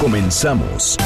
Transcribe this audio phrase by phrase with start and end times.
[0.00, 0.96] Comenzamos.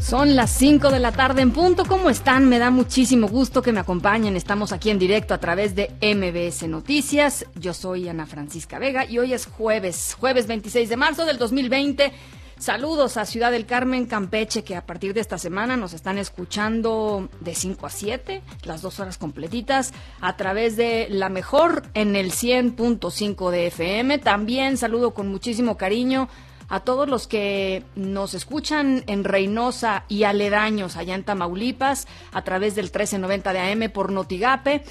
[0.00, 1.84] Son las 5 de la tarde en punto.
[1.84, 2.48] ¿Cómo están?
[2.48, 4.34] Me da muchísimo gusto que me acompañen.
[4.34, 7.46] Estamos aquí en directo a través de MBS Noticias.
[7.54, 12.12] Yo soy Ana Francisca Vega y hoy es jueves, jueves 26 de marzo del 2020.
[12.60, 17.30] Saludos a Ciudad del Carmen, Campeche, que a partir de esta semana nos están escuchando
[17.40, 22.32] de 5 a 7, las dos horas completitas, a través de la mejor en el
[22.32, 24.18] 100.5 de FM.
[24.18, 26.28] También saludo con muchísimo cariño
[26.68, 32.74] a todos los que nos escuchan en Reynosa y aledaños allá en Tamaulipas a través
[32.74, 34.84] del 1390 de AM por Notigape.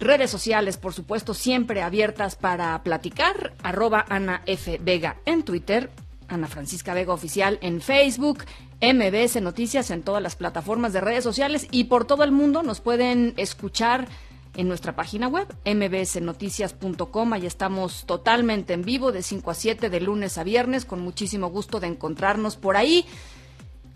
[0.00, 3.52] Redes sociales, por supuesto, siempre abiertas para platicar.
[3.62, 4.80] Arroba Ana F.
[4.82, 5.90] Vega en Twitter,
[6.30, 8.44] Ana Francisca Vega Oficial en Facebook,
[8.80, 12.80] MBS Noticias en todas las plataformas de redes sociales y por todo el mundo nos
[12.80, 14.08] pueden escuchar
[14.56, 17.32] en nuestra página web, mbsnoticias.com.
[17.32, 21.50] Ahí estamos totalmente en vivo de 5 a 7 de lunes a viernes, con muchísimo
[21.50, 23.04] gusto de encontrarnos por ahí.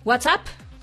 [0.05, 0.41] WhatsApp,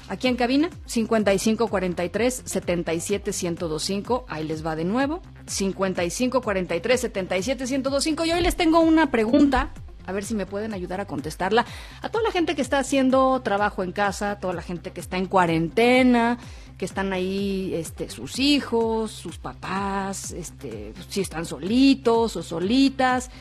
[0.10, 4.26] aquí en cabina, 5543 77 1025.
[4.28, 8.26] Ahí les va de nuevo, 5543 77 1025.
[8.26, 9.74] Y hoy les tengo una pregunta.
[10.12, 11.66] A ver si me pueden ayudar a contestarla.
[12.02, 15.16] A toda la gente que está haciendo trabajo en casa, toda la gente que está
[15.16, 16.38] en cuarentena,
[16.78, 23.32] que están ahí este, sus hijos, sus papás, este, si están solitos o solitas.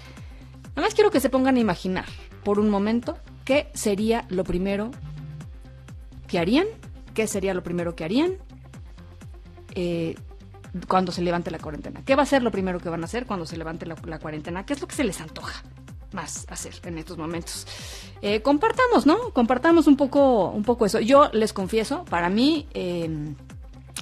[0.76, 2.04] Nada más quiero que se pongan a imaginar
[2.44, 4.92] por un momento qué sería lo primero
[6.28, 6.68] que harían,
[7.14, 8.34] qué sería lo primero que harían
[9.74, 10.14] eh,
[10.86, 12.04] cuando se levante la cuarentena.
[12.04, 14.64] ¿Qué va a ser lo primero que van a hacer cuando se levante la cuarentena?
[14.64, 15.64] ¿Qué es lo que se les antoja?
[16.12, 17.66] Más hacer en estos momentos.
[18.22, 19.30] Eh, compartamos, ¿no?
[19.30, 21.00] Compartamos un poco, un poco eso.
[21.00, 23.08] Yo les confieso, para mí, eh,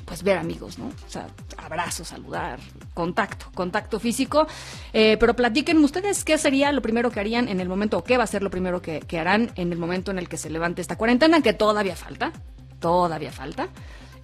[0.04, 0.86] pues ver amigos, ¿no?
[0.86, 2.58] O sea, abrazo, saludar,
[2.94, 4.46] contacto, contacto físico.
[4.92, 8.16] Eh, pero platiquen ustedes qué sería lo primero que harían en el momento, o qué
[8.16, 10.50] va a ser lo primero que, que harán en el momento en el que se
[10.50, 12.32] levante esta cuarentena, que todavía falta,
[12.80, 13.68] todavía falta.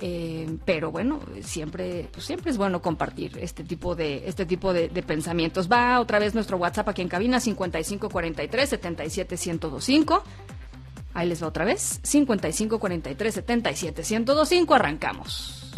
[0.00, 4.88] Eh, pero bueno, siempre, pues siempre es bueno compartir este tipo de, este tipo de,
[4.88, 5.70] de, pensamientos.
[5.70, 10.24] Va otra vez nuestro WhatsApp aquí en cabina 5543 77 1025.
[11.14, 14.74] Ahí les va otra vez 5543 77 1025.
[14.74, 15.72] Arrancamos.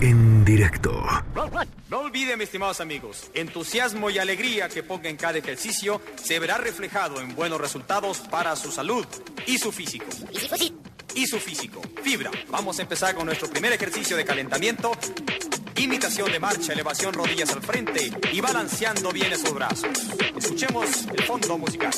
[0.00, 1.04] En directo.
[1.90, 6.56] No olviden, mis estimados amigos, entusiasmo y alegría que ponga en cada ejercicio se verá
[6.56, 9.04] reflejado en buenos resultados para su salud
[9.46, 10.06] y su físico
[11.14, 11.80] y su físico.
[12.02, 12.30] Fibra.
[12.48, 14.92] Vamos a empezar con nuestro primer ejercicio de calentamiento.
[15.76, 19.90] Imitación de marcha, elevación rodillas al frente y balanceando bien esos brazos.
[20.36, 21.94] Escuchemos el fondo musical.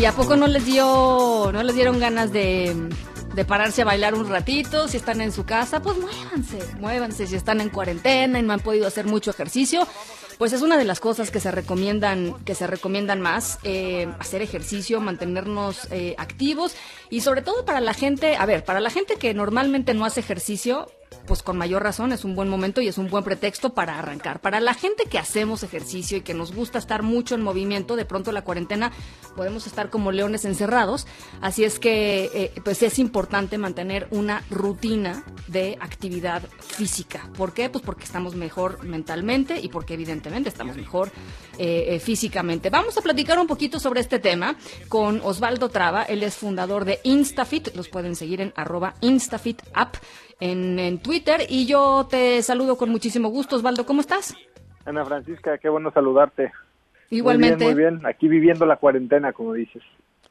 [0.00, 2.74] Ey, ¿a poco no les dio, no les dieron ganas de,
[3.34, 4.88] de, pararse a bailar un ratito?
[4.88, 7.26] Si están en su casa, pues muévanse, muévanse.
[7.26, 9.86] Si están en cuarentena y no han podido hacer mucho ejercicio,
[10.38, 14.40] pues es una de las cosas que se recomiendan, que se recomiendan más, eh, hacer
[14.40, 16.74] ejercicio, mantenernos eh, activos
[17.10, 20.20] y sobre todo para la gente, a ver, para la gente que normalmente no hace
[20.20, 20.90] ejercicio,
[21.26, 24.40] pues con mayor razón es un buen momento y es un buen pretexto para arrancar.
[24.40, 28.04] Para la gente que hacemos ejercicio y que nos gusta estar mucho en movimiento, de
[28.04, 28.92] pronto la cuarentena
[29.36, 31.06] podemos estar como leones encerrados,
[31.40, 37.30] así es que eh, pues es importante mantener una rutina de actividad física.
[37.36, 37.70] ¿Por qué?
[37.70, 41.10] Pues porque estamos mejor mentalmente y porque evidentemente estamos mejor
[41.58, 42.70] eh, eh, físicamente.
[42.70, 44.56] Vamos a platicar un poquito sobre este tema
[44.88, 49.62] con Osvaldo Traba, él es fundador de Instafit, los pueden seguir en arroba Instafit
[50.40, 51.42] en, en, Twitter.
[51.48, 53.56] Y yo te saludo con muchísimo gusto.
[53.56, 54.34] Osvaldo, ¿cómo estás?
[54.84, 56.52] Ana Francisca, qué bueno saludarte.
[57.10, 57.64] Igualmente.
[57.64, 58.06] Muy bien, muy bien.
[58.06, 59.82] Aquí viviendo la cuarentena, como dices.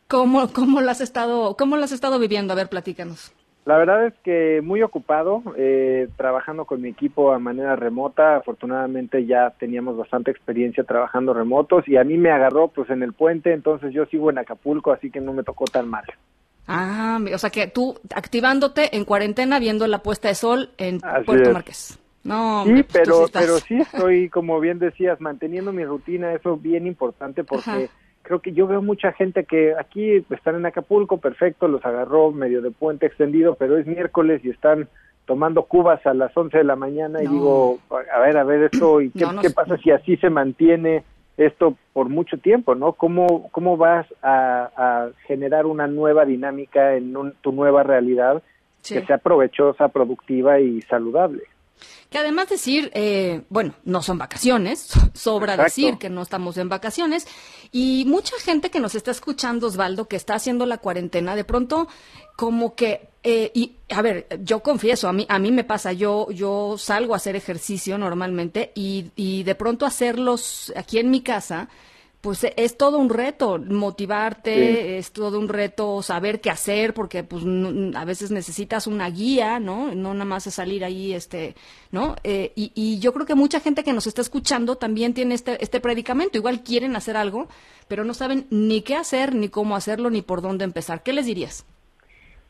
[0.08, 2.54] ¿Cómo, cómo, lo has estado, ¿Cómo has estado viviendo?
[2.54, 3.34] A ver, platícanos.
[3.66, 8.38] La verdad es que muy ocupado, eh, trabajando con mi equipo a manera remota.
[8.38, 13.14] Afortunadamente ya teníamos bastante experiencia trabajando remotos y a mí me agarró pues en el
[13.14, 16.06] puente, entonces yo sigo en Acapulco, así que no me tocó tan mal.
[16.72, 21.52] Ah, o sea que tú activándote en cuarentena viendo la puesta de sol en Puerto
[21.52, 21.98] Marqués.
[22.24, 26.62] No, sí, pues pero, pero sí estoy, como bien decías, manteniendo mi rutina, eso es
[26.62, 27.90] bien importante porque
[28.22, 32.62] creo que yo veo mucha gente que aquí están en Acapulco, perfecto, los agarró medio
[32.62, 34.88] de puente extendido, pero es miércoles y están
[35.26, 39.02] tomando cubas a las 11 de la mañana y digo, a ver, a ver esto,
[39.02, 41.04] ¿y qué, qué pasa si así se mantiene
[41.40, 42.94] esto por mucho tiempo, ¿no?
[42.94, 48.44] ¿Cómo, cómo vas a, generar una nueva dinámica en tu nueva realidad
[48.86, 51.44] que sea provechosa, productiva y saludable?
[52.10, 57.28] Que además decir, eh, bueno, no son vacaciones, sobra decir que no estamos en vacaciones,
[57.72, 61.88] y mucha gente que nos está escuchando, Osvaldo, que está haciendo la cuarentena, de pronto
[62.36, 66.32] como que eh, y a ver, yo confieso, a mí, a mí me pasa, yo,
[66.32, 71.70] yo salgo a hacer ejercicio normalmente y, y de pronto hacerlos aquí en mi casa,
[72.22, 77.44] pues es todo un reto motivarte, es todo un reto saber qué hacer, porque pues
[77.96, 79.96] a veces necesitas una guía, ¿no?
[79.96, 81.56] No nada más es salir ahí, este,
[81.92, 82.16] ¿no?
[82.24, 85.64] Eh, y, y, yo creo que mucha gente que nos está escuchando también tiene este,
[85.64, 87.48] este predicamento, igual quieren hacer algo,
[87.88, 91.04] pero no saben ni qué hacer, ni cómo hacerlo, ni por dónde empezar.
[91.04, 91.66] ¿Qué les dirías?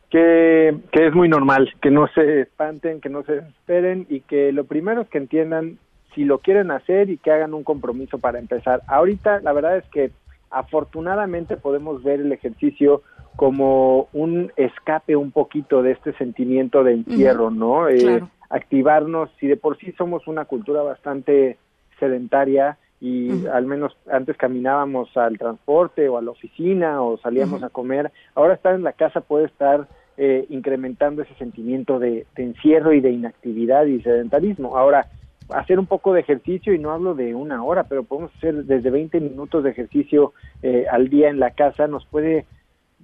[0.09, 4.51] Que, que es muy normal, que no se espanten, que no se esperen y que
[4.51, 5.77] lo primero es que entiendan
[6.15, 8.81] si lo quieren hacer y que hagan un compromiso para empezar.
[8.87, 10.11] Ahorita la verdad es que
[10.49, 13.03] afortunadamente podemos ver el ejercicio
[13.35, 17.87] como un escape un poquito de este sentimiento de encierro, ¿no?
[17.87, 21.57] Eh, activarnos, si de por sí somos una cultura bastante
[21.99, 27.69] sedentaria y al menos antes caminábamos al transporte o a la oficina o salíamos a
[27.69, 29.87] comer, ahora estar en la casa puede estar
[30.17, 34.77] eh, incrementando ese sentimiento de, encierro y de inactividad y sedentarismo.
[34.77, 35.07] Ahora,
[35.47, 38.89] hacer un poco de ejercicio, y no hablo de una hora, pero podemos hacer desde
[38.89, 42.45] 20 minutos de ejercicio eh, al día en la casa, nos puede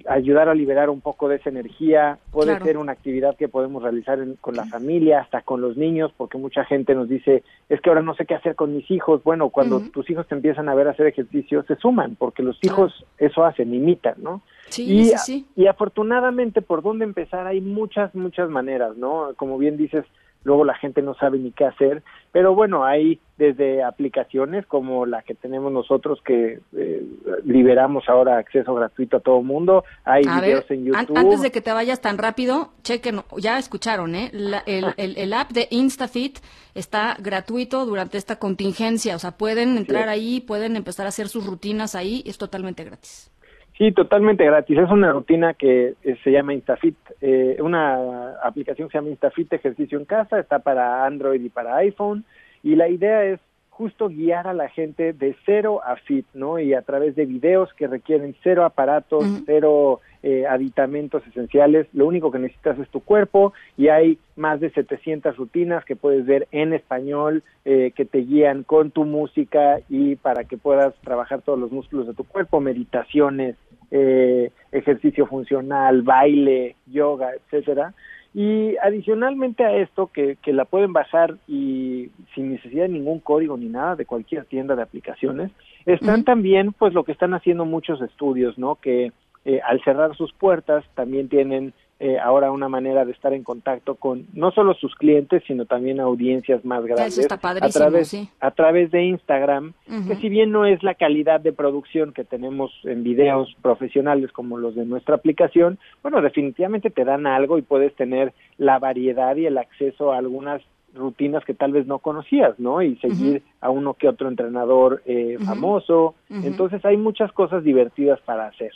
[0.08, 4.20] ayudar a liberar un poco de esa energía, puede ser una actividad que podemos realizar
[4.42, 8.02] con la familia, hasta con los niños, porque mucha gente nos dice, es que ahora
[8.02, 9.24] no sé qué hacer con mis hijos.
[9.24, 13.06] Bueno, cuando tus hijos te empiezan a ver hacer ejercicio, se suman, porque los hijos
[13.18, 14.42] eso hacen, imitan, ¿no?
[14.70, 19.30] Sí, y, sí, y afortunadamente, por dónde empezar, hay muchas, muchas maneras, ¿no?
[19.36, 20.06] Como bien dices,
[20.46, 25.22] luego la gente no sabe ni qué hacer, pero bueno, hay desde aplicaciones como la
[25.24, 27.04] que tenemos nosotros que eh,
[27.44, 31.18] liberamos ahora acceso gratuito a todo el mundo, hay videos en YouTube.
[31.18, 34.32] antes de que te vayas tan rápido, chequen, ya escucharon, ¿eh?
[34.34, 36.38] el, el, app de InstaFit
[36.76, 41.46] está gratuito durante esta contingencia, o sea, pueden entrar ahí, pueden empezar a hacer sus
[41.46, 43.32] rutinas ahí, es totalmente gratis.
[43.78, 44.78] Sí, totalmente gratis.
[44.78, 49.52] Es una rutina que eh, se llama Instafit, eh, una aplicación que se llama Instafit
[49.52, 52.24] Ejercicio en Casa, está para Android y para iPhone,
[52.64, 53.40] y la idea es
[53.78, 56.60] justo guiar a la gente de cero a fit, ¿no?
[56.60, 62.32] Y a través de videos que requieren cero aparatos, cero eh, aditamentos esenciales, lo único
[62.32, 66.72] que necesitas es tu cuerpo y hay más de 700 rutinas que puedes ver en
[66.72, 71.74] español eh, que te guían con tu música y para que puedas trabajar todos los
[71.74, 73.58] músculos de tu cuerpo, meditaciones,
[73.92, 77.94] eh, ejercicio funcional, baile, yoga, etcétera.
[78.38, 83.56] Y adicionalmente a esto, que, que la pueden bajar y sin necesidad de ningún código
[83.56, 85.52] ni nada de cualquier tienda de aplicaciones,
[85.86, 88.76] están también pues lo que están haciendo muchos estudios, ¿no?
[88.76, 89.14] Que
[89.46, 93.96] eh, al cerrar sus puertas también tienen eh, ahora una manera de estar en contacto
[93.96, 97.38] con no solo sus clientes, sino también audiencias más grandes a
[97.70, 99.74] través a través de Instagram,
[100.08, 104.58] que si bien no es la calidad de producción que tenemos en videos profesionales como
[104.58, 109.46] los de nuestra aplicación, bueno, definitivamente te dan algo y puedes tener la variedad y
[109.46, 110.62] el acceso a algunas
[110.96, 112.82] rutinas que tal vez no conocías, ¿no?
[112.82, 116.16] Y seguir a uno que otro entrenador eh, famoso.
[116.30, 118.72] Entonces hay muchas cosas divertidas para hacer.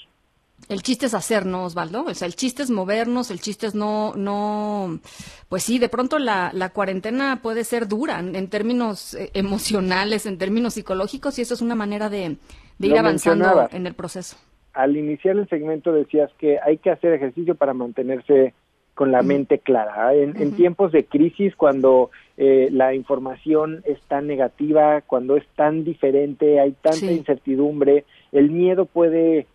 [0.67, 2.03] El chiste es hacer, ¿no, Osvaldo?
[2.05, 4.99] O sea, el chiste es movernos, el chiste es no, no,
[5.47, 10.37] pues sí, de pronto la, la cuarentena puede ser dura en, términos eh, emocionales, en
[10.37, 12.37] términos psicológicos, y eso es una manera de,
[12.79, 14.37] ir avanzando en el proceso.
[14.73, 18.53] Al iniciar el segmento decías que hay que hacer ejercicio para mantenerse
[18.99, 20.13] con la mente clara.
[20.13, 26.59] En, tiempos de crisis, cuando eh, la información es tan negativa, cuando es tan diferente,
[26.59, 29.47] hay tanta incertidumbre, el miedo puede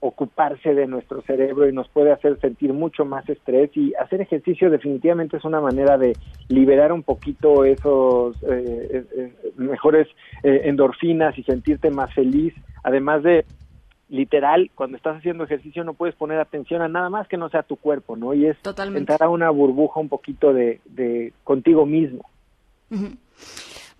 [0.00, 4.70] ocuparse de nuestro cerebro y nos puede hacer sentir mucho más estrés y hacer ejercicio
[4.70, 6.16] definitivamente es una manera de
[6.48, 8.46] liberar un poquito esos eh,
[8.90, 10.08] eh, eh, mejores
[10.42, 13.44] endorfinas y sentirte más feliz, además de
[14.08, 17.62] literal, cuando estás haciendo ejercicio no puedes poner atención a nada más que no sea
[17.62, 18.34] tu cuerpo, ¿no?
[18.34, 18.56] Y es
[18.96, 22.24] entrar a una burbuja un poquito de, de contigo mismo.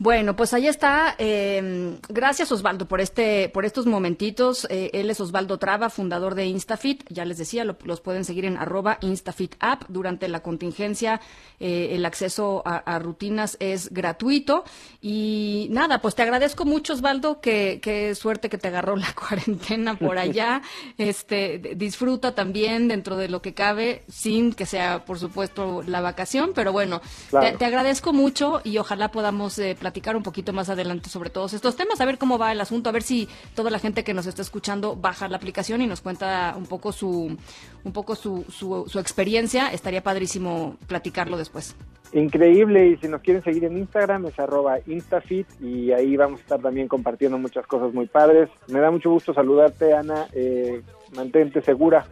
[0.00, 1.14] Bueno, pues ahí está.
[1.19, 4.66] Eh, gracias Osvaldo por este, por estos momentitos.
[4.71, 7.04] Eh, él es Osvaldo Traba, fundador de Instafit.
[7.11, 9.83] Ya les decía, los pueden seguir en arroba Instafit App.
[9.88, 11.21] Durante la contingencia,
[11.59, 14.64] eh, el acceso a, rutinas es gratuito.
[15.02, 17.42] Y nada, pues te agradezco mucho, Osvaldo.
[17.42, 20.62] Qué, qué suerte que te agarró la cuarentena por allá.
[20.97, 26.52] este, disfruta también dentro de lo que cabe, sin que sea, por supuesto, la vacación.
[26.54, 31.30] Pero bueno, te, agradezco mucho y ojalá podamos platicar platicar un poquito más adelante sobre
[31.30, 34.04] todos estos temas, a ver cómo va el asunto, a ver si toda la gente
[34.04, 37.37] que nos está escuchando baja la aplicación y nos cuenta un poco su,
[37.82, 39.66] un poco su, su, experiencia.
[39.73, 41.75] Estaría padrísimo platicarlo después.
[42.12, 46.42] Increíble, y si nos quieren seguir en Instagram es arroba instafit y ahí vamos a
[46.44, 48.49] estar también compartiendo muchas cosas muy padres.
[48.68, 50.28] Me da mucho gusto saludarte, Ana.
[50.32, 50.82] Eh,
[51.16, 52.06] mantente segura.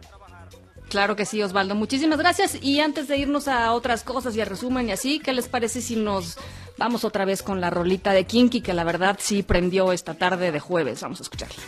[0.89, 1.75] Claro que sí, Osvaldo.
[1.75, 2.57] Muchísimas gracias.
[2.61, 5.81] Y antes de irnos a otras cosas y a resumen y así, ¿qué les parece
[5.81, 6.37] si nos
[6.77, 10.51] vamos otra vez con la rolita de Kinky, que la verdad sí prendió esta tarde
[10.51, 11.01] de jueves?
[11.01, 11.63] Vamos a escucharla.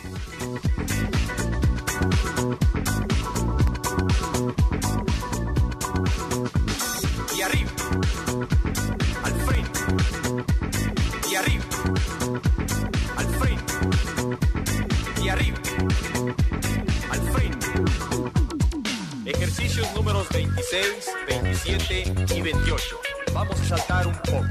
[19.24, 20.86] Ejercicios números 26,
[21.28, 23.00] 27 y 28.
[23.32, 24.46] Vamos a saltar un poco.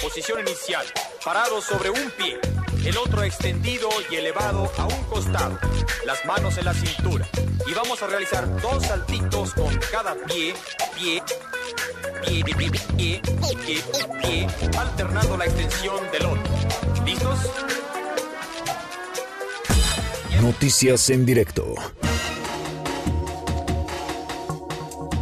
[0.00, 0.86] Posición inicial.
[1.22, 2.38] Parado sobre un pie.
[2.86, 5.58] El otro extendido y elevado a un costado.
[6.06, 7.28] Las manos en la cintura.
[7.66, 10.54] Y vamos a realizar dos saltitos con cada pie,
[10.96, 11.22] pie,
[12.24, 13.22] pie, pie, pie,
[13.66, 13.82] pie,
[14.22, 14.46] pie,
[14.78, 17.04] alternando la extensión del otro.
[17.04, 17.38] ¿Listos?
[20.40, 21.74] Noticias en directo.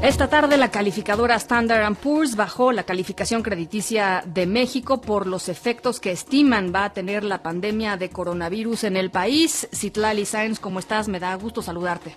[0.03, 6.01] Esta tarde la calificadora Standard Poor's bajó la calificación crediticia de México por los efectos
[6.01, 9.69] que estiman va a tener la pandemia de coronavirus en el país.
[9.73, 11.09] Citlali Sáenz, ¿cómo estás?
[11.09, 12.15] Me da gusto saludarte.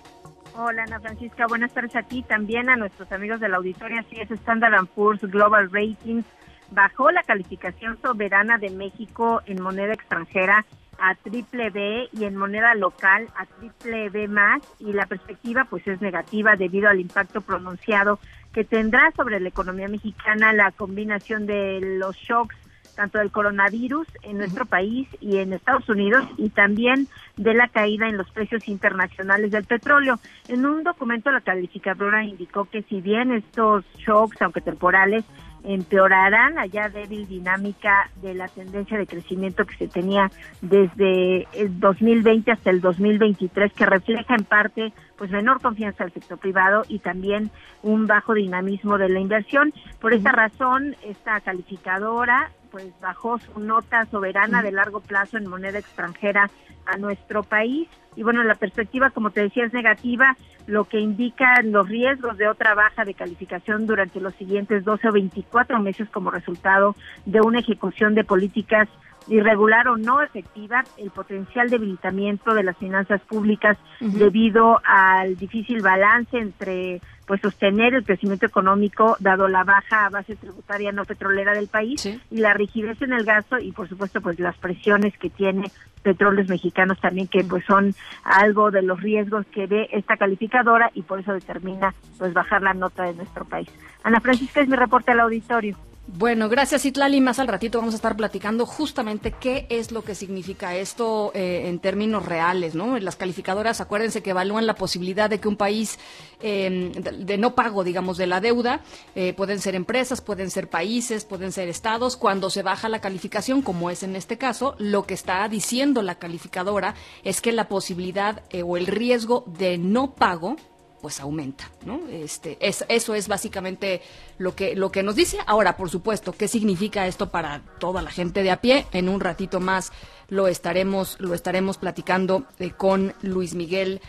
[0.55, 4.03] Hola Ana Francisca, buenas tardes a ti, también a nuestros amigos de la auditoría.
[4.09, 6.25] Sí, es Standard Poor's Global Ratings
[6.71, 10.65] bajó la calificación soberana de México en moneda extranjera
[11.01, 15.87] a triple B y en moneda local a triple B más y la perspectiva pues
[15.87, 18.19] es negativa debido al impacto pronunciado
[18.53, 22.55] que tendrá sobre la economía mexicana la combinación de los shocks
[22.99, 28.09] tanto del coronavirus en nuestro país y en Estados Unidos y también de la caída
[28.09, 30.19] en los precios internacionales del petróleo.
[30.49, 35.23] En un documento la calificadora indicó que si bien estos shocks, aunque temporales,
[35.63, 41.79] empeorarán la ya débil dinámica de la tendencia de crecimiento que se tenía desde el
[41.79, 46.99] 2020 hasta el 2023 que refleja en parte pues menor confianza del sector privado y
[46.99, 47.51] también
[47.83, 49.73] un bajo dinamismo de la inversión.
[49.99, 55.79] Por esta razón, esta calificadora pues bajó su nota soberana de largo plazo en moneda
[55.79, 56.49] extranjera
[56.85, 57.87] a nuestro país.
[58.15, 60.35] Y bueno, la perspectiva, como te decía, es negativa,
[60.67, 65.11] lo que indica los riesgos de otra baja de calificación durante los siguientes 12 o
[65.11, 66.95] 24 meses como resultado
[67.25, 68.87] de una ejecución de políticas
[69.27, 76.37] irregular o no efectiva, el potencial debilitamiento de las finanzas públicas debido al difícil balance
[76.37, 82.03] entre pues sostener el crecimiento económico dado la baja base tributaria no petrolera del país
[82.31, 85.71] y la rigidez en el gasto y por supuesto pues las presiones que tiene
[86.01, 91.03] petróleos mexicanos también que pues son algo de los riesgos que ve esta calificadora y
[91.03, 93.69] por eso determina pues bajar la nota de nuestro país.
[94.03, 95.77] Ana Francisca es mi reporte al auditorio.
[96.11, 97.21] Bueno, gracias Itlali.
[97.21, 101.67] Más al ratito vamos a estar platicando justamente qué es lo que significa esto eh,
[101.67, 102.97] en términos reales, ¿no?
[102.97, 105.99] Las calificadoras, acuérdense que evalúan la posibilidad de que un país
[106.41, 108.81] em, de, no pago, digamos, de la deuda,
[109.13, 112.17] eh, pueden ser empresas, pueden ser países, pueden ser estados.
[112.17, 116.15] Cuando se baja la calificación, como es en este caso, lo que está diciendo la
[116.15, 120.55] calificadora es que la posibilidad eh, o el riesgo de no pago
[121.01, 122.01] pues aumenta, ¿no?
[122.09, 124.01] Este, es, eso es básicamente
[124.37, 125.37] lo que, lo que nos dice.
[125.45, 128.85] Ahora, por supuesto, ¿qué significa esto para toda la gente de a pie?
[128.91, 129.91] En un ratito más
[130.27, 134.01] lo estaremos, lo estaremos platicando eh, con Luis Miguel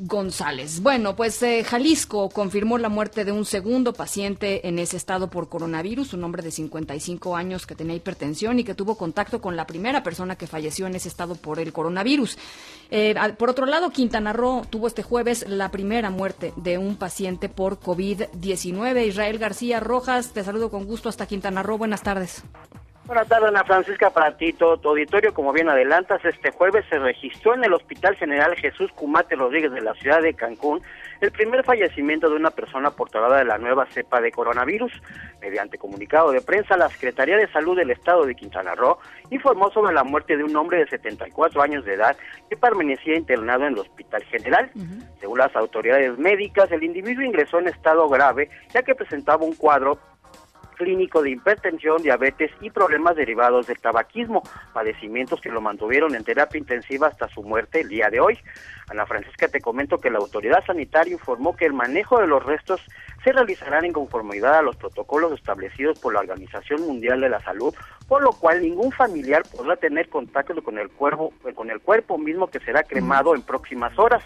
[0.00, 0.80] González.
[0.80, 5.48] Bueno, pues eh, Jalisco confirmó la muerte de un segundo paciente en ese estado por
[5.48, 9.66] coronavirus, un hombre de 55 años que tenía hipertensión y que tuvo contacto con la
[9.66, 12.38] primera persona que falleció en ese estado por el coronavirus.
[12.90, 17.48] Eh, por otro lado, Quintana Roo tuvo este jueves la primera muerte de un paciente
[17.48, 19.06] por COVID-19.
[19.06, 21.78] Israel García Rojas, te saludo con gusto hasta Quintana Roo.
[21.78, 22.42] Buenas tardes.
[23.08, 25.32] Buenas tardes, Ana Francisca, para ti, todo tu auditorio.
[25.32, 29.80] Como bien adelantas, este jueves se registró en el Hospital General Jesús Cumate Rodríguez de
[29.80, 30.82] la ciudad de Cancún
[31.22, 34.92] el primer fallecimiento de una persona portadora de la nueva cepa de coronavirus.
[35.40, 38.98] Mediante comunicado de prensa, la Secretaría de Salud del Estado de Quintana Roo
[39.30, 42.14] informó sobre la muerte de un hombre de 74 años de edad
[42.50, 44.70] que permanecía internado en el Hospital General.
[45.18, 49.98] Según las autoridades médicas, el individuo ingresó en estado grave ya que presentaba un cuadro
[50.78, 54.42] clínico de hipertensión, diabetes y problemas derivados del tabaquismo,
[54.72, 58.38] padecimientos que lo mantuvieron en terapia intensiva hasta su muerte el día de hoy.
[58.88, 62.80] Ana Francisca, te comento que la autoridad sanitaria informó que el manejo de los restos
[63.22, 67.74] se realizará en conformidad a los protocolos establecidos por la Organización Mundial de la Salud,
[68.06, 72.46] por lo cual ningún familiar podrá tener contacto con el cuerpo, con el cuerpo mismo
[72.46, 74.22] que será cremado en próximas horas.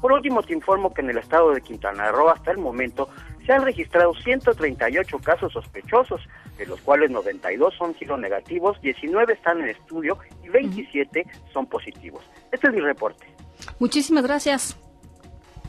[0.00, 3.08] Por último, te informo que en el estado de Quintana Roo hasta el momento
[3.46, 6.20] se han registrado 138 casos sospechosos,
[6.58, 12.24] de los cuales 92 son negativos, 19 están en estudio y 27 son positivos.
[12.50, 13.26] Este es mi reporte.
[13.78, 14.76] Muchísimas gracias.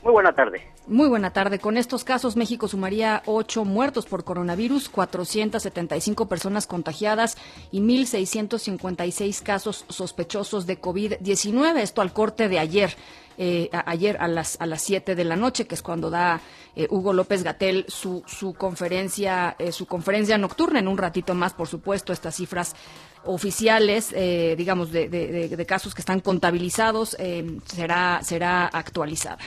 [0.04, 0.62] Muy buena tarde.
[0.88, 1.60] Muy buena tarde.
[1.60, 7.38] Con estos casos, México sumaría ocho muertos por coronavirus, 475 personas contagiadas
[7.74, 11.80] y 1.656 casos sospechosos de COVID-19.
[11.80, 12.96] Esto al corte de ayer.
[13.38, 16.42] Eh, ayer a las a las 7 de la noche, que es cuando da
[16.76, 21.54] eh, Hugo López Gatel su, su conferencia eh, su conferencia nocturna en un ratito más,
[21.54, 22.76] por supuesto, estas cifras
[23.26, 24.16] oficiales,
[24.58, 27.18] digamos, de, de, casos que están contabilizados,
[27.66, 29.40] será, será actualizada.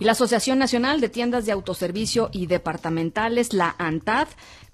[0.00, 4.28] Y la Asociación Nacional de Tiendas de Autoservicio y Departamentales, la ANTAD,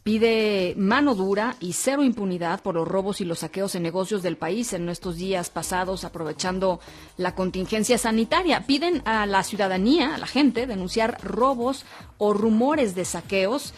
[0.05, 4.37] pide mano dura y cero impunidad por los robos y los saqueos en negocios del
[4.37, 6.79] país en estos días pasados, aprovechando
[7.17, 8.67] la contingencia sanitaria.
[8.67, 11.85] Piden a la ciudadanía, a la gente, denunciar robos
[12.19, 13.75] o rumores de saqueos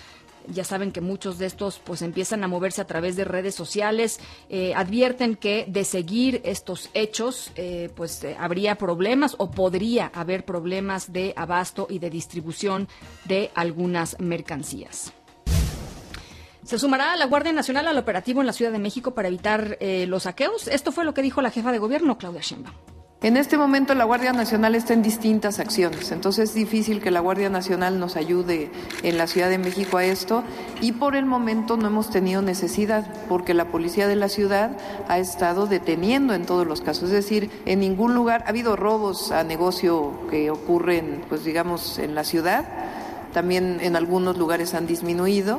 [0.51, 4.21] ya saben que muchos de estos pues empiezan a moverse a través de redes sociales,
[4.49, 10.45] eh, advierten que de seguir estos hechos eh, pues eh, habría problemas o podría haber
[10.45, 12.89] problemas de abasto y de distribución
[13.25, 15.13] de algunas mercancías.
[16.65, 20.25] Se sumará la Guardia Nacional al operativo en la Ciudad de México para evitar los
[20.25, 20.69] saqueos.
[20.69, 22.98] Esto fue lo que dijo la jefa de gobierno, Claudia Sheinbaum.
[23.21, 27.19] En este momento la Guardia Nacional está en distintas acciones, entonces es difícil que la
[27.19, 28.71] Guardia Nacional nos ayude
[29.03, 30.45] en la Ciudad de México a esto
[30.81, 34.71] y por el momento no hemos tenido necesidad porque la policía de la ciudad
[35.09, 39.33] ha estado deteniendo en todos los casos, es decir, en ningún lugar ha habido robos
[39.33, 42.67] a negocio que ocurren, pues digamos, en la ciudad,
[43.35, 45.59] también en algunos lugares han disminuido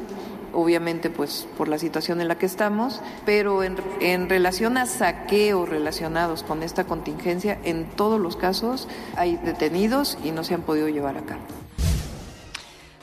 [0.53, 5.67] obviamente pues por la situación en la que estamos, pero en, en relación a saqueos
[5.67, 10.89] relacionados con esta contingencia, en todos los casos hay detenidos y no se han podido
[10.89, 11.58] llevar a cabo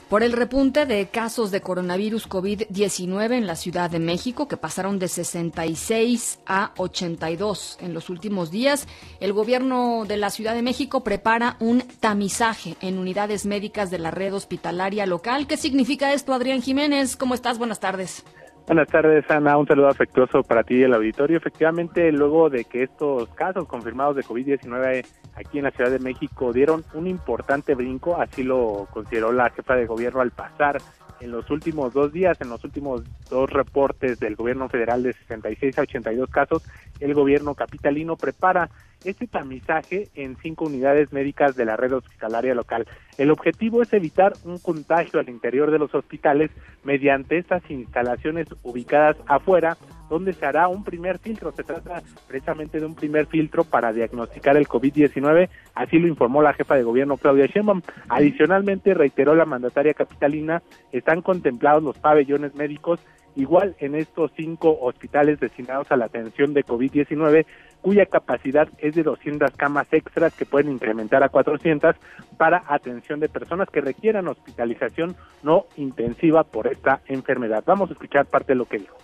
[0.09, 4.99] por el repunte de casos de coronavirus COVID-19 en la Ciudad de México, que pasaron
[4.99, 8.87] de 66 a 82 en los últimos días.
[9.19, 14.11] El gobierno de la Ciudad de México prepara un tamizaje en unidades médicas de la
[14.11, 15.47] red hospitalaria local.
[15.47, 17.17] ¿Qué significa esto, Adrián Jiménez?
[17.17, 17.57] ¿Cómo estás?
[17.57, 18.23] Buenas tardes.
[18.67, 19.57] Buenas tardes, Ana.
[19.57, 21.37] Un saludo afectuoso para ti y el auditorio.
[21.37, 26.51] Efectivamente, luego de que estos casos confirmados de COVID-19 aquí en la Ciudad de México
[26.51, 30.79] dieron un importante brinco, así lo consideró la jefa de gobierno al pasar
[31.19, 35.77] en los últimos dos días, en los últimos dos reportes del gobierno federal de 66
[35.79, 36.63] a 82 casos,
[36.99, 38.69] el gobierno capitalino prepara
[39.05, 42.87] este tamizaje en cinco unidades médicas de la red hospitalaria local.
[43.17, 46.51] El objetivo es evitar un contagio al interior de los hospitales
[46.83, 49.77] mediante estas instalaciones ubicadas afuera,
[50.09, 51.51] donde se hará un primer filtro.
[51.51, 56.53] Se trata precisamente de un primer filtro para diagnosticar el COVID-19, así lo informó la
[56.53, 57.81] jefa de gobierno Claudia Sheinbaum.
[58.09, 62.99] Adicionalmente, reiteró la mandataria capitalina, están contemplados los pabellones médicos
[63.37, 67.45] igual en estos cinco hospitales destinados a la atención de COVID-19,
[67.81, 71.95] cuya capacidad es de 200 camas extras que pueden incrementar a 400
[72.37, 77.63] para atención de personas que requieran hospitalización no intensiva por esta enfermedad.
[77.65, 78.97] Vamos a escuchar parte de lo que dijo.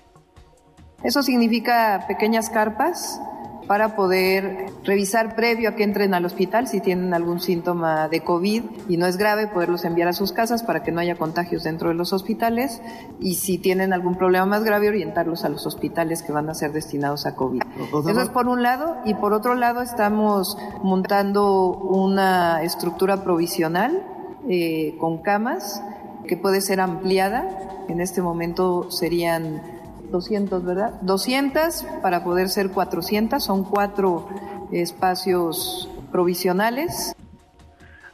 [1.04, 3.20] Eso significa pequeñas carpas
[3.68, 8.63] para poder revisar previo a que entren al hospital si tienen algún síntoma de COVID
[8.89, 11.89] y no es grave, poderlos enviar a sus casas para que no haya contagios dentro
[11.89, 12.82] de los hospitales
[13.20, 16.72] y si tienen algún problema más grave, orientarlos a los hospitales que van a ser
[16.72, 17.62] destinados a COVID.
[18.10, 24.04] Eso es por un lado y por otro lado estamos montando una estructura provisional
[24.50, 25.82] eh, con camas
[26.28, 27.48] que puede ser ampliada.
[27.88, 29.62] En este momento serían
[30.13, 31.02] 200, ¿verdad?
[31.02, 34.30] 200 para poder ser 400, son cuatro
[34.71, 37.15] espacios provisionales.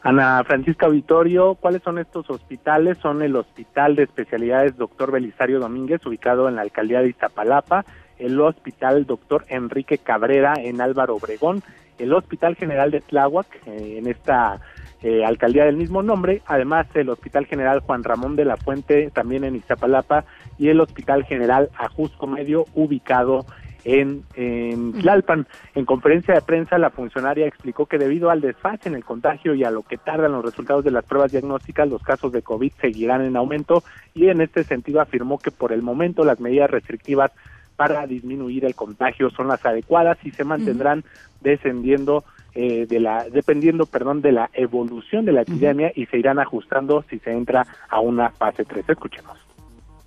[0.01, 2.97] Ana Francisca Auditorio, ¿cuáles son estos hospitales?
[2.99, 7.83] Son el Hospital de Especialidades Doctor Belisario Domínguez, ubicado en la alcaldía de Iztapalapa,
[8.17, 11.61] el Hospital Doctor Enrique Cabrera en Álvaro Obregón,
[11.97, 14.61] el Hospital General de Tláhuac, eh, en esta
[15.01, 19.43] eh, alcaldía del mismo nombre, además el Hospital General Juan Ramón de la Fuente, también
[19.43, 20.23] en Iztapalapa,
[20.59, 23.45] y el Hospital General Ajusco Medio, ubicado
[23.85, 25.47] en, en Tlalpan.
[25.73, 29.63] En conferencia de prensa, la funcionaria explicó que debido al desfase en el contagio y
[29.63, 33.23] a lo que tardan los resultados de las pruebas diagnósticas, los casos de COVID seguirán
[33.23, 37.31] en aumento y en este sentido afirmó que por el momento las medidas restrictivas
[37.75, 41.05] para disminuir el contagio son las adecuadas y se mantendrán
[41.39, 46.39] descendiendo eh, de la dependiendo perdón de la evolución de la epidemia y se irán
[46.39, 49.48] ajustando si se entra a una fase 3 escuchemos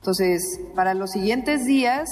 [0.03, 2.11] entonces para los siguientes días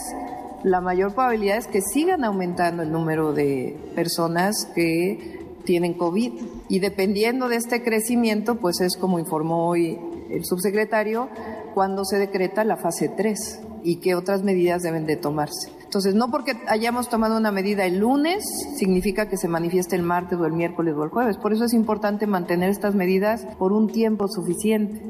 [0.62, 6.32] la mayor probabilidad es que sigan aumentando el número de personas que tienen COVID
[6.68, 9.98] y dependiendo de este crecimiento pues es como informó hoy
[10.30, 11.28] el subsecretario
[11.74, 15.72] cuando se decreta la fase 3 y qué otras medidas deben de tomarse.
[15.82, 18.44] Entonces, no porque hayamos tomado una medida el lunes,
[18.76, 21.36] significa que se manifieste el martes o el miércoles o el jueves.
[21.36, 25.02] Por eso es importante mantener estas medidas por un tiempo suficiente.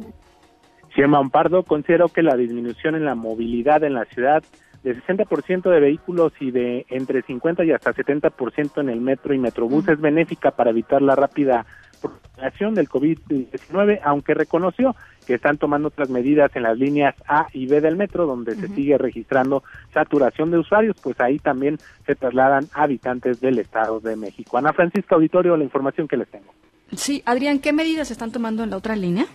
[0.90, 4.42] Gemma Ampardo, considero que la disminución en la movilidad en la ciudad
[4.82, 9.38] de 60% de vehículos y de entre 50 y hasta 70% en el metro y
[9.38, 11.66] metrobús es benéfica para evitar la rápida
[12.00, 17.66] propagación del COVID-19, aunque reconoció que están tomando otras medidas en las líneas A y
[17.66, 21.76] B del metro, donde se sigue registrando saturación de usuarios, pues ahí también
[22.06, 24.56] se trasladan habitantes del Estado de México.
[24.56, 26.54] Ana Francisca Auditorio, la información que les tengo.
[26.92, 29.26] Sí, Adrián, ¿qué medidas se están tomando en la otra línea?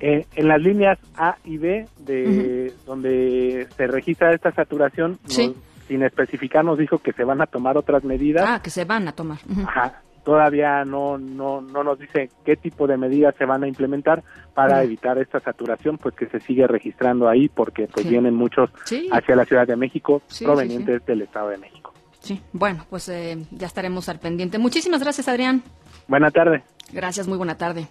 [0.00, 6.64] Eh, en las líneas A y B, de donde se registra esta saturación, sin especificar,
[6.64, 8.44] nos dijo que se van a tomar otras medidas.
[8.46, 9.38] Ah, que se van a tomar.
[9.66, 14.22] Ajá todavía no, no, no nos dice qué tipo de medidas se van a implementar
[14.52, 18.68] para evitar esta saturación, pues que se sigue registrando ahí porque pues vienen muchos
[19.10, 21.94] hacia la Ciudad de México provenientes del Estado de México.
[22.20, 24.58] Sí, bueno, pues eh, ya estaremos al pendiente.
[24.58, 25.62] Muchísimas gracias, Adrián.
[26.08, 26.62] Buena tarde.
[26.92, 27.88] Gracias, muy buena tarde.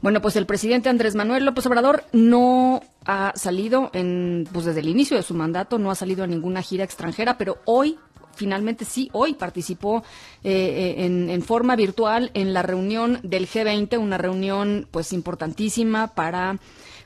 [0.00, 4.88] Bueno, pues el presidente Andrés Manuel López Obrador no ha salido en, pues desde el
[4.88, 7.98] inicio de su mandato, no ha salido a ninguna gira extranjera, pero hoy
[8.38, 10.04] finalmente sí, hoy participó
[10.44, 16.58] eh, eh, en, forma virtual en la reunión del G20, una reunión pues importantísima para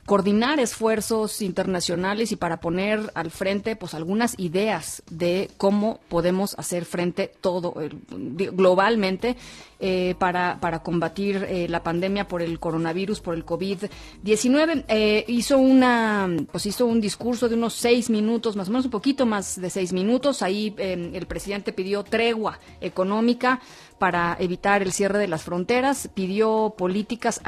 [0.05, 6.85] coordinar esfuerzos internacionales y para poner al frente pues algunas ideas de cómo podemos hacer
[6.85, 9.37] frente todo eh, globalmente
[9.85, 15.25] eh, para, para combatir eh, la pandemia por el coronavirus, por el COVID-19.
[15.27, 19.25] hizo una pues hizo un discurso de unos seis minutos, más o menos un poquito
[19.25, 20.41] más de seis minutos.
[20.41, 23.59] Ahí el presidente pidió tregua económica
[24.03, 27.39] para evitar el cierre de las fronteras, pidió políticas,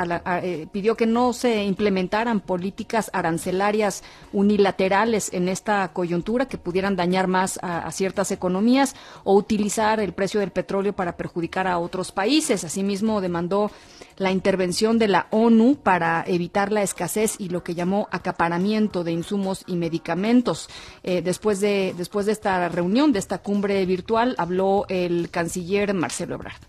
[0.41, 7.27] eh, pidió que no se implementaran políticas arancelarias unilaterales en esta coyuntura que pudieran dañar
[7.27, 8.95] más a, ciertas economías
[9.25, 12.24] o utilizar el precio del petróleo para perjudicar a otros países.
[12.63, 13.71] Asimismo, demandó
[14.17, 19.11] la intervención de la ONU para evitar la escasez y lo que llamó acaparamiento de
[19.11, 20.69] insumos y medicamentos.
[21.03, 26.35] Eh, después, de, después de esta reunión, de esta cumbre virtual, habló el canciller Marcelo
[26.35, 26.61] Ebrard.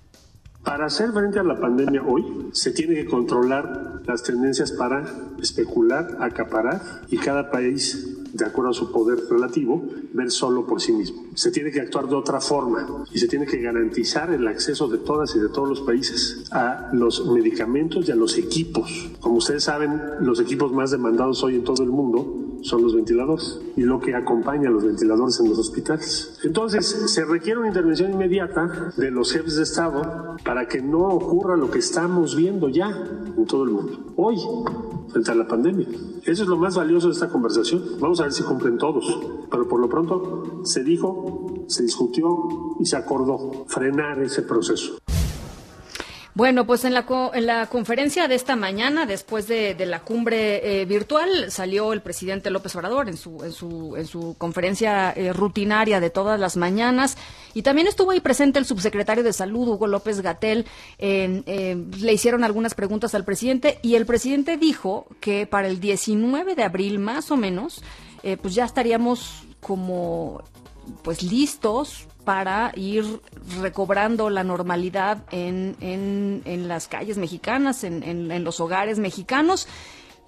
[0.64, 5.04] Para hacer frente a la pandemia hoy, se tiene que controlar las tendencias para
[5.40, 10.92] especular, acaparar y cada país de acuerdo a su poder relativo, ver solo por sí
[10.92, 11.24] mismo.
[11.34, 14.98] Se tiene que actuar de otra forma y se tiene que garantizar el acceso de
[14.98, 19.10] todas y de todos los países a los medicamentos y a los equipos.
[19.20, 23.60] Como ustedes saben, los equipos más demandados hoy en todo el mundo son los ventiladores
[23.76, 26.38] y lo que acompaña a los ventiladores en los hospitales.
[26.42, 31.56] Entonces, se requiere una intervención inmediata de los jefes de Estado para que no ocurra
[31.56, 32.90] lo que estamos viendo ya
[33.36, 34.12] en todo el mundo.
[34.16, 34.36] Hoy,
[35.08, 35.86] frente a la pandemia.
[36.24, 37.82] Eso es lo más valioso de esta conversación.
[38.00, 39.04] Vamos a ver si cumplen todos.
[39.50, 44.98] Pero por lo pronto se dijo, se discutió y se acordó frenar ese proceso.
[46.36, 50.84] Bueno, pues en la, en la conferencia de esta mañana, después de, la cumbre eh,
[50.84, 55.98] virtual, salió el presidente López Obrador en su, en su, en su conferencia eh, rutinaria
[55.98, 57.16] de todas las mañanas.
[57.54, 60.66] Y también estuvo ahí presente el subsecretario de Salud, Hugo López Gatel.
[60.98, 66.64] le hicieron algunas preguntas al presidente y el presidente dijo que para el 19 de
[66.64, 67.82] abril, más o menos,
[68.22, 70.42] eh, pues ya estaríamos como
[71.02, 73.20] pues listos para ir
[73.60, 79.68] recobrando la normalidad en, en, las calles mexicanas, en, los hogares mexicanos.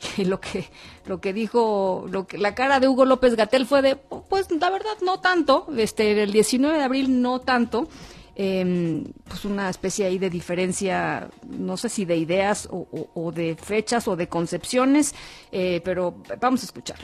[0.19, 0.65] Lo que,
[1.07, 4.71] lo que dijo, lo que, la cara de Hugo López Gatel fue de, pues la
[4.71, 7.89] verdad no tanto, este, el 19 de abril no tanto,
[8.37, 14.07] em, pues una especie ahí de diferencia, no sé si de ideas o, de fechas
[14.07, 15.17] o de concepciones,
[15.51, 16.99] eh, pero vamos a escuchar.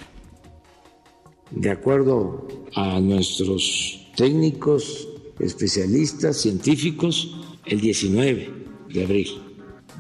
[1.51, 8.51] De acuerdo a nuestros técnicos, especialistas, científicos, el 19
[8.93, 9.29] de abril.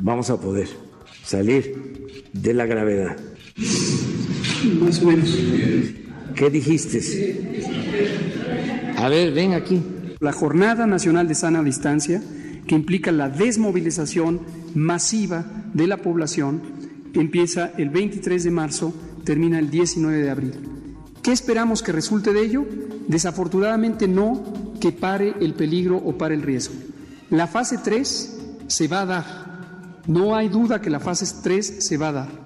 [0.00, 0.68] vamos a poder
[1.24, 3.16] salir de la gravedad.
[4.80, 5.38] Más o menos.
[6.34, 7.00] ¿Qué dijiste?
[8.96, 9.80] A ver, ven aquí.
[10.20, 12.22] La Jornada Nacional de Sana Distancia,
[12.66, 14.40] que implica la desmovilización
[14.74, 16.62] masiva de la población,
[17.14, 20.73] empieza el 23 de marzo, termina el 19 de abril.
[21.24, 22.66] ¿Qué esperamos que resulte de ello?
[23.08, 24.44] Desafortunadamente no
[24.78, 26.74] que pare el peligro o pare el riesgo.
[27.30, 29.24] La fase 3 se va a dar.
[30.06, 32.43] No hay duda que la fase 3 se va a dar.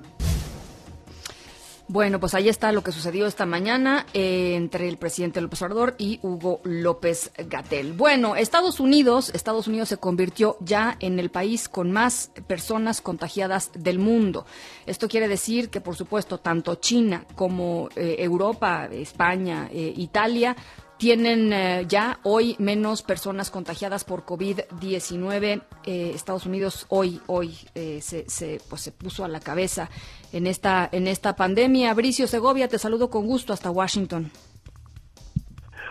[1.91, 5.95] Bueno, pues ahí está lo que sucedió esta mañana eh, entre el presidente López Obrador
[5.97, 7.95] y Hugo López Gatel.
[7.95, 13.71] Bueno, Estados Unidos, Estados Unidos se convirtió ya en el país con más personas contagiadas
[13.73, 14.45] del mundo.
[14.85, 20.57] Esto quiere decir que, por supuesto, tanto China como eh, Europa, España, eh, Italia
[20.99, 25.63] tienen ya hoy menos personas contagiadas por COVID-19.
[25.85, 29.89] Eh, Estados Unidos hoy, hoy se, se, pues se puso a la cabeza
[30.33, 31.95] en esta, en esta pandemia.
[31.95, 34.31] Bricio Segovia, te saludo con gusto hasta Washington.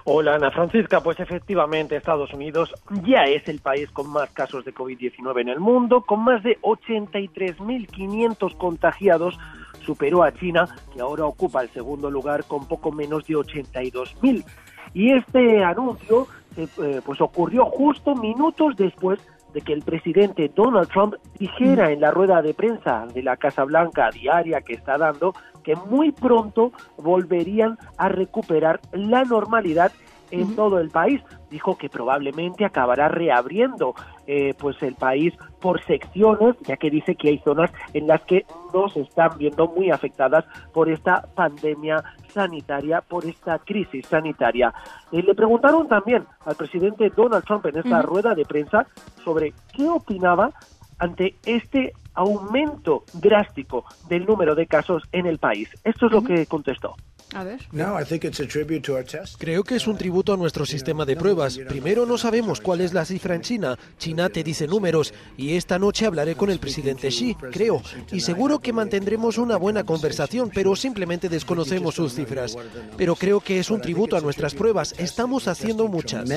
[0.10, 2.74] Hola Ana Francisca, pues efectivamente Estados Unidos
[3.04, 6.58] ya es el país con más casos de COVID-19 en el mundo, con más de
[6.62, 9.38] 83.500 contagiados
[9.86, 14.46] superó a China, que ahora ocupa el segundo lugar con poco menos de 82.000.
[14.94, 19.20] Y este anuncio eh, pues ocurrió justo minutos después
[19.58, 23.64] de que el presidente Donald Trump dijera en la rueda de prensa de la Casa
[23.64, 29.92] Blanca diaria que está dando que muy pronto volverían a recuperar la normalidad
[30.32, 31.22] en todo el país.
[31.50, 37.30] Dijo que probablemente acabará reabriendo eh, pues el país por secciones, ya que dice que
[37.30, 43.02] hay zonas en las que no se están viendo muy afectadas por esta pandemia sanitaria,
[43.02, 44.74] por esta crisis sanitaria.
[45.12, 48.86] Eh, le preguntaron también al presidente Donald Trump en esta rueda de prensa
[49.24, 50.52] sobre qué opinaba
[51.00, 55.70] ante este aumento drástico del número de casos en el país.
[55.84, 56.96] Esto es lo que contestó.
[57.34, 57.60] A ver.
[59.38, 61.58] Creo que es un tributo a nuestro sistema de pruebas.
[61.68, 63.78] Primero, no sabemos cuál es la cifra en China.
[63.98, 67.82] China te dice números y esta noche hablaré con el presidente Xi, creo.
[68.12, 72.58] Y seguro que mantendremos una buena conversación, pero simplemente desconocemos sus cifras.
[72.98, 74.96] Pero creo que es un tributo a nuestras pruebas.
[74.98, 76.28] Estamos haciendo muchas.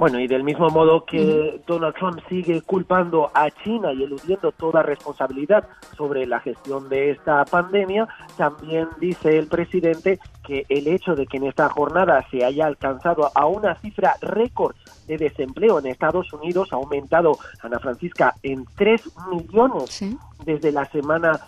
[0.00, 4.82] Bueno, y del mismo modo que Donald Trump sigue culpando a China y eludiendo toda
[4.82, 8.08] responsabilidad sobre la gestión de esta pandemia,
[8.38, 13.30] también dice el presidente que el hecho de que en esta jornada se haya alcanzado
[13.34, 14.74] a una cifra récord
[15.06, 20.02] de desempleo en Estados Unidos ha aumentado, Ana Francisca, en 3 millones
[20.46, 21.42] desde la semana,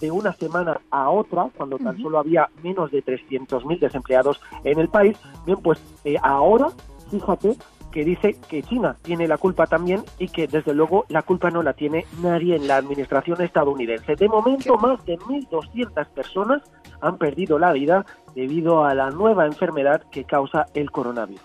[0.00, 4.80] de una semana a otra, cuando tan solo había menos de 300 mil desempleados en
[4.80, 5.16] el país.
[5.46, 6.70] Bien, pues eh, ahora,
[7.08, 7.56] fíjate,
[7.94, 11.62] que dice que China tiene la culpa también y que desde luego la culpa no
[11.62, 14.16] la tiene nadie en la administración estadounidense.
[14.16, 16.62] De momento más de 1.200 personas
[17.00, 18.04] han perdido la vida
[18.34, 21.44] debido a la nueva enfermedad que causa el coronavirus.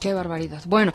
[0.00, 0.62] Qué barbaridad.
[0.66, 0.92] Bueno,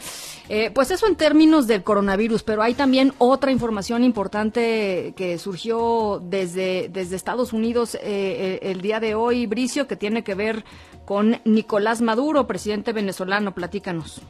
[0.49, 6.19] eh, pues eso en términos del coronavirus, pero hay también otra información importante que surgió
[6.23, 10.65] desde, desde Estados Unidos eh, eh, el día de hoy, Bricio, que tiene que ver
[11.05, 13.53] con Nicolás Maduro, presidente venezolano.
[13.53, 14.23] Platícanos.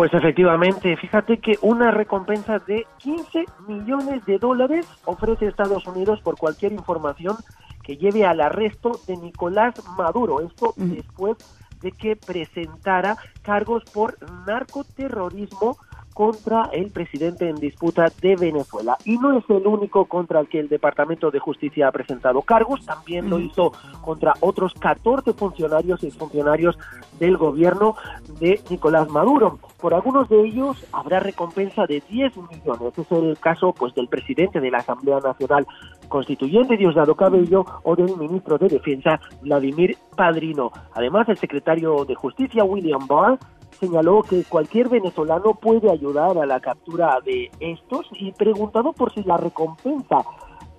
[0.00, 6.38] Pues efectivamente, fíjate que una recompensa de 15 millones de dólares ofrece Estados Unidos por
[6.38, 7.36] cualquier información
[7.82, 10.40] que lleve al arresto de Nicolás Maduro.
[10.40, 11.36] Esto después
[11.82, 15.76] de que presentara cargos por narcoterrorismo
[16.14, 18.96] contra el presidente en disputa de Venezuela.
[19.04, 22.84] Y no es el único contra el que el Departamento de Justicia ha presentado cargos,
[22.84, 26.78] también lo hizo contra otros 14 funcionarios y funcionarios
[27.18, 27.96] del gobierno
[28.38, 29.58] de Nicolás Maduro.
[29.80, 32.98] Por algunos de ellos habrá recompensa de 10 millones.
[32.98, 35.66] Es el caso pues del presidente de la Asamblea Nacional
[36.08, 40.72] Constituyente, Diosdado Cabello, o del ministro de Defensa, Vladimir Padrino.
[40.94, 43.38] Además, el secretario de Justicia, William Barr,
[43.80, 49.22] señaló que cualquier venezolano puede ayudar a la captura de estos y preguntado por si
[49.24, 50.22] la recompensa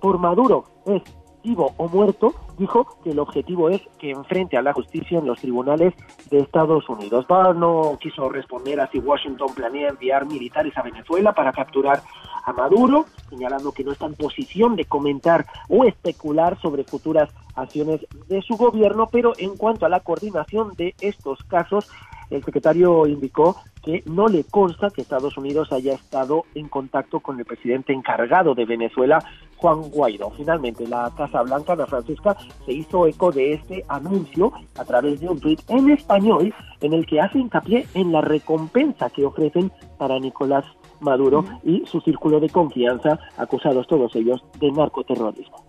[0.00, 1.02] por Maduro es
[1.42, 5.40] vivo o muerto, dijo que el objetivo es que enfrente a la justicia en los
[5.40, 5.92] tribunales
[6.30, 7.26] de Estados Unidos.
[7.28, 12.02] No quiso responder a si Washington planea enviar militares a Venezuela para capturar
[12.44, 18.06] a Maduro, señalando que no está en posición de comentar o especular sobre futuras acciones
[18.28, 21.90] de su gobierno, pero en cuanto a la coordinación de estos casos,
[22.32, 27.38] el secretario indicó que no le consta que Estados Unidos haya estado en contacto con
[27.38, 29.22] el presidente encargado de Venezuela,
[29.56, 30.30] Juan Guaidó.
[30.30, 35.28] Finalmente, la Casa Blanca, de Francisca, se hizo eco de este anuncio a través de
[35.28, 40.18] un tuit en español en el que hace hincapié en la recompensa que ofrecen para
[40.18, 40.64] Nicolás
[41.00, 45.61] Maduro y su círculo de confianza, acusados todos ellos de narcoterrorismo.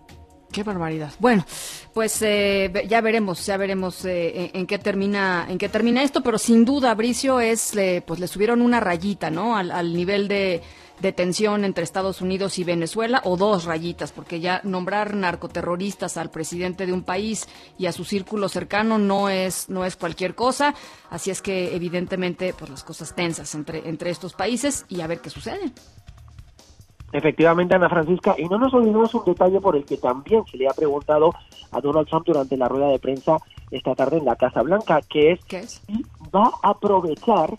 [0.54, 1.12] Qué barbaridad.
[1.18, 1.44] Bueno,
[1.92, 6.38] pues eh, ya veremos, ya veremos eh, en, qué termina, en qué termina esto, pero
[6.38, 7.72] sin duda, Bricio es,
[8.06, 9.56] pues le subieron una rayita, ¿no?
[9.56, 10.62] Al, al nivel de,
[11.00, 16.30] de, tensión entre Estados Unidos y Venezuela, o dos rayitas, porque ya nombrar narcoterroristas al
[16.30, 20.72] presidente de un país y a su círculo cercano no es, no es cualquier cosa.
[21.10, 25.18] Así es que evidentemente, pues las cosas tensas entre, entre estos países y a ver
[25.18, 25.72] qué sucede.
[27.14, 30.66] Efectivamente, Ana Francisca, y no nos olvidemos un detalle por el que también se le
[30.66, 31.30] ha preguntado
[31.70, 33.36] a Donald Trump durante la rueda de prensa
[33.70, 35.40] esta tarde en la Casa Blanca, que es,
[35.86, 37.56] si va a aprovechar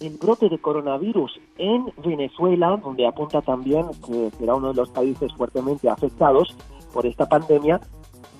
[0.00, 5.32] el brote de coronavirus en Venezuela, donde apunta también que será uno de los países
[5.34, 6.56] fuertemente afectados
[6.92, 7.80] por esta pandemia,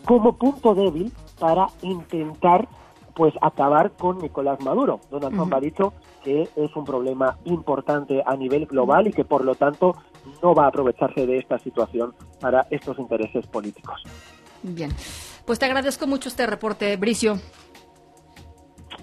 [0.05, 2.67] como punto débil para intentar
[3.15, 4.99] pues acabar con Nicolás Maduro.
[5.13, 5.93] Donald Trump ha dicho
[6.25, 9.95] que es un problema importante a nivel global y que por lo tanto
[10.43, 14.03] no va a aprovecharse de esta situación para estos intereses políticos.
[14.63, 14.91] Bien,
[15.45, 17.39] pues te agradezco mucho este reporte, Bricio.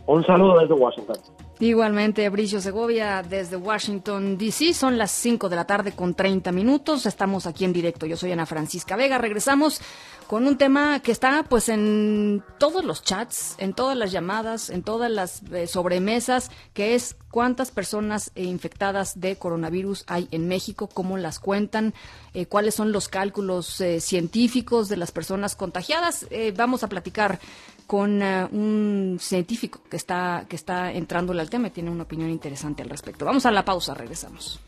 [0.06, 1.18] Un saludo desde Washington.
[1.60, 4.74] Igualmente, Bricio Segovia desde Washington, D.C.
[4.74, 7.06] Son las 5 de la tarde con 30 minutos.
[7.06, 8.06] Estamos aquí en directo.
[8.06, 9.20] Yo soy Ana Francisca Vega.
[9.20, 9.80] Regresamos
[10.28, 14.82] con un tema que está pues en todos los chats, en todas las llamadas, en
[14.82, 20.88] todas las eh, sobremesas, que es cuántas personas eh, infectadas de coronavirus hay en México,
[20.88, 21.94] cómo las cuentan,
[22.34, 26.26] eh, cuáles son los cálculos científicos de las personas contagiadas.
[26.56, 27.40] vamos a platicar
[27.86, 32.82] con un científico que está, que está entrándole al tema y tiene una opinión interesante
[32.84, 33.26] al respecto.
[33.26, 34.60] Vamos a la pausa, regresamos.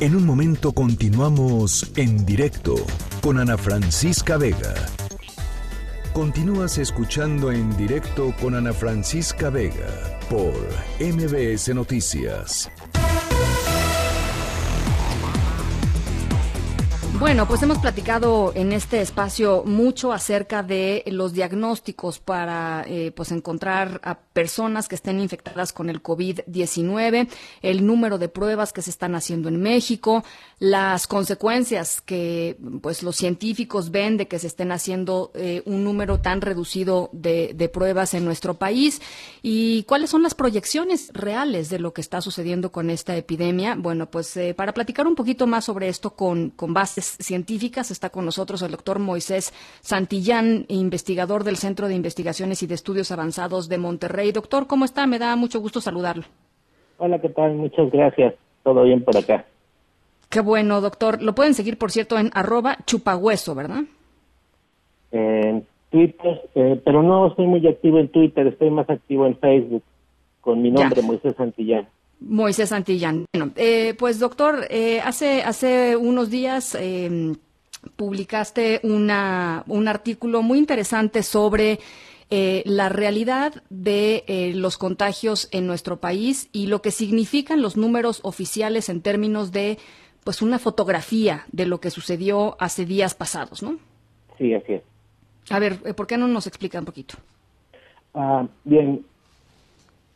[0.00, 2.74] En un momento continuamos en directo
[3.20, 4.74] con Ana Francisca Vega.
[6.12, 10.54] Continúas escuchando en directo con Ana Francisca Vega por
[11.00, 12.70] MBS Noticias.
[17.16, 23.30] Bueno, pues hemos platicado en este espacio mucho acerca de los diagnósticos para eh, pues
[23.30, 27.28] encontrar a personas que estén infectadas con el COVID-19,
[27.62, 30.24] el número de pruebas que se están haciendo en México,
[30.58, 36.20] las consecuencias que pues los científicos ven de que se estén haciendo eh, un número
[36.20, 39.00] tan reducido de, pruebas en nuestro país
[39.40, 43.76] y cuáles son las proyecciones reales de lo que está sucediendo con esta epidemia.
[43.76, 47.90] Bueno, pues eh, para platicar un poquito más sobre esto con, con bases científicas.
[47.90, 53.10] Está con nosotros el doctor Moisés Santillán, investigador del Centro de Investigaciones y de Estudios
[53.10, 54.32] Avanzados de Monterrey.
[54.32, 55.06] Doctor, ¿cómo está?
[55.06, 56.24] Me da mucho gusto saludarlo.
[56.98, 57.54] Hola, ¿qué tal?
[57.54, 58.34] Muchas gracias.
[58.62, 59.44] Todo bien por acá.
[60.28, 61.22] Qué bueno, doctor.
[61.22, 63.84] Lo pueden seguir, por cierto, en arroba chupahueso, ¿verdad?
[65.12, 69.84] En Twitter, eh, pero no estoy muy activo en Twitter, estoy más activo en Facebook
[70.40, 71.86] con mi nombre, Moisés Santillán.
[72.26, 73.26] Moisés Santillán.
[73.32, 77.34] Bueno, eh, pues doctor, eh, hace, hace unos días eh,
[77.96, 81.78] publicaste una, un artículo muy interesante sobre
[82.30, 88.88] la realidad de los contagios en nuestro país y lo que significan los números oficiales
[88.88, 89.78] en términos de
[90.24, 93.76] pues una fotografía de lo que sucedió hace días pasados, ¿no?
[94.36, 94.82] Sí, así es.
[95.48, 97.14] A ver, ¿por qué no nos explica un poquito?
[98.14, 99.04] Ah, bien,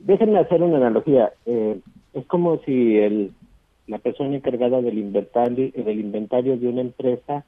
[0.00, 1.32] déjenme hacer una analogía.
[1.46, 1.78] Eh,
[2.14, 3.32] es como si el,
[3.86, 7.44] la persona encargada del inventario, del inventario de una empresa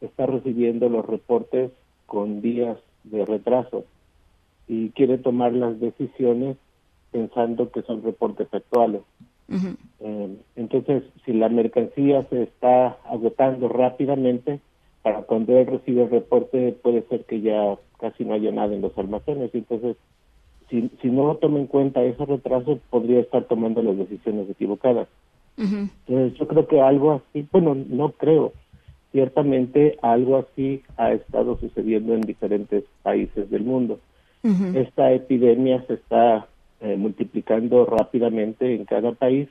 [0.00, 1.70] está recibiendo los reportes
[2.06, 3.84] con días de retraso
[4.66, 6.56] y quiere tomar las decisiones
[7.10, 9.02] pensando que son reportes actuales.
[10.00, 14.60] Eh, entonces, si la mercancía se está agotando rápidamente,
[15.02, 18.82] para cuando él recibe el reporte puede ser que ya casi no haya nada en
[18.82, 19.50] los almacenes.
[19.54, 19.96] Entonces,
[20.68, 25.08] si, si no toma en cuenta ese retraso, podría estar tomando las decisiones equivocadas.
[25.56, 28.52] Entonces, yo creo que algo así, bueno, no creo,
[29.10, 33.98] ciertamente algo así ha estado sucediendo en diferentes países del mundo.
[34.74, 36.46] Esta epidemia se está
[36.80, 39.48] eh, multiplicando rápidamente en cada país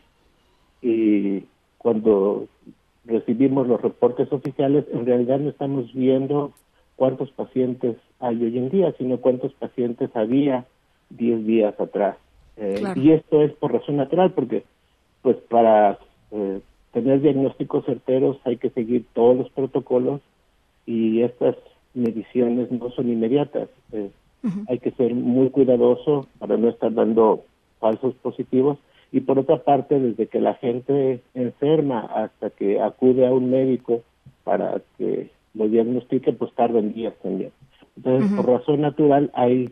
[0.82, 1.44] y
[1.78, 2.48] cuando
[3.06, 6.54] recibimos los reportes oficiales, en realidad no estamos viendo
[6.96, 10.66] cuántos pacientes hay hoy en día, sino cuántos pacientes había
[11.10, 12.18] 10 días atrás.
[12.58, 14.64] Eh, y esto es por razón natural, porque
[15.22, 16.00] pues para
[16.32, 16.60] eh,
[16.92, 20.22] tener diagnósticos certeros hay que seguir todos los protocolos
[20.86, 21.56] y estas
[21.94, 23.70] mediciones no son inmediatas.
[23.92, 24.10] Eh,
[24.68, 27.44] hay que ser muy cuidadoso para no estar dando
[27.80, 28.78] falsos positivos.
[29.12, 34.02] Y por otra parte, desde que la gente enferma hasta que acude a un médico
[34.44, 37.52] para que lo diagnostique, pues tardan días también.
[37.96, 39.72] Entonces, por razón natural, hay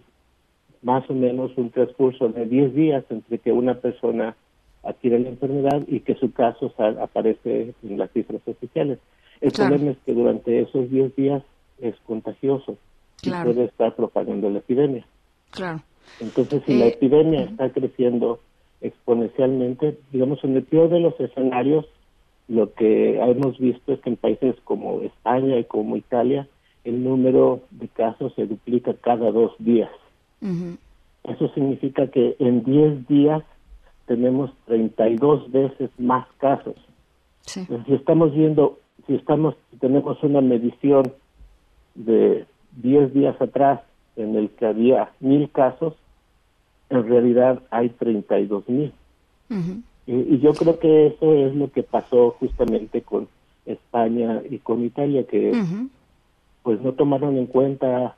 [0.86, 4.36] más o menos un transcurso de 10 días entre que una persona
[4.84, 6.72] adquiere la enfermedad y que su caso
[7.02, 9.00] aparece en las cifras oficiales.
[9.42, 11.42] El problema es que durante esos 10 días
[11.82, 12.78] es contagioso
[13.24, 15.08] y puede estar propagando la epidemia.
[15.50, 15.82] Claro.
[16.22, 18.40] Entonces, si la Eh, epidemia está creciendo
[18.80, 21.88] exponencialmente, digamos, en el peor de los escenarios,
[22.48, 26.48] lo que hemos visto es que en países como España y como Italia,
[26.84, 29.90] el número de casos se duplica cada dos días.
[31.24, 33.44] Eso significa que en 10 días
[34.06, 36.76] tenemos 32 veces más casos.
[37.56, 38.78] Entonces, Si estamos viendo,
[39.08, 41.12] si estamos, si tenemos una medición
[41.96, 42.46] de
[42.78, 43.82] 10 días atrás
[44.16, 45.96] en el que había mil casos,
[46.90, 48.94] en realidad hay 32 mil.
[50.08, 53.28] Y, y yo creo que eso es lo que pasó justamente con
[53.66, 55.52] España y con Italia, que
[56.64, 58.16] pues no tomaron en cuenta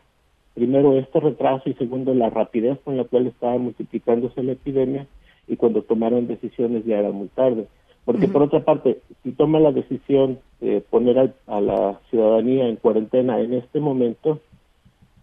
[0.57, 5.05] primero este retraso y segundo la rapidez con la cual estaba multiplicándose la epidemia
[5.47, 7.67] y cuando tomaron decisiones ya era muy tarde.
[8.05, 12.77] Porque por otra parte, si toma la decisión de poner al- a, la ciudadanía en
[12.77, 14.39] cuarentena en este momento,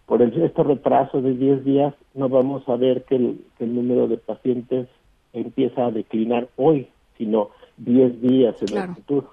[0.07, 3.75] por el, este retraso de 10 días, no vamos a ver que el, que el
[3.75, 4.87] número de pacientes
[5.33, 6.87] empieza a declinar hoy,
[7.19, 8.91] sino 10 días en Claro.
[8.91, 9.31] el futuro.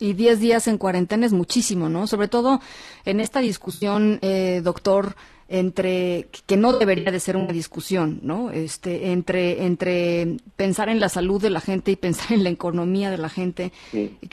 [0.00, 2.06] Y 10 días en cuarentena es muchísimo, ¿no?
[2.06, 2.60] Sobre todo
[3.06, 5.14] en esta discusión, eh, doctor,
[5.48, 8.50] entre que no debería de ser una discusión, ¿no?
[8.50, 13.10] Este, entre entre pensar en la salud de la gente y pensar en la economía
[13.10, 13.72] de la gente.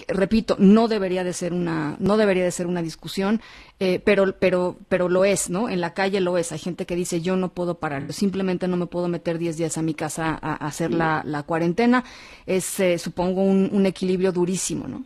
[0.09, 3.39] Repito, no debería de ser una no debería de ser una discusión,
[3.80, 5.70] eh, pero pero pero lo es, ¿no?
[5.70, 6.51] En la calle lo es.
[6.51, 9.57] Hay gente que dice yo no puedo parar, yo simplemente no me puedo meter 10
[9.57, 12.03] días a mi casa a, a hacer la, la cuarentena.
[12.45, 15.05] Es eh, supongo un, un equilibrio durísimo, ¿no?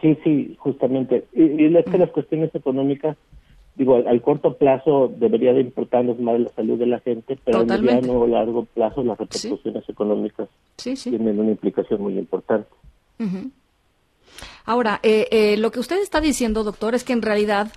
[0.00, 1.24] Sí, sí, justamente.
[1.32, 3.16] Y, y es que las cuestiones económicas,
[3.76, 7.60] digo, al, al corto plazo debería de importarnos más la salud de la gente, pero
[7.60, 7.92] Totalmente.
[7.92, 12.68] a mediano o largo plazo las repercusiones económicas tienen una implicación muy importante.
[14.64, 17.70] Ahora, eh, eh, lo que usted está diciendo, doctor, es que en realidad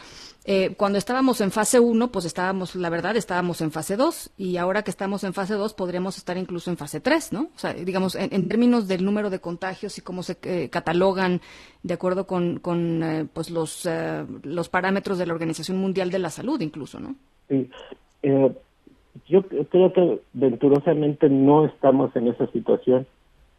[0.50, 4.56] eh, cuando estábamos en fase 1, pues estábamos, la verdad, estábamos en fase 2 y
[4.56, 7.50] ahora que estamos en fase 2 podríamos estar incluso en fase 3, ¿no?
[7.54, 11.42] O sea, digamos, en, en términos del número de contagios y cómo se eh, catalogan
[11.84, 16.20] de acuerdo con, con eh, pues los, eh, los parámetros de la Organización Mundial de
[16.20, 17.16] la Salud incluso, ¿no?
[17.50, 17.70] Sí.
[18.24, 18.52] Eh,
[19.28, 23.06] yo creo que venturosamente no estamos en esa situación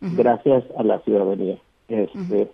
[0.00, 1.58] gracias a la ciudadanía.
[1.88, 2.48] Este,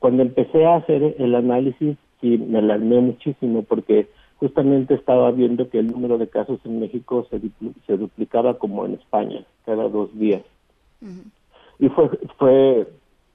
[0.00, 4.08] Cuando empecé a hacer el análisis, sí, me alarmé muchísimo porque
[4.38, 8.84] justamente estaba viendo que el número de casos en México se, dupl- se duplicaba como
[8.84, 10.42] en España, cada dos días.
[11.78, 12.88] Y fue, fue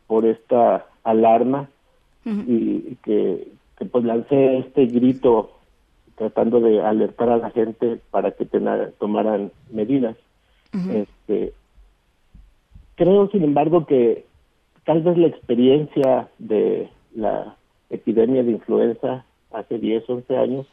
[0.08, 1.70] por esta alarma
[2.48, 5.52] y que, que pues lancé este grito
[6.16, 8.46] tratando de alertar a la gente para que
[9.00, 10.16] tomaran medidas.
[10.92, 11.54] Este,
[12.96, 14.26] creo, sin embargo, que
[14.86, 17.56] tal vez la experiencia de la
[17.92, 20.68] epidemia de influenza hace 10, 11 años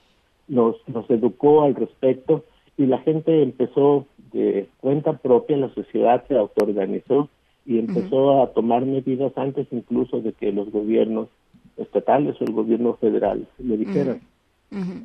[0.46, 2.44] nos, nos educó al respecto
[2.76, 7.28] y la gente empezó de cuenta propia, la sociedad se autoorganizó
[7.66, 11.28] y empezó a tomar medidas antes incluso de que los gobiernos
[11.76, 14.20] estatales o el gobierno federal le dijeran.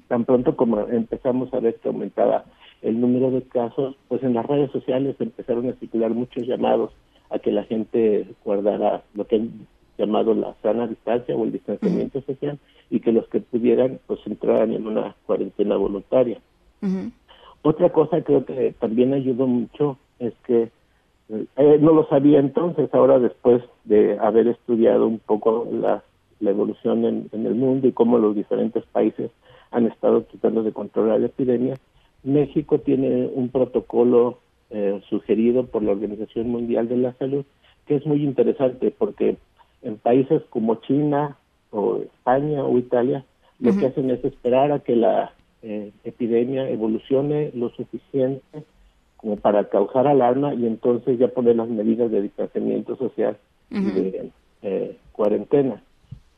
[0.08, 2.46] Tan pronto como empezamos a ver que aumentaba
[2.82, 6.92] el número de casos, pues en las redes sociales empezaron a circular muchos llamados
[7.30, 9.42] a que la gente guardara lo que
[9.98, 12.58] llamado la sana distancia o el distanciamiento social
[12.90, 16.40] y que los que pudieran pues entraran en una cuarentena voluntaria.
[17.62, 20.70] Otra cosa creo que también ayudó mucho es que
[21.30, 26.04] eh, no lo sabía entonces, ahora después de haber estudiado un poco la,
[26.42, 29.32] la evolución en, en el mundo y cómo los diferentes países
[29.72, 31.76] han estado tratando de controlar la epidemia,
[32.24, 34.40] México tiene un protocolo
[34.70, 37.46] eh, sugerido por la Organización Mundial de la Salud
[37.86, 39.38] que es muy interesante porque
[39.84, 41.38] en países como China
[41.72, 43.24] o España o Italia
[43.60, 45.32] lo que hacen es esperar a que la
[45.62, 48.64] eh, epidemia evolucione lo suficiente
[49.18, 53.38] como para causar alarma y entonces ya poner las medidas de distanciamiento social
[53.70, 54.30] y de
[54.64, 55.82] eh, cuarentena.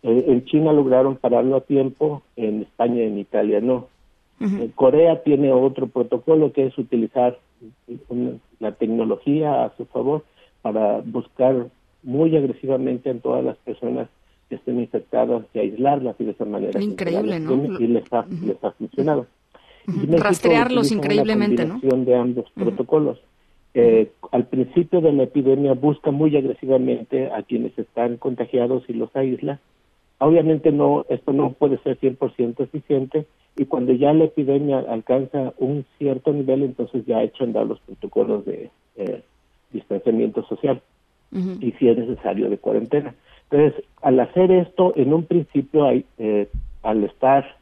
[0.04, 3.88] Eh, en China lograron pararlo a tiempo, en España y en Italia no.
[4.62, 7.39] Eh, Corea tiene otro protocolo que es utilizar
[8.10, 10.24] una- la tecnología a su favor
[10.62, 11.68] para buscar
[12.06, 14.08] muy agresivamente en todas las personas
[14.47, 17.80] que estén infectadas y aislarlas y de esa manera Increíble, ¿no?
[17.80, 19.26] y les ha, les ha funcionado.
[19.88, 21.80] Y México Rastrearlos increíblemente, ¿no?
[21.80, 23.20] de ambos protocolos.
[23.74, 29.14] Eh, al principio de la epidemia busca muy agresivamente a quienes están contagiados y los
[29.16, 29.60] aísla
[30.20, 33.26] obviamente no, esto no puede ser 100% eficiente
[33.56, 38.45] y cuando ya la epidemia alcanza un cierto nivel, entonces ya echan dar los protocolos
[38.45, 39.24] de eh,
[39.72, 40.82] distanciamiento social
[41.32, 43.14] y si es necesario de cuarentena.
[43.50, 46.50] Entonces, al hacer esto, en un principio, hay, eh,
[46.82, 47.58] al estar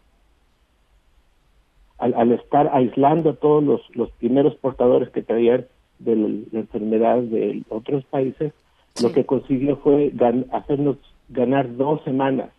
[1.98, 5.66] al, estar aislando a todos los, los primeros portadores que traían
[6.00, 8.52] de la, enfermedad de otros países,
[9.02, 10.12] lo que consiguió fue
[10.52, 10.98] hacernos
[11.30, 12.50] ganar dos semanas.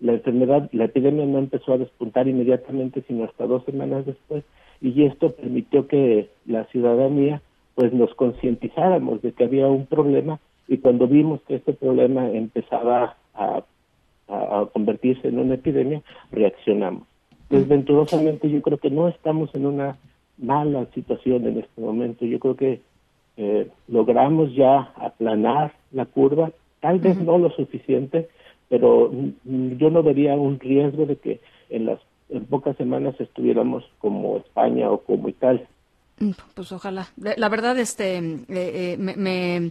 [0.00, 4.44] La enfermedad, la epidemia no empezó a despuntar inmediatamente, sino hasta dos semanas después,
[4.80, 7.40] y esto permitió que la ciudadanía
[7.74, 13.16] pues nos concientizáramos de que había un problema y cuando vimos que este problema empezaba
[13.34, 13.62] a,
[14.72, 16.00] convertirse en una epidemia,
[16.30, 17.06] reaccionamos.
[17.50, 19.98] Desventurosamente yo creo que no estamos en una
[20.38, 22.24] mala situación en este momento.
[22.24, 22.80] Yo creo que
[23.36, 26.50] eh, logramos ya aplanar la curva,
[26.80, 28.30] tal vez no lo suficiente,
[28.70, 29.12] pero
[29.44, 32.00] yo no vería un riesgo de que en las
[32.30, 35.66] en pocas semanas estuviéramos como España o como Italia.
[36.18, 37.06] Mm, pues ojalá.
[37.16, 39.70] La verdad, este, eh, eh, me, me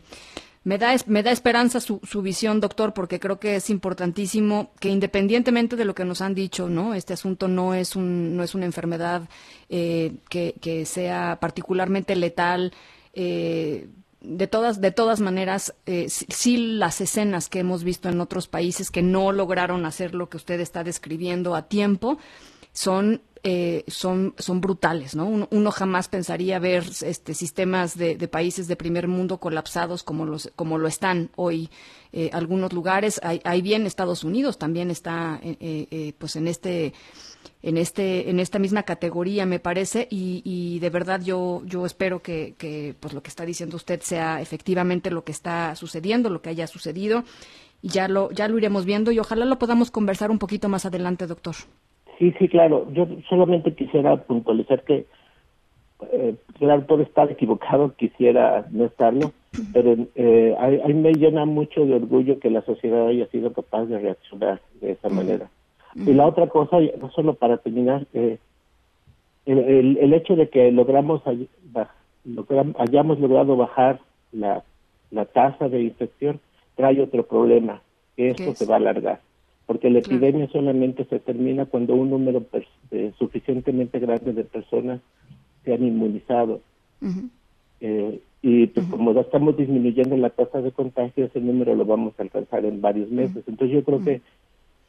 [0.63, 5.75] da, me da esperanza su, su, visión, doctor, porque creo que es importantísimo que independientemente
[5.75, 6.93] de lo que nos han dicho, ¿no?
[6.93, 9.27] Este asunto no es, un, no es una enfermedad
[9.69, 12.73] eh, que, que, sea particularmente letal.
[13.13, 13.89] Eh,
[14.21, 18.91] de todas, de todas maneras, eh, sí, las escenas que hemos visto en otros países
[18.91, 22.19] que no lograron hacer lo que usted está describiendo a tiempo
[22.71, 25.47] son eh, son, son brutales, ¿no?
[25.49, 30.77] Uno, jamás pensaría ver este, sistemas de, países de primer mundo colapsados como, los, como
[30.77, 31.69] lo están hoy
[32.13, 33.19] eh, algunos lugares.
[33.23, 36.93] Hay, bien Estados Unidos también está eh, pues en este
[37.63, 42.55] en este en esta misma categoría me parece y, de verdad yo yo espero que,
[42.57, 46.49] que pues lo que está diciendo usted sea efectivamente lo que está sucediendo lo que
[46.49, 47.23] haya sucedido
[47.81, 50.85] y ya lo ya lo iremos viendo y ojalá lo podamos conversar un poquito más
[50.85, 51.55] adelante doctor
[52.21, 52.85] Sí, sí, claro.
[52.93, 55.07] Yo solamente quisiera puntualizar que,
[56.11, 59.31] eh, claro, todo está equivocado, quisiera no estarlo,
[59.73, 63.97] pero eh, a, me llena mucho de orgullo que la sociedad haya sido capaz de
[63.97, 65.49] reaccionar de esa manera.
[65.95, 68.37] Y la otra cosa, no solo para terminar, eh,
[69.47, 71.23] el, el, hecho de que logramos,
[72.77, 73.99] hayamos logrado bajar
[74.31, 74.63] la,
[75.09, 76.39] la tasa de infección
[76.75, 77.81] trae otro problema,
[78.15, 79.21] que esto se va a alargar
[79.71, 82.43] porque la epidemia solamente se termina cuando un número
[83.17, 84.99] suficientemente grande de personas
[85.63, 86.59] se han inmunizado.
[87.79, 92.13] eh, y pues como ya estamos disminuyendo la tasa de contagio, ese número lo vamos
[92.17, 93.45] a alcanzar en varios meses.
[93.47, 94.21] Entonces yo creo que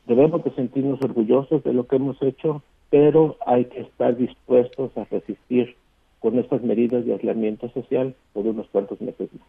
[0.09, 5.05] debemos de sentirnos orgullosos de lo que hemos hecho, pero hay que estar dispuestos a
[5.05, 5.77] resistir
[6.19, 9.47] con estas medidas de aislamiento social por unos cuantos meses más.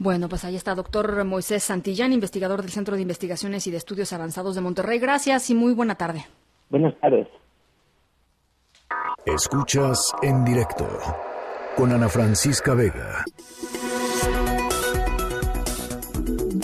[0.00, 4.14] Bueno, pues ahí está, doctor Moisés Santillán, investigador del Centro de Investigaciones y de Estudios
[4.14, 4.98] Avanzados de Monterrey.
[4.98, 6.24] Gracias y muy buena tarde.
[6.70, 7.28] Buenas tardes.
[9.26, 10.88] Escuchas en directo
[11.76, 13.26] con Ana Francisca Vega.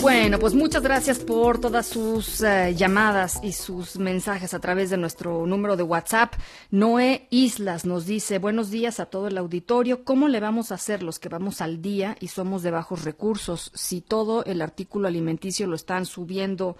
[0.09, 4.95] Bueno, pues muchas gracias por todas sus eh, llamadas y sus mensajes a través de
[4.95, 6.33] nuestro número de WhatsApp.
[6.71, 10.05] Noé Islas nos dice, buenos días a todo el auditorio.
[10.05, 13.69] ¿Cómo le vamos a hacer los que vamos al día y somos de bajos recursos
[13.75, 16.77] si todo el artículo alimenticio lo están subiendo?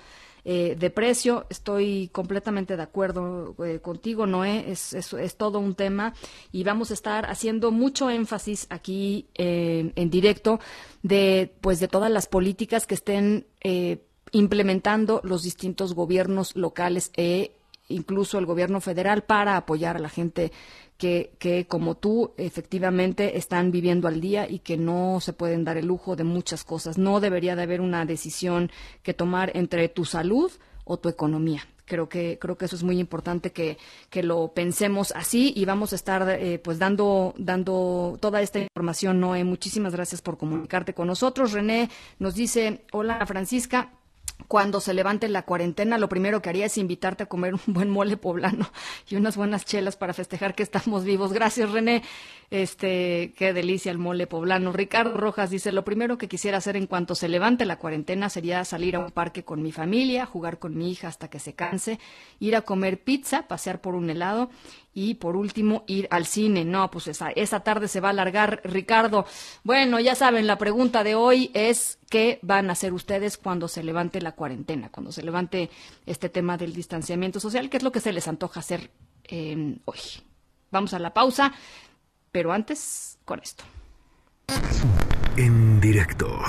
[0.50, 1.46] Eh, de precio.
[1.50, 4.72] Estoy completamente de acuerdo eh, contigo, Noé.
[4.72, 6.14] Es, es, todo un tema
[6.54, 10.62] y vamos a estar haciendo mucho énfasis aquí eh, en directo
[11.04, 13.46] de, pues, de todas las políticas que estén
[14.32, 17.52] implementando los distintos gobiernos locales e
[17.90, 20.54] incluso el gobierno federal para apoyar a la gente
[20.98, 25.78] que, que, como tú efectivamente están viviendo al día y que no se pueden dar
[25.78, 26.98] el lujo de muchas cosas.
[26.98, 28.72] No debería de haber una decisión
[29.04, 30.52] que tomar entre tu salud
[30.84, 31.62] o tu economía.
[31.86, 33.78] Creo que, creo que eso es muy importante que,
[34.10, 39.22] que lo pensemos así y vamos a estar eh, pues dando, dando toda esta información,
[39.22, 39.46] Noé.
[39.46, 41.54] Muchísimas gracias por comunicarte con nosotros.
[41.54, 41.90] René
[42.20, 43.94] nos dice, hola Francisca,
[44.48, 47.90] cuando se levante la cuarentena, lo primero que haría es invitarte a comer un buen
[47.90, 48.70] mole poblano
[49.10, 51.34] y unas buenas chelas para festejar que estamos vivos.
[51.34, 52.04] Gracias, René.
[52.50, 54.72] Este, qué delicia el mole poblano.
[54.72, 58.64] Ricardo Rojas dice, lo primero que quisiera hacer en cuanto se levante la cuarentena sería
[58.64, 62.00] salir a un parque con mi familia, jugar con mi hija hasta que se canse,
[62.40, 64.50] ir a comer pizza, pasear por un helado
[64.94, 66.66] y por último ir al cine.
[66.66, 69.26] No, pues esa, esa tarde se va a alargar, Ricardo.
[69.64, 73.84] Bueno, ya saben, la pregunta de hoy es qué van a hacer ustedes cuando se
[73.84, 75.70] levante la cuarentena, cuando se levante
[76.06, 78.90] este tema del distanciamiento social, qué es lo que se les antoja hacer
[79.26, 80.00] eh, hoy.
[80.72, 81.54] Vamos a la pausa.
[82.32, 83.64] Pero antes, con esto.
[85.38, 86.40] En directo.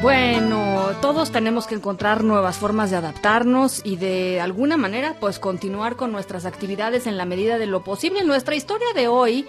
[0.00, 5.96] Bueno, todos tenemos que encontrar nuevas formas de adaptarnos y de alguna manera pues continuar
[5.96, 8.22] con nuestras actividades en la medida de lo posible.
[8.22, 9.44] Nuestra historia de hoy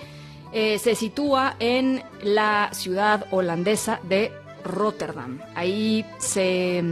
[0.52, 4.32] eh, se sitúa en la ciudad holandesa de
[4.64, 5.40] Rotterdam.
[5.54, 6.84] Ahí se,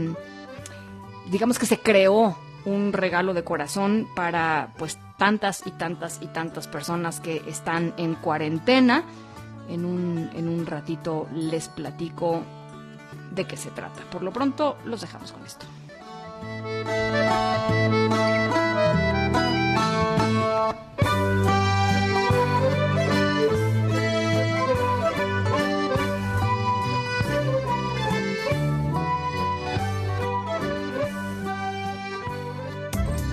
[1.28, 6.68] digamos que se creó un regalo de corazón para pues tantas y tantas y tantas
[6.68, 9.02] personas que están en cuarentena.
[9.68, 12.42] En un, en un ratito les platico
[13.38, 14.02] de qué se trata.
[14.10, 15.64] Por lo pronto, los dejamos con esto.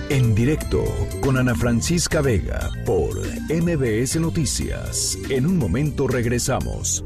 [0.08, 0.84] En directo
[1.20, 3.18] con Ana Francisca Vega por
[3.50, 5.18] MBS Noticias.
[5.28, 7.04] En un momento regresamos.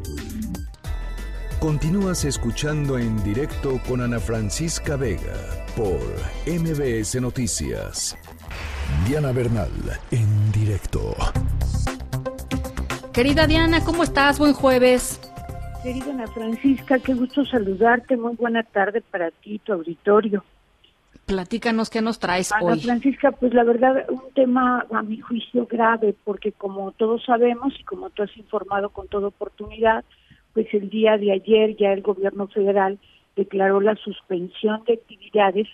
[1.61, 5.37] Continúas escuchando en directo con Ana Francisca Vega
[5.77, 6.01] por
[6.47, 8.17] MBS Noticias.
[9.07, 9.69] Diana Bernal,
[10.11, 11.15] en directo.
[13.13, 14.39] Querida Diana, ¿cómo estás?
[14.39, 15.21] Buen jueves.
[15.83, 18.17] Querida Ana Francisca, qué gusto saludarte.
[18.17, 20.43] Muy buena tarde para ti, tu auditorio.
[21.27, 22.81] Platícanos qué nos traes Ana hoy.
[22.81, 27.85] Francisca, pues la verdad, un tema a mi juicio grave, porque como todos sabemos y
[27.85, 30.07] como tú has informado con toda oportunidad,
[30.55, 32.99] pues el día de ayer ya el gobierno federal
[33.37, 35.69] declaró la suspensión de actividades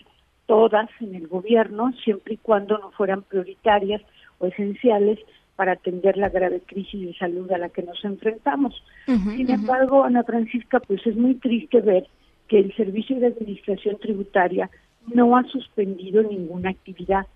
[0.46, 4.02] todas en el gobierno, siempre y cuando no fueran prioritarias
[4.38, 5.18] o esenciales
[5.56, 8.80] para atender la grave crisis de salud a la que nos enfrentamos.
[9.06, 12.06] Sin embargo, Ana Francisca, pues es muy triste ver
[12.48, 14.70] que el Servicio de Administración Tributaria
[15.12, 17.26] no ha suspendido ninguna actividad.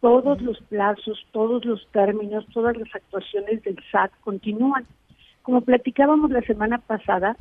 [0.00, 4.84] Todos los plazos, todos los términos, todas las actuaciones del SAT continúan.
[5.44, 7.36] Como platicábamos la semana pasada,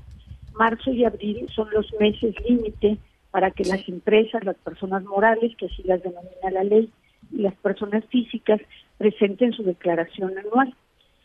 [0.60, 2.98] marzo y abril son los meses límite
[3.32, 6.92] para que las empresas, las personas morales, que así las denomina la ley,
[7.32, 8.60] y las personas físicas
[8.98, 10.76] presenten su declaración anual.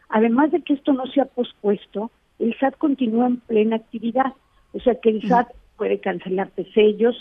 [0.08, 4.32] Además de que esto no se ha pospuesto, el SAT continúa en plena actividad,
[4.72, 7.16] o sea que el SAT puede cancelar sellos.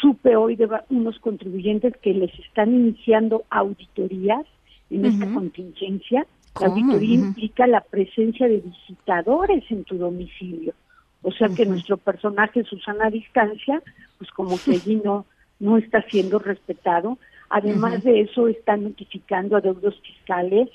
[0.00, 4.44] Supe hoy de unos contribuyentes que les están iniciando auditorías
[4.90, 6.26] en esta contingencia
[6.60, 10.74] la auditoría implica la presencia de visitadores en tu domicilio.
[11.22, 13.82] O sea que nuestro personaje Susana a distancia,
[14.18, 15.26] pues como que allí no,
[15.58, 17.18] no está siendo respetado.
[17.48, 20.68] Además de eso, está notificando a deudos fiscales,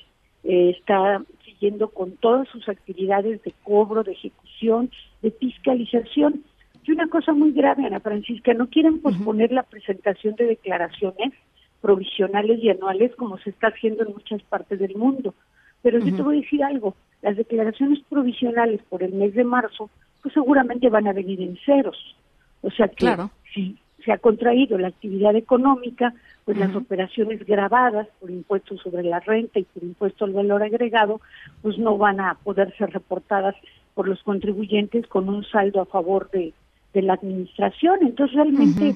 [0.43, 4.89] eh, está siguiendo con todas sus actividades de cobro, de ejecución,
[5.21, 6.43] de fiscalización.
[6.83, 11.33] Y una cosa muy grave, Ana Francisca, no quieren posponer la presentación de declaraciones
[11.79, 15.33] provisionales y anuales como se está haciendo en muchas partes del mundo.
[15.81, 19.89] Pero yo te voy a decir algo, las declaraciones provisionales por el mes de marzo,
[20.21, 22.15] pues seguramente van a venir en ceros.
[22.61, 23.15] O sea que
[23.53, 26.13] si se ha contraído la actividad económica,
[26.45, 31.21] pues las operaciones grabadas por impuestos sobre la renta y por impuesto al valor agregado,
[31.61, 33.55] pues no van a poder ser reportadas
[33.93, 36.53] por los contribuyentes con un saldo a favor de,
[36.93, 37.99] de la administración.
[38.01, 38.95] Entonces realmente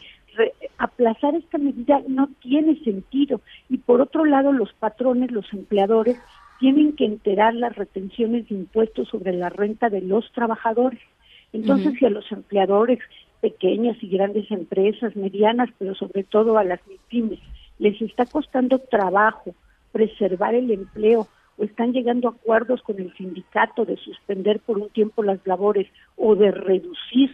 [0.78, 3.42] aplazar esta medida no tiene sentido.
[3.70, 6.18] Y por otro lado, los patrones, los empleadores,
[6.60, 11.00] tienen que enterar las retenciones de impuestos sobre la renta de los trabajadores.
[11.54, 13.00] Entonces, si a los empleadores,
[13.42, 16.80] pequeñas y grandes empresas, medianas, pero sobre todo a las
[17.10, 17.40] pymes,
[17.80, 19.54] les está costando trabajo
[19.92, 21.28] preservar el empleo
[21.58, 25.88] o están llegando a acuerdos con el sindicato de suspender por un tiempo las labores
[26.18, 27.32] o de reducir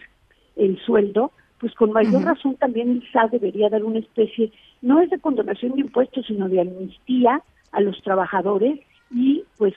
[0.56, 5.18] el sueldo, pues con mayor razón también el debería dar una especie, no es de
[5.18, 7.42] condonación de impuestos, sino de amnistía
[7.72, 8.80] a los trabajadores
[9.14, 9.74] y pues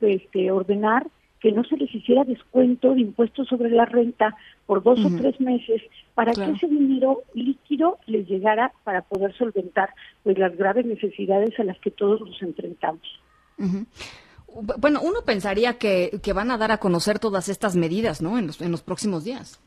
[0.00, 1.06] este, ordenar
[1.40, 5.40] que no se les hiciera descuento de impuestos sobre la renta por dos o tres
[5.40, 5.82] meses
[6.14, 9.90] para que ese dinero líquido les llegara para poder solventar
[10.22, 13.02] pues las graves necesidades a las que todos nos enfrentamos.
[14.78, 18.38] Bueno, uno pensaría que, que, van a dar a conocer todas estas medidas, ¿no?
[18.38, 19.60] En los, en los próximos días.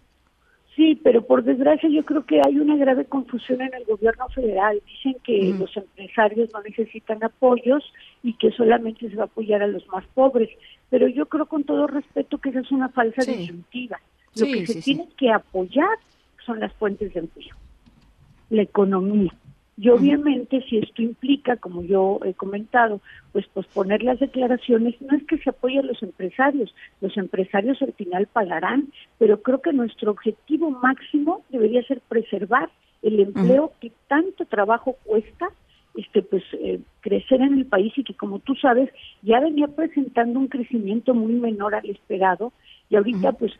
[0.75, 4.81] Sí, pero por desgracia yo creo que hay una grave confusión en el gobierno federal.
[4.85, 7.81] Dicen que los empresarios no necesitan apoyos
[8.23, 10.49] y que solamente se va a apoyar a los más pobres.
[10.89, 14.01] Pero yo creo con todo respeto que esa es una falsa disyuntiva.
[14.35, 15.97] Lo que se tiene que apoyar
[16.45, 17.55] son las fuentes de empleo,
[18.49, 19.31] la economía.
[19.77, 23.01] Y obviamente si esto implica, como yo he comentado,
[23.33, 27.91] pues posponer las declaraciones, no es que se apoye a los empresarios, los empresarios al
[27.93, 32.69] final pagarán, pero creo que nuestro objetivo máximo debería ser preservar
[33.01, 35.49] el empleo que tanto trabajo cuesta
[35.95, 38.89] este pues eh, crecer en el país y que como tú sabes
[39.21, 42.51] ya venía presentando un crecimiento muy menor al esperado
[42.89, 43.53] y ahorita pues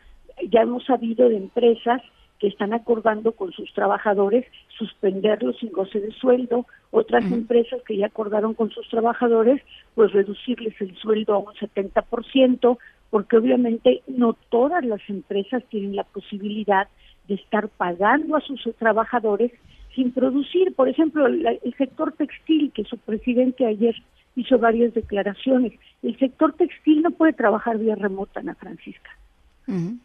[0.50, 2.02] ya hemos sabido de empresas
[2.40, 4.46] que están acordando con sus trabajadores
[4.78, 9.62] suspenderlos sin goce de sueldo, otras empresas que ya acordaron con sus trabajadores
[9.96, 12.78] pues reducirles el sueldo a un 70%,
[13.10, 16.88] porque obviamente no todas las empresas tienen la posibilidad
[17.28, 19.52] de estar pagando a sus trabajadores
[19.96, 20.74] sin producir.
[20.76, 23.96] Por ejemplo, el sector textil, que su presidente ayer
[24.36, 25.74] hizo varias declaraciones,
[26.04, 29.10] el sector textil no puede trabajar vía remota, Ana Francisca,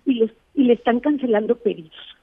[0.06, 2.16] y, y le están cancelando pedidos.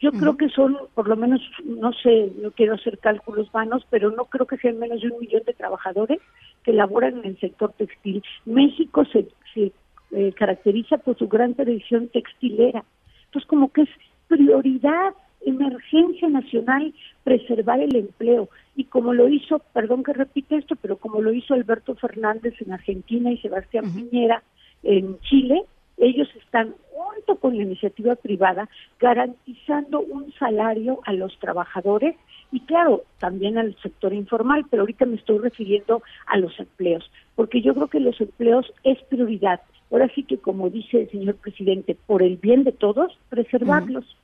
[0.00, 4.10] Yo creo que son, por lo menos, no sé, no quiero hacer cálculos vanos, pero
[4.10, 6.20] no creo que sean menos de un millón de trabajadores
[6.64, 8.22] que laboran en el sector textil.
[8.46, 9.72] México se, se
[10.12, 12.82] eh, caracteriza por su gran tradición textilera.
[13.26, 13.90] Entonces, como que es
[14.26, 18.48] prioridad, emergencia nacional, preservar el empleo.
[18.76, 22.72] Y como lo hizo, perdón que repite esto, pero como lo hizo Alberto Fernández en
[22.72, 24.42] Argentina y Sebastián Piñera
[24.82, 25.64] en Chile,
[26.00, 32.16] ellos están junto con la iniciativa privada garantizando un salario a los trabajadores
[32.52, 37.62] y claro, también al sector informal, pero ahorita me estoy refiriendo a los empleos, porque
[37.62, 39.60] yo creo que los empleos es prioridad.
[39.90, 44.16] Ahora sí que, como dice el señor presidente, por el bien de todos, preservarlos.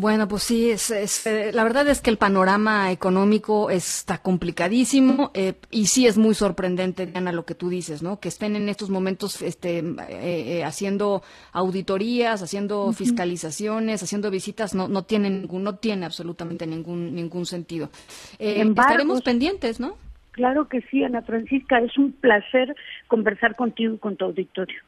[0.00, 5.54] Bueno, pues sí, es, eh, la verdad es que el panorama económico está complicadísimo eh,
[5.72, 8.20] y sí es muy sorprendente, Diana, lo que tú dices, ¿no?
[8.20, 15.02] Que estén en estos momentos este, eh, haciendo auditorías, haciendo fiscalizaciones, haciendo visitas, no, no
[15.02, 17.90] tiene ningún, no tiene absolutamente ningún, ningún sentido.
[18.38, 19.96] estaremos pendientes, ¿no?
[20.30, 22.76] Claro que sí, Ana Francisca, es un placer
[23.08, 24.80] conversar contigo y con tu auditorio.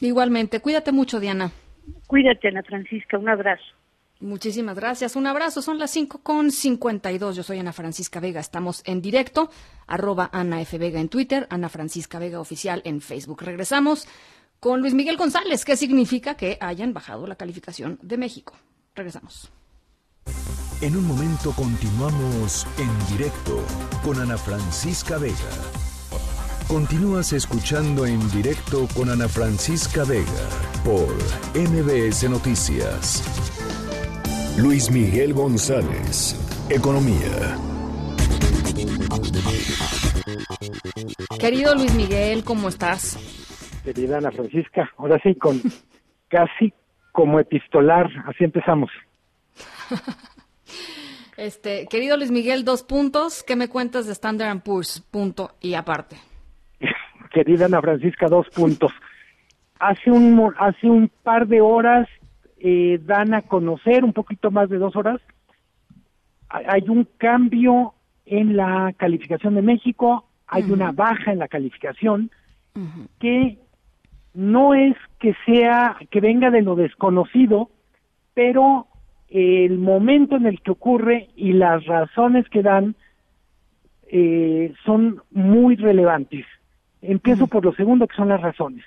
[0.00, 1.50] Igualmente, cuídate mucho, Diana.
[2.06, 3.79] Cuídate, Ana Francisca, un abrazo.
[4.20, 5.16] Muchísimas gracias.
[5.16, 5.62] Un abrazo.
[5.62, 7.36] Son las 5 con 52.
[7.36, 8.40] Yo soy Ana Francisca Vega.
[8.40, 9.50] Estamos en directo.
[9.86, 10.76] Arroba Ana F.
[10.78, 11.46] Vega en Twitter.
[11.50, 13.42] Ana Francisca Vega Oficial en Facebook.
[13.42, 14.06] Regresamos
[14.60, 15.64] con Luis Miguel González.
[15.64, 18.52] ¿Qué significa que hayan bajado la calificación de México?
[18.94, 19.50] Regresamos.
[20.82, 23.64] En un momento continuamos en directo
[24.04, 25.34] con Ana Francisca Vega.
[26.68, 30.48] Continúas escuchando en directo con Ana Francisca Vega
[30.84, 31.08] por
[31.54, 33.22] MBS Noticias.
[34.62, 36.36] Luis Miguel González,
[36.68, 37.56] Economía.
[41.38, 43.16] Querido Luis Miguel, ¿cómo estás?
[43.84, 45.62] Querida Ana Francisca, ahora sí, con
[46.28, 46.74] casi
[47.12, 48.90] como epistolar, así empezamos.
[51.38, 53.42] Este, querido Luis Miguel, dos puntos.
[53.42, 55.00] ¿Qué me cuentas de Standard Poor's?
[55.00, 56.16] Punto y aparte.
[57.32, 58.92] Querida Ana Francisca, dos puntos.
[59.78, 62.06] Hace un, hace un par de horas
[62.60, 65.20] eh, dan a conocer, un poquito más de dos horas,
[66.48, 67.94] hay un cambio
[68.26, 72.30] en la calificación de México, hay una baja en la calificación,
[73.18, 73.58] que
[74.34, 77.70] no es que sea, que venga de lo desconocido,
[78.34, 78.86] pero
[79.28, 82.96] el momento en el que ocurre y las razones que dan
[84.08, 86.44] eh, son muy relevantes.
[87.00, 88.84] Empiezo por lo segundo, que son las razones.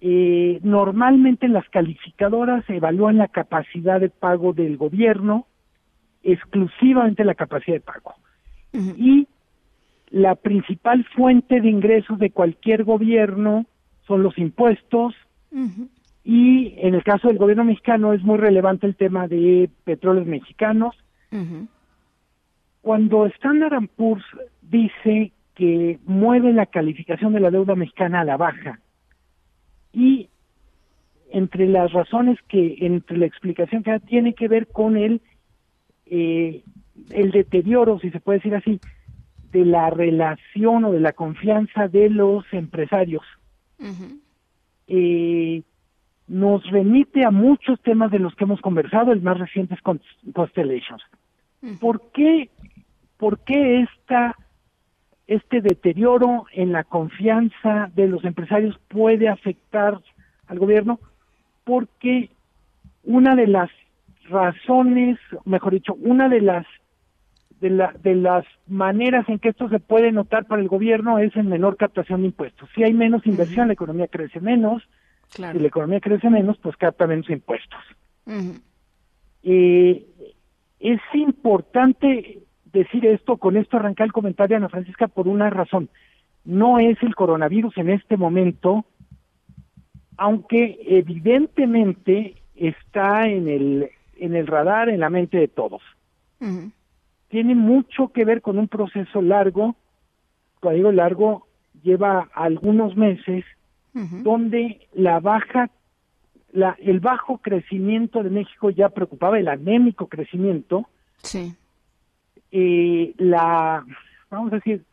[0.00, 5.46] Eh, normalmente las calificadoras evalúan la capacidad de pago del gobierno,
[6.22, 8.14] exclusivamente la capacidad de pago.
[8.72, 9.26] Y
[10.10, 13.64] la principal fuente de ingresos de cualquier gobierno
[14.06, 15.14] son los impuestos.
[16.24, 20.94] Y en el caso del gobierno mexicano es muy relevante el tema de petróleos mexicanos.
[22.82, 24.24] Cuando Standard Poor's
[24.62, 28.80] dice que mueve la calificación de la deuda mexicana a la baja,
[29.92, 30.28] y
[31.30, 35.20] entre las razones que, entre la explicación que tiene que ver con el,
[36.06, 36.62] eh,
[37.10, 38.80] el deterioro, si se puede decir así,
[39.52, 43.24] de la relación o de la confianza de los empresarios.
[44.88, 45.62] Eh,
[46.28, 49.80] nos remite a muchos temas de los que hemos conversado, el más reciente es
[50.32, 51.02] Constellations.
[51.80, 52.50] ¿Por qué,
[53.16, 54.36] por qué esta
[55.26, 60.00] este deterioro en la confianza de los empresarios puede afectar
[60.46, 61.00] al gobierno
[61.64, 62.30] porque
[63.02, 63.70] una de las
[64.28, 66.66] razones, mejor dicho, una de las
[67.60, 71.34] de, la, de las maneras en que esto se puede notar para el gobierno es
[71.36, 72.68] en menor captación de impuestos.
[72.74, 74.82] Si hay menos inversión, la economía crece menos.
[75.28, 77.80] Si la economía crece menos, pues capta menos impuestos.
[79.42, 80.04] eh,
[80.80, 82.40] es importante
[82.72, 85.88] decir esto, con esto arrancar el comentario, Ana Francisca, por una razón.
[86.44, 88.84] No es el coronavirus en este momento,
[90.16, 95.82] aunque evidentemente está en el, en el radar, en la mente de todos.
[97.28, 99.74] Tiene mucho que ver con un proceso largo,
[100.60, 101.46] cuando digo largo,
[101.82, 103.44] lleva algunos meses,
[103.92, 105.70] donde la baja,
[106.52, 110.86] la, el bajo crecimiento de México ya preocupaba, el anémico crecimiento.
[111.22, 111.54] Sí.
[112.50, 113.84] Eh, la,
[114.30, 114.84] vamos a decir,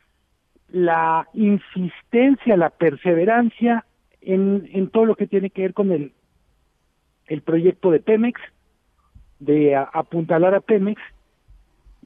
[0.69, 3.85] la insistencia, la perseverancia
[4.21, 6.13] en, en todo lo que tiene que ver con el,
[7.27, 8.39] el proyecto de Pemex,
[9.39, 11.01] de apuntalar a Pemex.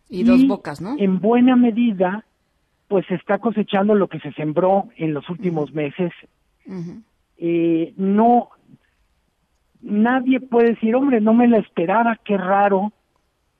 [0.10, 0.96] Y, dos bocas, ¿no?
[0.98, 2.26] En buena medida,
[2.88, 6.12] pues se está cosechando lo que se sembró en los últimos meses.
[7.38, 8.50] eh, no,
[9.82, 12.92] nadie puede decir, hombre, no me la esperaba, qué raro.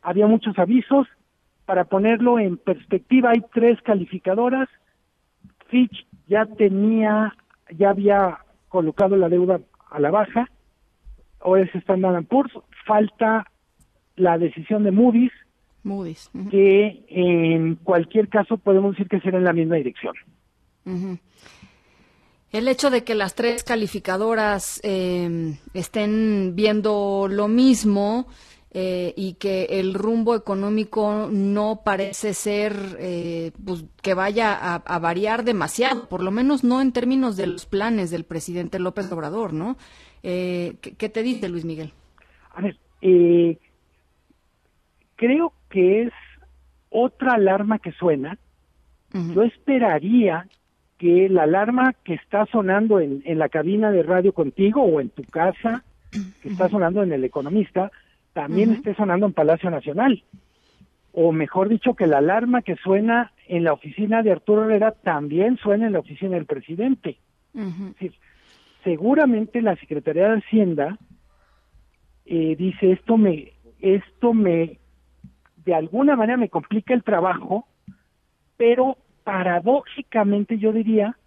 [0.02, 1.08] Había muchos avisos.
[1.68, 4.70] Para ponerlo en perspectiva, hay tres calificadoras.
[5.68, 7.36] Fitch ya tenía,
[7.78, 8.38] ya había
[8.70, 9.60] colocado la deuda
[9.92, 10.50] a la baja.
[11.42, 12.54] Ahora es Standard Poor's.
[12.86, 13.52] Falta
[14.16, 15.34] la decisión de Moody's,
[15.84, 16.30] Moody's.
[16.50, 20.16] que en cualquier caso podemos decir que será en la misma dirección.
[22.54, 28.28] El hecho de que las tres calificadoras eh, estén viendo lo mismo
[28.72, 35.00] eh, y que el rumbo económico no parece ser eh, pues, que vaya a, a,
[35.00, 39.54] variar demasiado, por lo menos no en términos de los planes del presidente López Obrador,
[39.54, 39.78] ¿no?
[40.22, 41.94] ¿qué, ¿qué, te dice Luis Miguel?
[42.54, 43.58] A ver, eh,
[45.16, 46.14] creo que es
[46.90, 48.38] otra alarma que suena.
[49.14, 49.34] Uh -huh.
[49.36, 50.48] Yo esperaría
[50.98, 55.10] que la alarma que está sonando en, en, la cabina de radio contigo o en
[55.10, 55.84] tu casa,
[56.42, 57.92] que está sonando en El Economista,
[58.38, 58.78] también uh -huh.
[58.78, 60.24] esté sonando en Palacio Nacional.
[61.12, 65.58] O mejor dicho, que la alarma que suena en la oficina de Arturo Herrera también
[65.58, 67.18] suena en la oficina del presidente.
[67.56, 67.88] Uh -huh.
[67.88, 68.14] es decir,
[68.84, 71.00] seguramente la Secretaría de Hacienda
[72.28, 74.78] eh, dice esto me esto me
[75.66, 77.68] de alguna manera me complica el trabajo,
[78.56, 81.18] pero paradójicamente yo diría,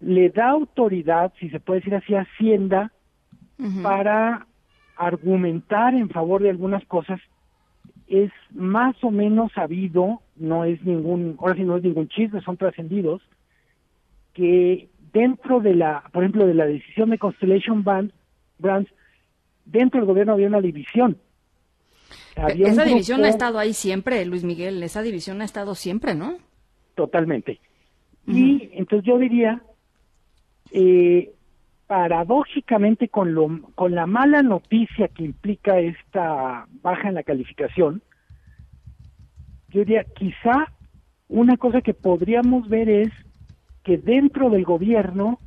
[0.00, 2.92] le da autoridad, si se puede decir así, a Hacienda
[3.58, 3.82] uh -huh.
[3.82, 4.46] para
[4.96, 7.20] argumentar en favor de algunas cosas.
[8.06, 12.56] Es más o menos sabido, no es ningún, ahora sí no es ningún chisme, son
[12.56, 13.22] trascendidos,
[14.34, 18.12] que dentro de la, por ejemplo, de la decisión de Constellation Band,
[18.58, 18.90] Brands,
[19.64, 21.16] dentro del gobierno había una división.
[22.36, 23.26] Había esa división grupo...
[23.26, 26.36] ha estado ahí siempre, Luis Miguel, esa división ha estado siempre, ¿no?
[26.94, 27.60] Totalmente.
[28.26, 28.36] Uh -huh.
[28.36, 29.62] Y entonces yo diría,
[30.72, 31.33] eh,
[31.86, 38.02] paradójicamente con, lo, con la mala noticia que implica esta baja en la calificación,
[39.68, 40.72] yo diría, quizá
[41.28, 43.10] una cosa que podríamos ver es
[43.82, 45.38] que dentro del gobierno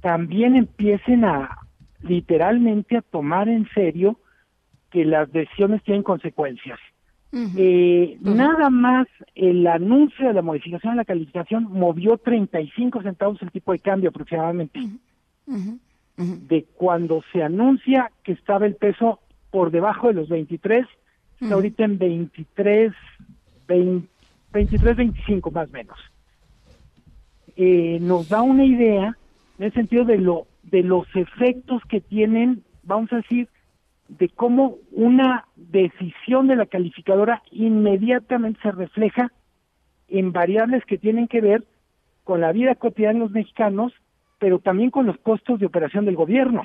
[0.00, 1.56] también empiecen a
[2.02, 4.18] literalmente a tomar en serio
[4.90, 6.78] que las decisiones tienen consecuencias.
[7.32, 7.54] Uh -huh.
[7.56, 8.34] eh, uh -huh.
[8.34, 13.72] Nada más el anuncio de la modificación de la calificación movió 35 centavos el tipo
[13.72, 14.80] de cambio aproximadamente.
[14.80, 14.98] Uh -huh.
[16.16, 19.20] De cuando se anuncia que estaba el peso
[19.50, 20.86] por debajo de los 23,
[21.40, 22.92] está ahorita en 23,
[23.66, 24.08] 20,
[24.52, 25.98] 23, 25 más o menos.
[27.56, 29.16] Eh, nos da una idea
[29.58, 33.48] en el sentido de lo de los efectos que tienen, vamos a decir,
[34.08, 39.32] de cómo una decisión de la calificadora inmediatamente se refleja
[40.08, 41.64] en variables que tienen que ver
[42.24, 43.92] con la vida cotidiana de los mexicanos,
[44.40, 46.64] pero también con los costos de operación del gobierno.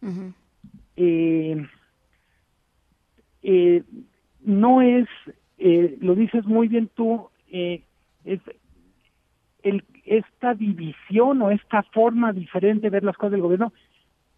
[0.00, 0.34] Uh -huh.
[0.96, 1.66] eh,
[3.42, 3.82] eh,
[4.40, 5.06] no es,
[5.58, 8.40] eh, lo dices muy bien tú, es
[9.62, 13.72] el, esta división o esta forma diferente de ver las cosas del gobierno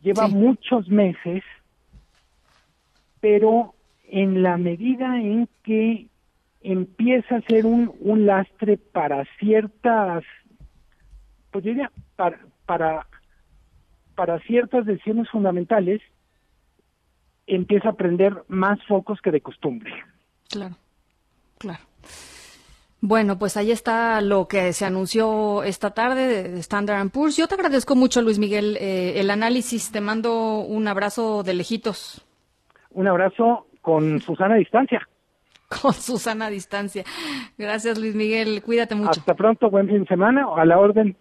[0.01, 0.35] lleva sí.
[0.35, 1.45] muchos meses
[3.23, 3.77] pero
[4.09, 6.09] en la medida en que
[6.61, 10.25] empieza a ser un, un lastre para ciertas,
[11.53, 13.07] pues diría, para, para,
[14.15, 16.01] para ciertas decisiones fundamentales,
[17.47, 19.93] empieza a prender más focos que de costumbre.
[20.49, 20.77] Claro,
[21.59, 21.81] claro.
[23.01, 27.37] Bueno, pues ahí está lo que se anunció esta tarde de Standard Poor's.
[27.37, 29.91] Yo te agradezco mucho, Luis Miguel, eh, el análisis.
[29.91, 32.25] Te mando un abrazo de lejitos
[32.95, 35.09] un abrazo con Susana a distancia.
[35.83, 37.03] Con Susana a distancia.
[37.57, 38.63] Gracias, Luis Miguel.
[38.63, 39.21] Cuídate mucho.
[39.21, 40.47] Hasta pronto, buen fin de semana.
[40.55, 41.17] A la orden.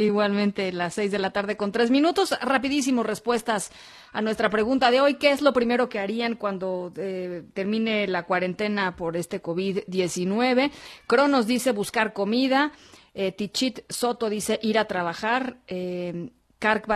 [0.00, 2.34] Igualmente, las seis de la tarde con tres minutos.
[2.40, 3.70] Rapidísimo, respuestas
[4.12, 5.16] a nuestra pregunta de hoy.
[5.16, 10.70] ¿Qué es lo primero que harían cuando eh, termine la cuarentena por este COVID-19?
[11.06, 12.72] Cronos dice buscar comida.
[13.12, 15.58] Eh, Tichit Soto dice ir a trabajar.
[15.66, 16.30] Eh,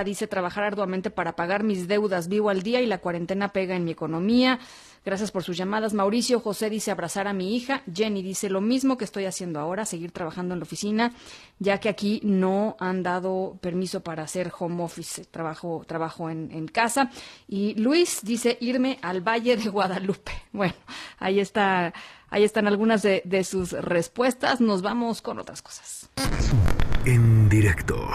[0.05, 3.84] dice trabajar arduamente para pagar mis deudas, vivo al día y la cuarentena pega en
[3.84, 4.61] mi economía.
[5.05, 5.92] Gracias por sus llamadas.
[5.92, 7.82] Mauricio José dice abrazar a mi hija.
[7.92, 11.12] Jenny dice lo mismo que estoy haciendo ahora, seguir trabajando en la oficina,
[11.59, 17.11] ya que aquí no han dado permiso para hacer home office, trabajo, trabajo en, casa.
[17.46, 20.32] Y Luis dice irme al Valle de Guadalupe.
[20.55, 20.74] Bueno,
[21.18, 21.92] ahí está,
[22.30, 24.61] ahí están algunas de sus respuestas.
[24.61, 26.09] Nos vamos con otras cosas.
[27.05, 28.09] En directo.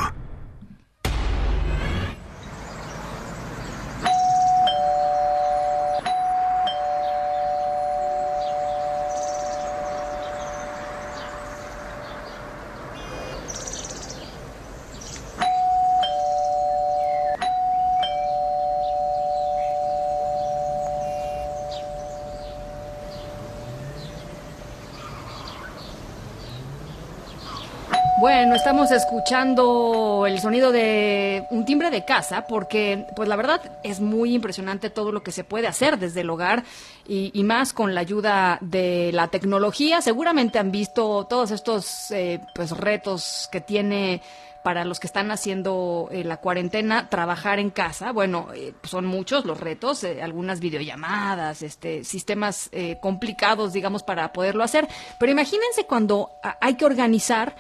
[28.20, 34.02] Bueno, estamos escuchando el sonido de un timbre de casa porque, pues la verdad, es
[34.02, 36.66] muy impresionante todo lo que se puede hacer desde el hogar
[37.08, 40.02] y, más con la ayuda de la tecnología.
[40.02, 44.22] Seguramente han visto todos estos eh, pues retos que tiene
[44.62, 48.12] para los que están haciendo eh, la cuarentena, trabajar en casa.
[48.12, 54.86] Bueno, eh, son muchos los retos, algunas videollamadas, este, sistemas complicados, digamos, para poderlo hacer.
[55.18, 57.56] Pero imagínense cuando hay que organizar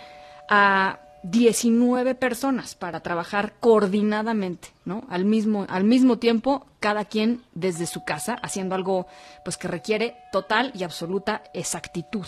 [0.50, 5.06] a 19 personas para trabajar coordinadamente, ¿no?
[5.10, 9.08] Al mismo, al mismo tiempo, cada quien desde su casa, haciendo algo
[9.44, 12.26] pues que requiere total y absoluta exactitud.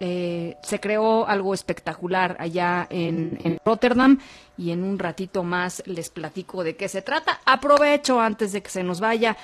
[0.00, 4.20] Eh, se creó algo espectacular allá en, en Rotterdam
[4.56, 7.40] y en un ratito más les platico de qué se trata.
[7.44, 9.36] Aprovecho antes de que se nos vaya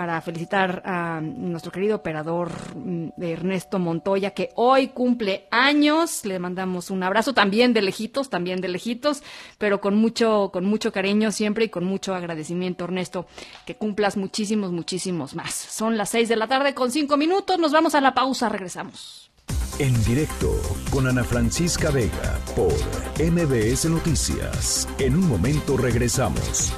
[0.00, 6.24] para felicitar a nuestro querido operador mm, Ernesto Montoya, que hoy cumple años.
[6.24, 9.22] Le mandamos un abrazo también de lejitos, también de lejitos,
[9.58, 13.26] pero con mucho, con mucho cariño siempre y con mucho agradecimiento, Ernesto,
[13.66, 15.52] que cumplas muchísimos, muchísimos más.
[15.52, 17.58] Son las seis de la tarde con cinco minutos.
[17.58, 19.30] Nos vamos a la pausa, regresamos.
[19.78, 20.50] En directo
[20.90, 22.72] con Ana Francisca Vega por
[23.22, 24.88] MBS Noticias.
[24.98, 26.72] En un momento regresamos.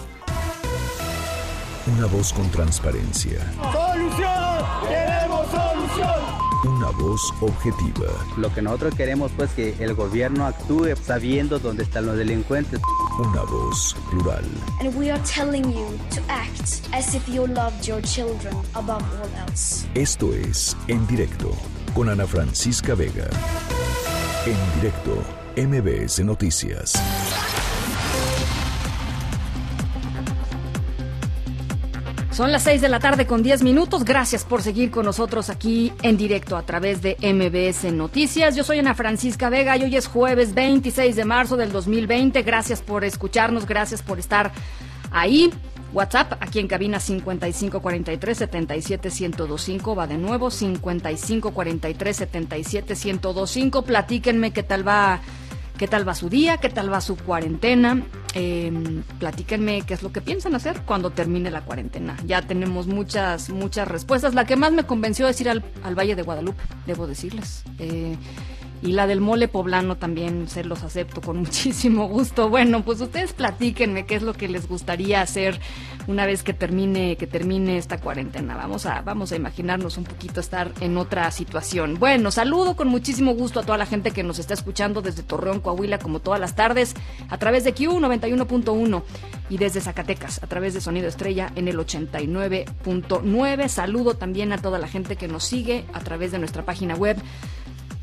[1.86, 3.40] Una voz con transparencia.
[3.72, 4.88] ¡Solución!
[4.88, 6.76] ¡Queremos solución!
[6.76, 8.06] Una voz objetiva.
[8.36, 12.80] Lo que nosotros queremos pues que el gobierno actúe sabiendo dónde están los delincuentes.
[13.18, 14.44] Una voz plural.
[14.78, 19.48] And we are telling you to act as if you loved your children above all
[19.48, 19.84] else.
[19.94, 21.50] Esto es En directo
[21.94, 23.28] con Ana Francisca Vega.
[24.46, 25.20] En directo,
[25.56, 26.92] MBS Noticias.
[32.32, 34.04] Son las 6 de la tarde con 10 minutos.
[34.04, 38.56] Gracias por seguir con nosotros aquí en directo a través de MBS Noticias.
[38.56, 42.42] Yo soy Ana Francisca Vega y hoy es jueves 26 de marzo del 2020.
[42.42, 44.50] Gracias por escucharnos, gracias por estar
[45.10, 45.52] ahí.
[45.92, 54.62] WhatsApp aquí en cabina 5543 77 1025 va de nuevo 5543 77 1025 platíquenme qué
[54.62, 55.20] tal va
[55.82, 58.06] qué tal va su día, qué tal va su cuarentena.
[58.34, 62.16] Eh, platíquenme qué es lo que piensan hacer cuando termine la cuarentena.
[62.24, 64.32] Ya tenemos muchas, muchas respuestas.
[64.32, 67.64] La que más me convenció es ir al, al Valle de Guadalupe, debo decirles.
[67.80, 68.16] Eh,
[68.82, 72.48] y la del mole poblano también se los acepto con muchísimo gusto.
[72.48, 75.60] Bueno, pues ustedes platíquenme qué es lo que les gustaría hacer
[76.08, 78.56] una vez que termine que termine esta cuarentena.
[78.56, 81.98] Vamos a vamos a imaginarnos un poquito estar en otra situación.
[81.98, 85.60] Bueno, saludo con muchísimo gusto a toda la gente que nos está escuchando desde Torreón,
[85.60, 86.94] Coahuila, como todas las tardes
[87.28, 89.02] a través de Q 91.1
[89.48, 93.68] y desde Zacatecas a través de Sonido Estrella en el 89.9.
[93.68, 97.16] Saludo también a toda la gente que nos sigue a través de nuestra página web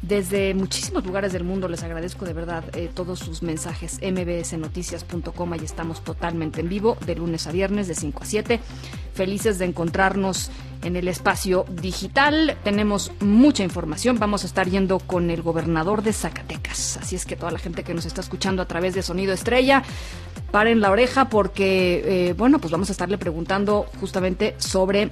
[0.01, 3.99] desde muchísimos lugares del mundo les agradezco de verdad eh, todos sus mensajes.
[4.01, 8.59] mbsnoticias.com, ahí estamos totalmente en vivo, de lunes a viernes, de 5 a 7.
[9.13, 10.51] Felices de encontrarnos
[10.83, 12.57] en el espacio digital.
[12.63, 14.17] Tenemos mucha información.
[14.17, 16.97] Vamos a estar yendo con el gobernador de Zacatecas.
[16.97, 19.83] Así es que toda la gente que nos está escuchando a través de Sonido Estrella,
[20.51, 25.09] paren la oreja porque, eh, bueno, pues vamos a estarle preguntando justamente sobre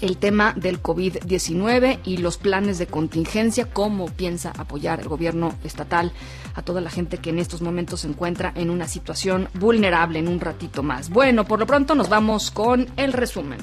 [0.00, 6.12] el tema del COVID-19 y los planes de contingencia, cómo piensa apoyar el gobierno estatal
[6.54, 10.28] a toda la gente que en estos momentos se encuentra en una situación vulnerable en
[10.28, 11.10] un ratito más.
[11.10, 13.58] Bueno, por lo pronto nos vamos con el resumen.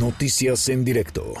[0.00, 1.32] Noticias en directo.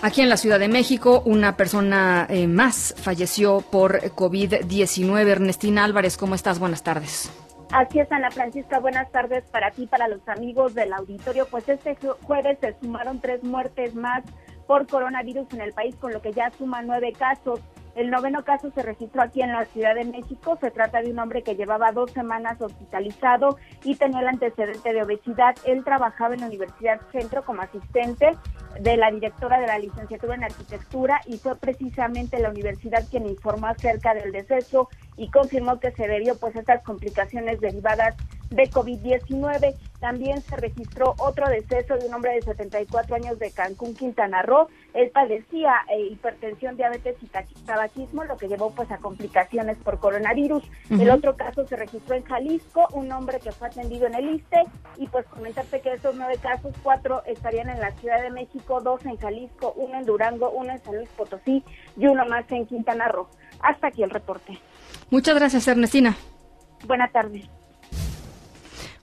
[0.00, 5.26] Aquí en la Ciudad de México, una persona eh, más falleció por COVID-19.
[5.26, 6.60] Ernestina Álvarez, ¿cómo estás?
[6.60, 7.30] Buenas tardes.
[7.72, 11.46] Así es, Ana Francisca, buenas tardes para ti, para los amigos del auditorio.
[11.50, 14.24] Pues este jueves se sumaron tres muertes más
[14.66, 17.60] por coronavirus en el país, con lo que ya suma nueve casos.
[17.94, 20.56] El noveno caso se registró aquí en la Ciudad de México.
[20.60, 25.02] Se trata de un hombre que llevaba dos semanas hospitalizado y tenía el antecedente de
[25.02, 25.54] obesidad.
[25.66, 28.30] Él trabajaba en la Universidad Centro como asistente
[28.80, 33.66] de la directora de la licenciatura en arquitectura y fue precisamente la universidad quien informó
[33.66, 34.88] acerca del deceso
[35.18, 38.16] y confirmó que se debió pues a estas complicaciones derivadas
[38.50, 39.74] de COVID-19.
[40.00, 44.68] También se registró otro deceso de un hombre de 74 años de Cancún, Quintana Roo.
[44.94, 47.26] Él padecía eh, hipertensión, diabetes y
[47.66, 50.62] tabaquismo, lo que llevó pues a complicaciones por coronavirus.
[50.90, 54.62] El otro caso se registró en Jalisco, un hombre que fue atendido en el ISTE
[54.96, 59.04] y pues comentarte que esos nueve casos, cuatro estarían en la Ciudad de México, dos
[59.04, 61.64] en Jalisco, uno en Durango, uno en San Luis Potosí
[61.96, 63.28] y uno más en Quintana Roo.
[63.60, 64.58] Hasta aquí el reporte.
[65.10, 66.16] Muchas gracias, Ernestina.
[66.86, 67.48] Buenas tardes.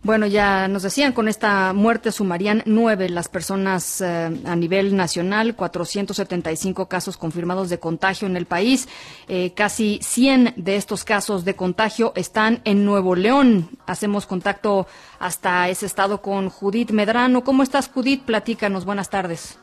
[0.06, 5.56] Bueno, ya nos decían con esta muerte sumarían nueve las personas eh, a nivel nacional,
[5.56, 8.88] 475 casos confirmados de contagio en el país.
[9.28, 13.68] Eh, casi 100 de estos casos de contagio están en Nuevo León.
[13.88, 14.86] Hacemos contacto
[15.18, 17.43] hasta ese estado con Judith Medrano.
[17.43, 18.26] ¿Cómo estás, Judith?
[18.26, 18.86] Platícanos.
[18.86, 19.58] Buenas tardes.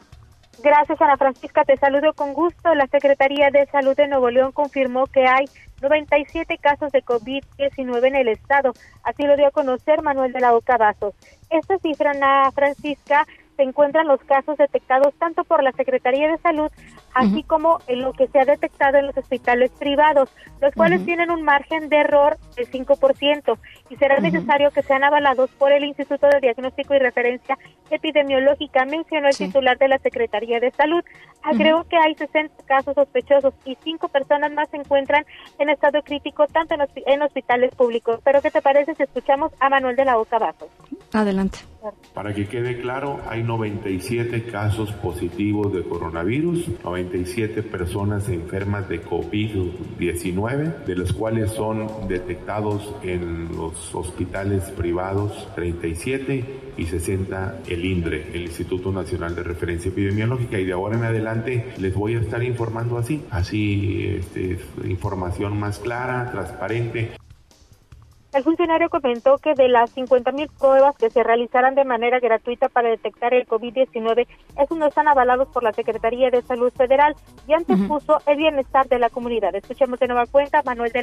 [0.63, 1.65] Gracias, Ana Francisca.
[1.65, 2.73] Te saludo con gusto.
[2.77, 5.47] La Secretaría de Salud de Nuevo León confirmó que hay
[5.81, 8.73] 97 casos de COVID-19 en el estado.
[9.03, 11.15] Así lo dio a conocer Manuel de la Oca Vasos.
[11.51, 16.71] Esta cifra, Ana Francisca, se encuentran los casos detectados tanto por la Secretaría de Salud
[17.15, 21.31] así como en lo que se ha detectado en los hospitales privados, los cuales tienen
[21.31, 23.59] un margen de error del 5%
[23.91, 27.59] y será necesario que sean avalados por el Instituto de Diagnóstico y Referencia
[27.91, 31.03] Epidemiológica, mencionó el titular de la Secretaría de Salud.
[31.43, 35.25] Agregó que hay 60 casos sospechosos y 5 personas más se encuentran
[35.59, 36.75] en estado crítico tanto
[37.07, 38.21] en, hospitales públicos.
[38.25, 40.69] Pero ¿qué te parece si escuchamos a Manuel de la Boca Vasos?
[41.13, 41.59] Adelante.
[42.15, 47.02] Para que quede claro, hay 97 casos positivos de coronavirus, 97
[47.63, 56.45] personas enfermas de COVID-19, de las cuales son detectados en los hospitales privados 37
[56.77, 61.73] y 60 el INDRE, el Instituto Nacional de Referencia Epidemiológica, y de ahora en adelante
[61.79, 67.13] les voy a estar informando así, así este, información más clara, transparente.
[68.33, 72.89] El funcionario comentó que de las 50.000 pruebas que se realizarán de manera gratuita para
[72.89, 74.27] detectar el COVID-19,
[74.59, 77.15] esos no están avalados por la Secretaría de Salud Federal
[77.47, 79.55] y antes puso el bienestar de la comunidad.
[79.55, 81.03] Escuchemos de nueva cuenta Manuel de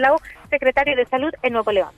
[0.50, 1.90] secretario de Salud en Nuevo León.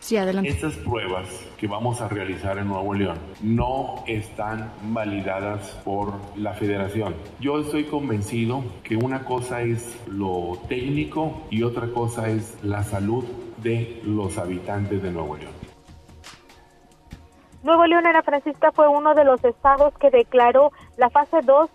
[0.00, 0.48] Sí, adelante.
[0.50, 1.28] Estas pruebas
[1.58, 7.14] que vamos a realizar en Nuevo León no están validadas por la federación.
[7.40, 13.24] Yo estoy convencido que una cosa es lo técnico y otra cosa es la salud
[13.62, 15.52] de los habitantes de Nuevo León.
[17.62, 21.70] Nuevo León, Ana Francisca, fue uno de los estados que declaró la fase 2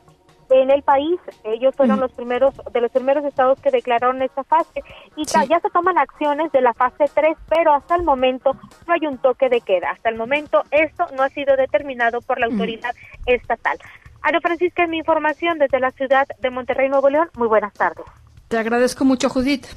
[0.49, 1.19] en el país.
[1.43, 4.81] Ellos fueron los primeros, de los primeros estados que declararon esta fase
[5.15, 8.55] y ya se toman acciones de la fase 3, pero hasta el momento
[8.88, 9.91] no hay un toque de queda.
[9.91, 13.77] Hasta el momento esto no ha sido determinado por la autoridad estatal.
[14.21, 17.29] Ana Francisca, en mi información desde la ciudad de Monterrey, Nuevo León.
[17.36, 18.05] Muy buenas tardes.
[18.47, 19.67] Te agradezco mucho, Judith.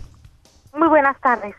[0.73, 1.57] Muy buenas tardes.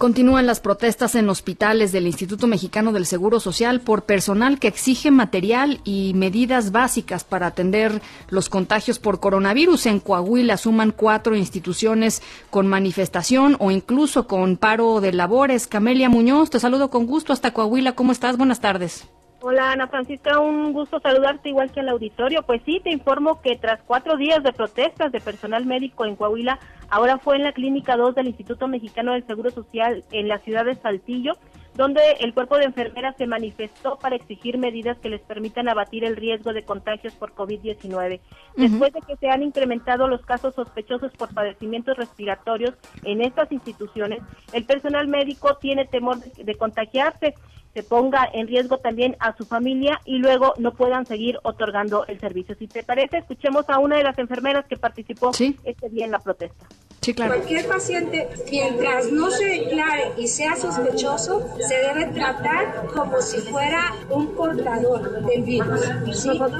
[0.00, 5.10] Continúan las protestas en hospitales del Instituto Mexicano del Seguro Social por personal que exige
[5.10, 9.84] material y medidas básicas para atender los contagios por coronavirus.
[9.84, 15.66] En Coahuila suman cuatro instituciones con manifestación o incluso con paro de labores.
[15.66, 17.92] Camelia Muñoz, te saludo con gusto hasta Coahuila.
[17.92, 18.38] ¿Cómo estás?
[18.38, 19.04] Buenas tardes.
[19.42, 22.42] Hola Ana Francisca, un gusto saludarte igual que al auditorio.
[22.42, 26.58] Pues sí, te informo que tras cuatro días de protestas de personal médico en Coahuila,
[26.90, 30.66] ahora fue en la Clínica 2 del Instituto Mexicano del Seguro Social en la ciudad
[30.66, 31.32] de Saltillo,
[31.74, 36.16] donde el cuerpo de enfermeras se manifestó para exigir medidas que les permitan abatir el
[36.16, 38.20] riesgo de contagios por COVID-19.
[38.56, 44.20] Después de que se han incrementado los casos sospechosos por padecimientos respiratorios en estas instituciones,
[44.52, 47.34] el personal médico tiene temor de contagiarse
[47.74, 52.18] se ponga en riesgo también a su familia y luego no puedan seguir otorgando el
[52.18, 52.54] servicio.
[52.58, 56.18] Si te parece, escuchemos a una de las enfermeras que participó este día en la
[56.18, 56.66] protesta.
[57.00, 57.34] Sí, claro.
[57.34, 63.94] Cualquier paciente, mientras no se declare y sea sospechoso, se debe tratar como si fuera
[64.10, 65.86] un portador del virus.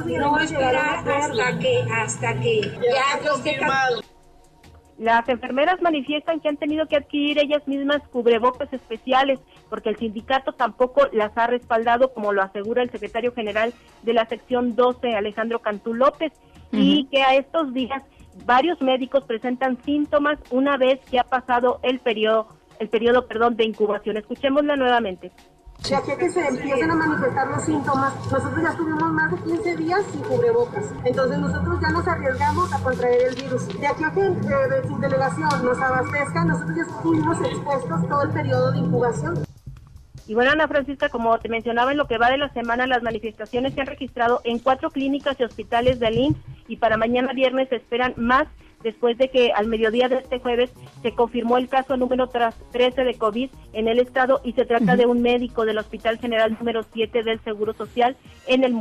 [0.06, 3.58] No esperar hasta que, hasta que ya esté
[5.00, 9.40] las enfermeras manifiestan que han tenido que adquirir ellas mismas cubrebocas especiales
[9.70, 13.72] porque el sindicato tampoco las ha respaldado, como lo asegura el secretario general
[14.02, 16.34] de la sección 12, Alejandro Cantú López,
[16.72, 18.02] y que a estos días
[18.44, 22.48] varios médicos presentan síntomas una vez que ha pasado el periodo,
[22.78, 24.18] el periodo, perdón, de incubación.
[24.18, 25.32] Escuchémosla nuevamente.
[25.88, 29.38] De aquí a que se empiecen a manifestar los síntomas, nosotros ya estuvimos más de
[29.38, 30.84] 15 días sin cubrebocas.
[31.04, 33.66] Entonces nosotros ya nos arriesgamos a contraer el virus.
[33.66, 38.30] De aquí a que eh, su delegación nos abastezca, nosotros ya estuvimos expuestos todo el
[38.30, 39.44] periodo de incubación.
[40.26, 43.02] Y bueno, Ana Francisca, como te mencionaba, en lo que va de la semana, las
[43.02, 46.38] manifestaciones se han registrado en cuatro clínicas y hospitales de IMSS
[46.68, 48.46] y para mañana viernes se esperan más
[48.82, 50.70] después de que al mediodía de este jueves
[51.02, 55.06] se confirmó el caso número 13 de COVID en el estado y se trata de
[55.06, 58.16] un médico del Hospital General número 7 del Seguro Social
[58.46, 58.74] en el,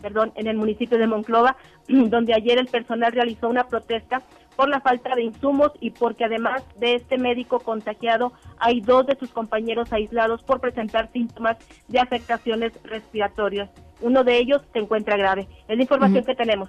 [0.00, 1.56] perdón, en el municipio de Monclova,
[1.88, 4.22] donde ayer el personal realizó una protesta
[4.56, 9.16] por la falta de insumos y porque además de este médico contagiado hay dos de
[9.16, 11.56] sus compañeros aislados por presentar síntomas
[11.88, 13.70] de afectaciones respiratorias.
[14.00, 15.48] Uno de ellos se encuentra grave.
[15.68, 16.68] Es la información que tenemos.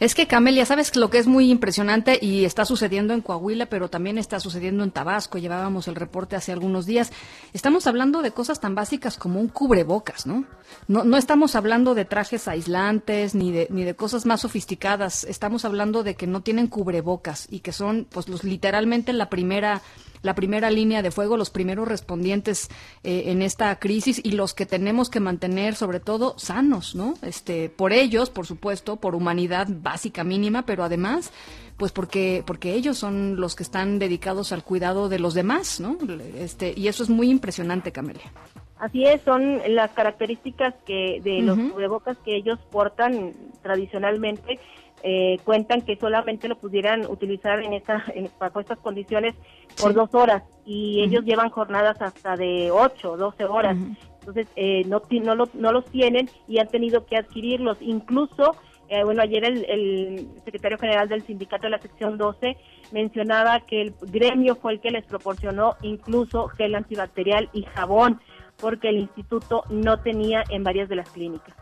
[0.00, 3.88] Es que Camelia, sabes lo que es muy impresionante y está sucediendo en Coahuila, pero
[3.88, 5.38] también está sucediendo en Tabasco.
[5.38, 7.12] Llevábamos el reporte hace algunos días.
[7.52, 10.44] Estamos hablando de cosas tan básicas como un cubrebocas, ¿no?
[10.88, 15.24] No, no estamos hablando de trajes aislantes ni de, ni de cosas más sofisticadas.
[15.24, 19.82] Estamos hablando de que no tienen cubrebocas y que son, pues, los literalmente la primera
[20.22, 22.68] la primera línea de fuego, los primeros respondientes
[23.02, 27.14] eh, en esta crisis y los que tenemos que mantener sobre todo sanos, ¿no?
[27.22, 31.32] Este, por ellos, por supuesto, por humanidad básica mínima, pero además
[31.76, 35.96] pues porque porque ellos son los que están dedicados al cuidado de los demás, ¿no?
[36.36, 38.30] Este, y eso es muy impresionante, Camelia.
[38.78, 43.32] Así es, son las características que de los cubrebocas que ellos portan
[43.62, 44.58] tradicionalmente
[45.02, 48.04] eh, cuentan que solamente lo pudieran utilizar en esta,
[48.38, 49.34] bajo estas condiciones
[49.80, 53.76] por dos horas y ellos llevan jornadas hasta de ocho, doce horas.
[54.20, 55.02] Entonces, eh, no,
[55.34, 57.78] no, no los tienen y han tenido que adquirirlos.
[57.80, 58.56] Incluso,
[58.88, 62.56] eh, bueno, ayer el, el, secretario general del sindicato de la sección 12
[62.92, 68.20] mencionaba que el gremio fue el que les proporcionó incluso gel antibacterial y jabón
[68.60, 71.56] porque el instituto no tenía en varias de las clínicas.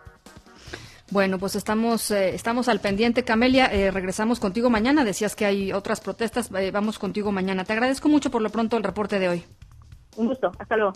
[1.10, 3.66] Bueno, pues estamos, eh, estamos al pendiente, Camelia.
[3.72, 5.04] Eh, regresamos contigo mañana.
[5.04, 6.50] Decías que hay otras protestas.
[6.58, 7.64] Eh, vamos contigo mañana.
[7.64, 9.44] Te agradezco mucho por lo pronto el reporte de hoy.
[10.16, 10.52] Un gusto.
[10.58, 10.92] Hasta luego.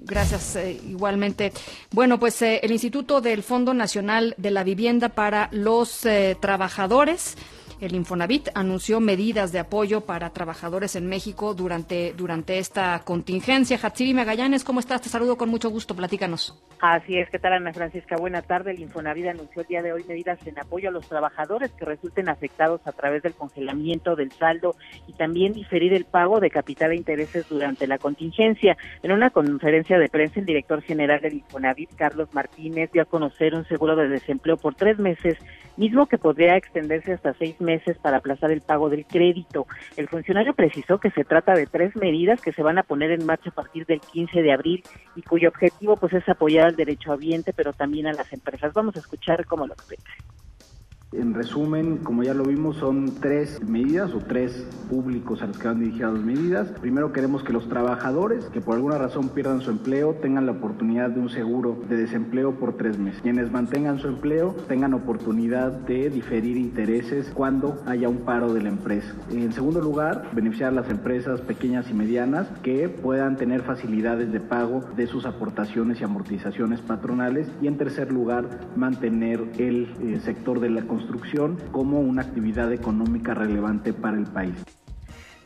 [0.00, 0.56] Gracias,
[0.86, 1.52] igualmente.
[1.90, 6.06] Bueno, pues el Instituto del Fondo Nacional de la Vivienda para los
[6.40, 7.36] Trabajadores
[7.80, 13.78] el Infonavit anunció medidas de apoyo para trabajadores en México durante, durante esta contingencia.
[13.80, 15.02] Hatsiri Magallanes, ¿cómo estás?
[15.02, 16.60] Te saludo con mucho gusto, platícanos.
[16.80, 18.16] Así es, ¿qué tal Ana Francisca?
[18.16, 18.72] Buena tarde.
[18.72, 22.28] El Infonavit anunció el día de hoy medidas en apoyo a los trabajadores que resulten
[22.28, 24.74] afectados a través del congelamiento del saldo
[25.06, 28.76] y también diferir el pago de capital e intereses durante la contingencia.
[29.02, 33.54] En una conferencia de prensa, el director general del Infonavit, Carlos Martínez, dio a conocer
[33.54, 35.38] un seguro de desempleo por tres meses,
[35.76, 39.66] mismo que podría extenderse hasta seis meses meses para aplazar el pago del crédito.
[39.98, 43.26] El funcionario precisó que se trata de tres medidas que se van a poner en
[43.26, 44.82] marcha a partir del 15 de abril
[45.14, 48.72] y cuyo objetivo pues es apoyar al derecho ambiente, pero también a las empresas.
[48.72, 50.10] Vamos a escuchar cómo lo explica.
[51.12, 55.66] En resumen, como ya lo vimos, son tres medidas o tres públicos a los que
[55.66, 56.68] van dirigidas las medidas.
[56.82, 61.08] Primero queremos que los trabajadores que por alguna razón pierdan su empleo tengan la oportunidad
[61.08, 63.22] de un seguro de desempleo por tres meses.
[63.22, 68.68] Quienes mantengan su empleo tengan oportunidad de diferir intereses cuando haya un paro de la
[68.68, 69.14] empresa.
[69.30, 74.40] En segundo lugar, beneficiar a las empresas pequeñas y medianas que puedan tener facilidades de
[74.40, 77.48] pago de sus aportaciones y amortizaciones patronales.
[77.62, 78.44] Y en tercer lugar,
[78.76, 84.24] mantener el eh, sector de la construcción construcción como una actividad económica relevante para el
[84.24, 84.77] país.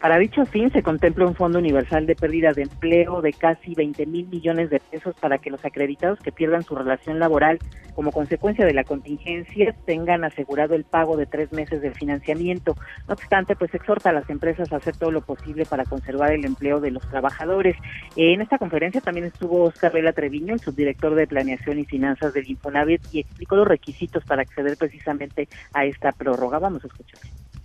[0.03, 4.05] Para dicho fin, se contempla un fondo universal de pérdida de empleo de casi 20
[4.07, 7.61] mil millones de pesos para que los acreditados que pierdan su relación laboral
[7.95, 12.75] como consecuencia de la contingencia tengan asegurado el pago de tres meses del financiamiento.
[13.07, 16.45] No obstante, pues exhorta a las empresas a hacer todo lo posible para conservar el
[16.47, 17.77] empleo de los trabajadores.
[18.17, 22.51] En esta conferencia también estuvo Oscar Vela Treviño, el subdirector de Planeación y Finanzas del
[22.51, 26.59] Infonavit, y explicó los requisitos para acceder precisamente a esta prórroga.
[26.59, 27.21] Vamos a escuchar.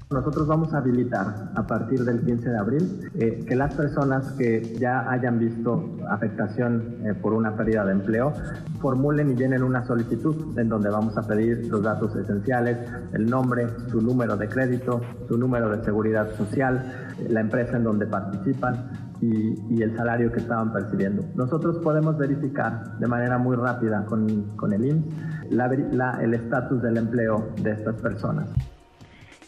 [0.10, 4.78] Nosotros vamos a habilitar a partir del 15 de abril eh, que las personas que
[4.80, 8.32] ya hayan visto afectación eh, por una pérdida de empleo
[8.80, 12.78] formulen y llenen una solicitud en donde vamos a pedir los datos esenciales,
[13.12, 18.06] el nombre, su número de crédito, su número de seguridad social, la empresa en donde
[18.06, 18.90] participan
[19.20, 21.26] y, el salario que estaban percibiendo.
[21.36, 27.50] Nosotros podemos verificar de manera muy rápida con, con el IMSS el estatus del empleo
[27.62, 28.50] de estas personas.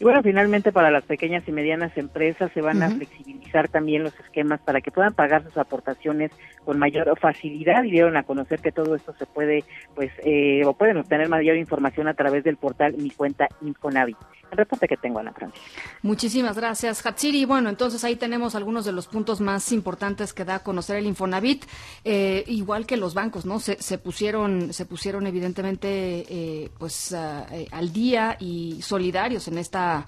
[0.00, 4.18] Y bueno, finalmente para las pequeñas y medianas empresas se van a flexibilizar también los
[4.20, 6.30] esquemas para que puedan pagar sus aportaciones
[6.64, 9.64] con mayor facilidad y dieron a conocer que todo esto se puede,
[9.94, 14.16] pues, eh, o pueden obtener mayor información a través del portal Mi Cuenta Infonavit.
[14.50, 15.64] El reporte que tengo, Ana Francisca.
[16.02, 17.44] Muchísimas gracias, Hatsiri.
[17.44, 21.06] Bueno, entonces ahí tenemos algunos de los puntos más importantes que da a conocer el
[21.06, 21.64] Infonavit,
[22.04, 23.60] eh, igual que los bancos, ¿no?
[23.60, 25.88] Se, se pusieron, se pusieron evidentemente,
[26.28, 30.06] eh, pues, uh, al día y solidarios en esta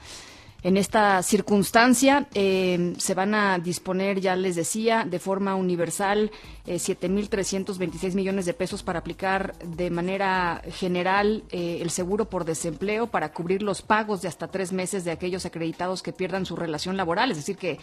[0.62, 6.30] en esta circunstancia eh, se van a disponer, ya les decía, de forma universal
[6.66, 13.08] eh, 7.326 millones de pesos para aplicar de manera general eh, el seguro por desempleo
[13.08, 16.96] para cubrir los pagos de hasta tres meses de aquellos acreditados que pierdan su relación
[16.96, 17.32] laboral.
[17.32, 17.78] Es decir, que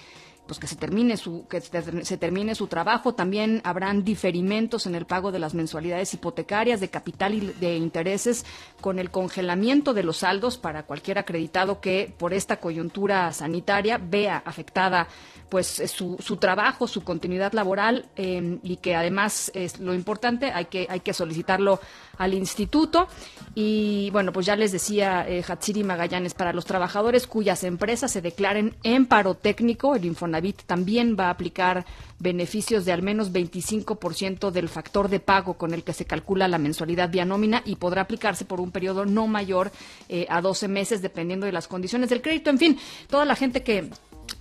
[0.50, 3.14] pues que se termine su que se termine su trabajo.
[3.14, 8.48] También habrán diferimentos en el pago de las mensualidades hipotecarias de capital y de intereses
[8.82, 14.42] con el congelamiento de los saldos para cualquier acreditado que por esta coyuntura sanitaria vea
[14.44, 15.08] afectada
[15.50, 20.66] pues su, su trabajo su continuidad laboral eh, y que además es lo importante hay
[20.66, 21.80] que hay que solicitarlo
[22.18, 23.08] al instituto.
[23.54, 28.22] Y bueno pues ya les decía eh, Hatsiri Magallanes para los trabajadores cuyas empresas se
[28.22, 31.86] declaren en paro técnico el Infonavit también va a aplicar
[32.20, 36.58] beneficios de al menos 25% del factor de pago con el que se calcula la
[36.58, 39.72] mensualidad vía nómina y podrá aplicarse por un periodo no mayor
[40.10, 42.50] eh, a 12 meses dependiendo de las condiciones del crédito.
[42.50, 42.80] En fin,
[43.10, 43.90] toda la gente que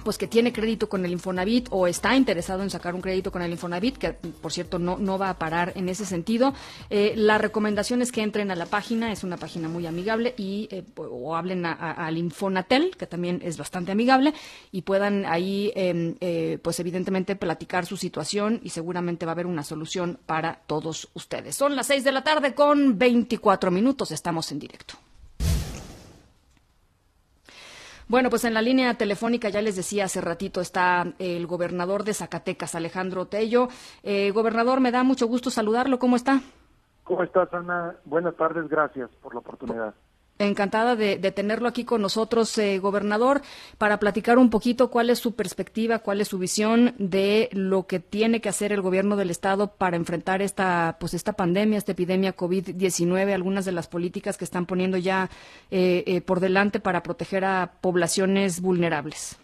[0.05, 3.43] pues que tiene crédito con el Infonavit o está interesado en sacar un crédito con
[3.43, 6.55] el Infonavit, que por cierto no, no va a parar en ese sentido.
[6.91, 10.69] Eh, la recomendación es que entren a la página, es una página muy amigable, y
[10.71, 14.35] eh, o hablen al Infonatel, que también es bastante amigable,
[14.73, 19.47] y puedan ahí, em, eh, pues evidentemente, platicar su situación y seguramente va a haber
[19.47, 21.57] una solución para todos ustedes.
[21.57, 24.95] Son las seis de la tarde con 24 minutos, estamos en directo.
[28.09, 32.15] Bueno, pues en la línea telefónica, ya les decía hace ratito, está el gobernador de
[32.15, 33.69] Zacatecas, Alejandro Tello.
[34.03, 35.99] Eh, gobernador, me da mucho gusto saludarlo.
[35.99, 36.41] ¿Cómo está?
[37.05, 37.97] ¿Cómo estás, Ana?
[38.07, 39.95] Buenas tardes, gracias por la oportunidad.
[40.41, 43.41] Encantada de, tenerlo aquí con nosotros, eh, gobernador,
[43.77, 47.99] para platicar un poquito cuál es su perspectiva, cuál es su visión de lo que
[47.99, 52.37] tiene que hacer el gobierno del estado para enfrentar esta, pues esta pandemia, esta epidemia
[52.37, 55.29] COVID-19, algunas de las políticas que están poniendo ya
[55.73, 59.37] eh, eh, por delante para proteger a poblaciones vulnerables.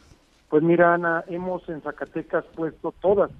[0.49, 3.33] Pues mira, Ana, hemos en Zacatecas puesto todas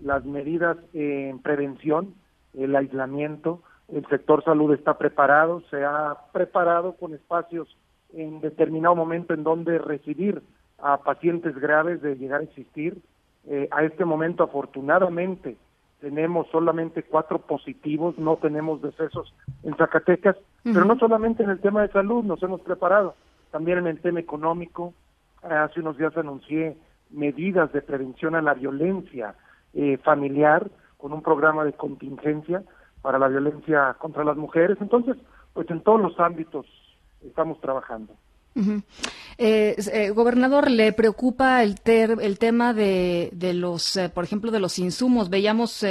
[0.00, 2.14] las medidas en prevención,
[2.54, 3.62] el aislamiento,
[3.92, 7.76] el sector salud está preparado, se ha preparado con espacios
[8.14, 10.42] en determinado momento en donde recibir
[10.78, 12.98] a pacientes graves de llegar a existir.
[13.46, 15.56] Eh, a este momento, afortunadamente,
[16.00, 21.82] tenemos solamente cuatro positivos, no tenemos decesos en Zacatecas, pero no solamente en el tema
[21.82, 23.14] de salud nos hemos preparado,
[23.50, 24.94] también en el tema económico.
[25.42, 26.76] Hace unos días anuncié
[27.10, 29.34] medidas de prevención a la violencia
[29.74, 32.62] eh, familiar con un programa de contingencia
[33.02, 34.78] para la violencia contra las mujeres.
[34.80, 35.16] Entonces,
[35.52, 36.66] pues en todos los ámbitos
[37.20, 38.14] estamos trabajando.
[39.38, 44.50] Eh, eh, gobernador, ¿le preocupa el, ter, el tema de, de los, eh, por ejemplo,
[44.50, 45.30] de los insumos?
[45.30, 45.84] Veíamos,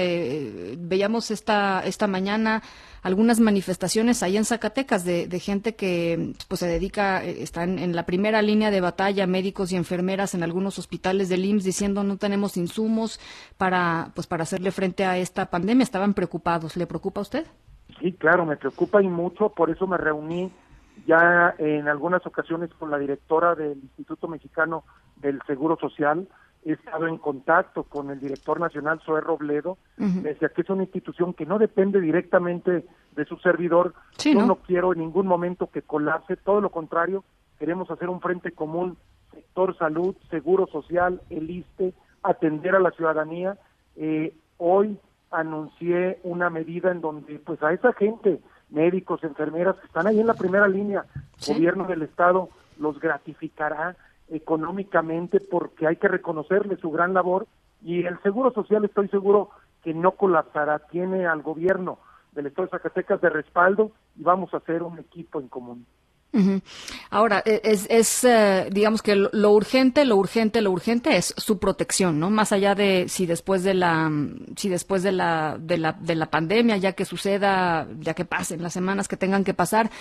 [0.78, 2.62] veíamos esta, esta mañana
[3.02, 8.44] algunas manifestaciones ahí en Zacatecas de, gente que pues se dedica, están en la primera
[8.44, 13.20] línea de batalla, médicos y enfermeras en algunos hospitales del IMSS diciendo no tenemos insumos
[13.58, 15.84] para, pues para hacerle frente a esta pandemia.
[15.84, 16.78] Estaban preocupados.
[16.78, 17.48] ¿Le preocupa a usted?
[18.00, 19.50] Sí, claro, me preocupa y mucho.
[19.50, 20.52] Por eso me reuní
[21.06, 24.84] ya en algunas ocasiones con la directora del Instituto Mexicano
[25.18, 26.28] del Seguro Social,
[26.64, 31.34] he estado en contacto con el director nacional, Zoé Robledo, desde que es una institución
[31.34, 32.86] que no depende directamente
[33.16, 33.94] de su servidor.
[34.20, 34.56] Yo ¿no?
[34.58, 37.24] quiero en ningún momento que colapse, todo lo contrario,
[37.58, 38.98] queremos hacer un frente común,
[39.34, 43.58] sector salud, seguro social, el ISTE, atender a la ciudadanía.
[43.96, 45.00] Eh, hoy
[45.32, 48.40] anuncié una medida en donde pues a esa gente
[48.72, 51.06] médicos, enfermeras que están ahí en la primera línea.
[51.48, 52.50] El gobierno del Estado
[52.80, 53.96] los gratificará
[54.30, 57.48] económicamente porque hay que reconocerle su gran labor
[57.84, 59.50] y el Seguro Social estoy seguro
[59.84, 62.00] que no colapsará, tiene al gobierno
[62.32, 65.86] del Estado de Zacatecas de respaldo y vamos a hacer un equipo en común.
[67.10, 71.60] Ahora, e, es, es eh, digamos que lo, urgente, lo urgente, lo urgente es su
[71.60, 72.30] protección, ¿no?
[72.30, 74.10] Más allá de si después de la,
[74.56, 78.64] si después de la, de la, de la pandemia, ya que suceda, ya que pasen
[78.64, 79.92] las semanas que tengan que pasar,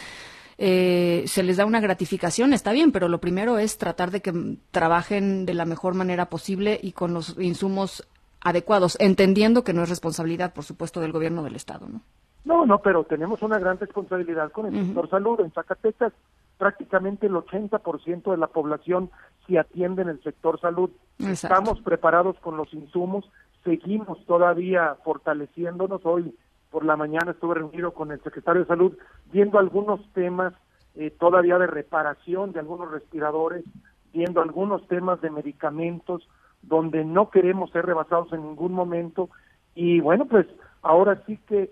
[0.58, 4.58] eh, se les da una gratificación, está bien, pero lo primero es tratar de que
[4.70, 8.06] trabajen de la mejor manera posible y con los insumos
[8.40, 12.02] adecuados, entendiendo que no es responsabilidad, por supuesto, del gobierno del Estado, ¿no?
[12.44, 15.40] No, no, pero tenemos una gran responsabilidad con el sector salud.
[15.40, 16.12] En Zacatecas
[16.60, 19.10] prácticamente el 80% de la población
[19.46, 20.90] se atiende en el sector salud.
[21.18, 23.24] Estamos preparados con los insumos,
[23.64, 26.04] seguimos todavía fortaleciéndonos.
[26.04, 26.34] Hoy
[26.70, 28.96] por la mañana estuve reunido con el secretario de Salud
[29.32, 30.52] viendo algunos temas
[30.94, 33.64] eh, todavía de reparación de algunos respiradores,
[34.12, 36.28] viendo algunos temas de medicamentos,
[36.62, 39.30] donde no queremos ser rebasados en ningún momento.
[39.74, 40.46] Y bueno, pues
[40.82, 41.70] ahora sí que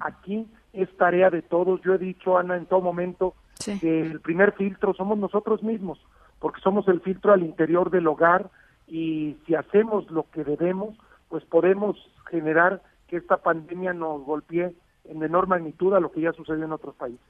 [0.00, 1.80] aquí es tarea de todos.
[1.82, 3.34] Yo he dicho, Ana, en todo momento,
[3.80, 5.98] que el primer filtro somos nosotros mismos,
[6.38, 8.50] porque somos el filtro al interior del hogar
[8.86, 10.96] y si hacemos lo que debemos,
[11.28, 11.96] pues podemos
[12.30, 14.74] generar que esta pandemia nos golpee
[15.04, 17.20] en menor magnitud a lo que ya sucedió en otros países.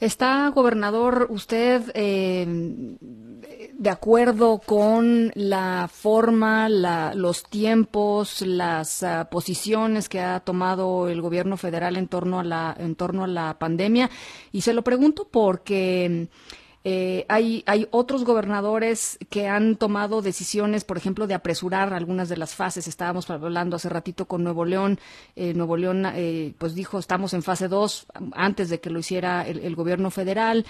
[0.00, 2.46] ¿Está, gobernador, usted eh,
[3.80, 11.56] de acuerdo con la forma, los tiempos, las ah, posiciones que ha tomado el gobierno
[11.56, 14.10] federal en torno a la, en torno a la pandemia?
[14.52, 16.28] Y se lo pregunto porque
[16.82, 22.38] eh, hay, hay otros gobernadores que han tomado decisiones, por ejemplo, de apresurar algunas de
[22.38, 22.88] las fases.
[22.88, 24.98] Estábamos hablando hace ratito con Nuevo León.
[25.36, 29.46] Eh, Nuevo León, eh, pues dijo, estamos en fase 2 antes de que lo hiciera
[29.46, 30.66] el, gobierno federal,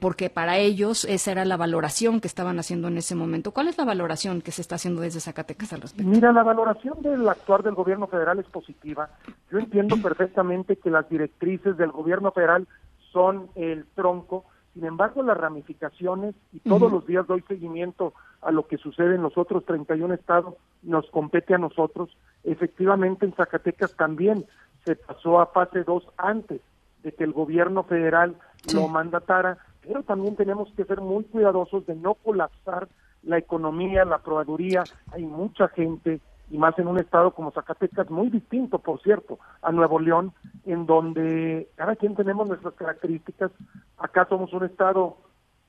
[0.00, 3.52] porque para ellos esa era la valoración que estaban haciendo en ese momento.
[3.52, 6.10] ¿Cuál es la valoración que se está haciendo desde Zacatecas al respecto?
[6.10, 9.08] Mira, la valoración del actuar del gobierno federal es positiva.
[9.50, 12.66] Yo entiendo perfectamente que las directrices del gobierno federal
[13.12, 14.44] son el tronco
[14.74, 19.22] sin embargo, las ramificaciones, y todos los días doy seguimiento a lo que sucede en
[19.22, 22.10] los otros 31 estados, nos compete a nosotros.
[22.42, 24.44] Efectivamente, en Zacatecas también
[24.84, 26.60] se pasó a fase 2 antes
[27.04, 28.36] de que el gobierno federal
[28.74, 32.88] lo mandatara, pero también tenemos que ser muy cuidadosos de no colapsar
[33.22, 34.84] la economía, la proveeduría.
[35.12, 39.72] Hay mucha gente y más en un estado como Zacatecas, muy distinto, por cierto, a
[39.72, 40.32] Nuevo León,
[40.64, 43.50] en donde cada quien tenemos nuestras características.
[43.98, 45.16] Acá somos un estado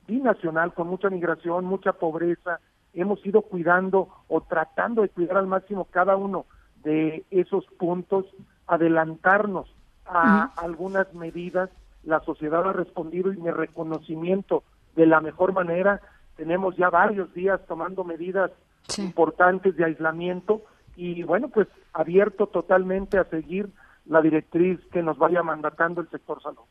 [0.07, 2.59] binacional con mucha migración, mucha pobreza.
[2.93, 6.45] Hemos ido cuidando o tratando de cuidar al máximo cada uno
[6.83, 8.25] de esos puntos,
[8.67, 9.73] adelantarnos
[10.05, 11.69] a algunas medidas.
[12.03, 14.63] La sociedad ha respondido y mi reconocimiento
[14.95, 16.01] de la mejor manera.
[16.35, 18.51] Tenemos ya varios días tomando medidas
[18.97, 20.63] importantes de aislamiento
[20.95, 23.69] y bueno, pues abierto totalmente a seguir
[24.05, 26.63] la directriz que nos vaya mandatando el sector salud.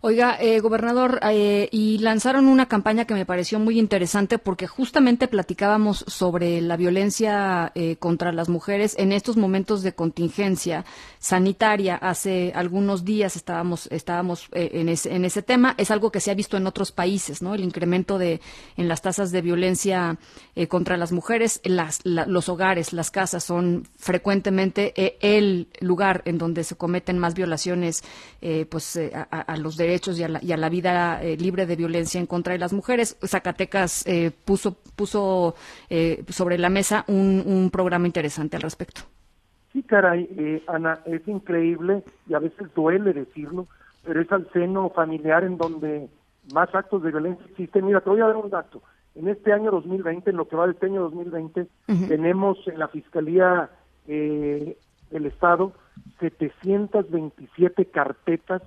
[0.00, 5.26] Oiga, eh, gobernador, eh, y lanzaron una campaña que me pareció muy interesante porque justamente
[5.26, 10.84] platicábamos sobre la violencia eh, contra las mujeres en estos momentos de contingencia
[11.18, 11.96] sanitaria.
[11.96, 15.74] Hace algunos días estábamos, estábamos en, ese, en ese tema.
[15.76, 17.54] Es algo que se ha visto en otros países, ¿no?
[17.54, 18.40] El incremento de
[18.76, 20.18] en las tasas de violencia
[20.68, 21.60] contra las mujeres.
[21.64, 28.04] Las, los hogares, las casas son frecuentemente el lugar en donde se cometen más violaciones,
[28.70, 28.98] pues
[29.30, 32.72] a los derechos y a la, vida eh, libre de violencia en contra de las
[32.72, 33.16] mujeres.
[33.24, 35.54] Zacatecas eh, puso, puso
[35.88, 39.02] eh, sobre la mesa un, un, programa interesante al respecto.
[39.72, 43.66] Sí, caray, Ana, es increíble y a veces duele decirlo,
[44.04, 46.08] pero es al seno familiar en donde
[46.52, 47.86] más actos de violencia existen.
[47.86, 48.82] Mira, te voy a dar un dato.
[49.14, 51.66] En este año 2020, en lo que va de este año 2020,
[52.08, 53.70] tenemos en la Fiscalía
[54.06, 54.76] del
[55.26, 55.72] Estado
[56.20, 58.62] 727 carpetas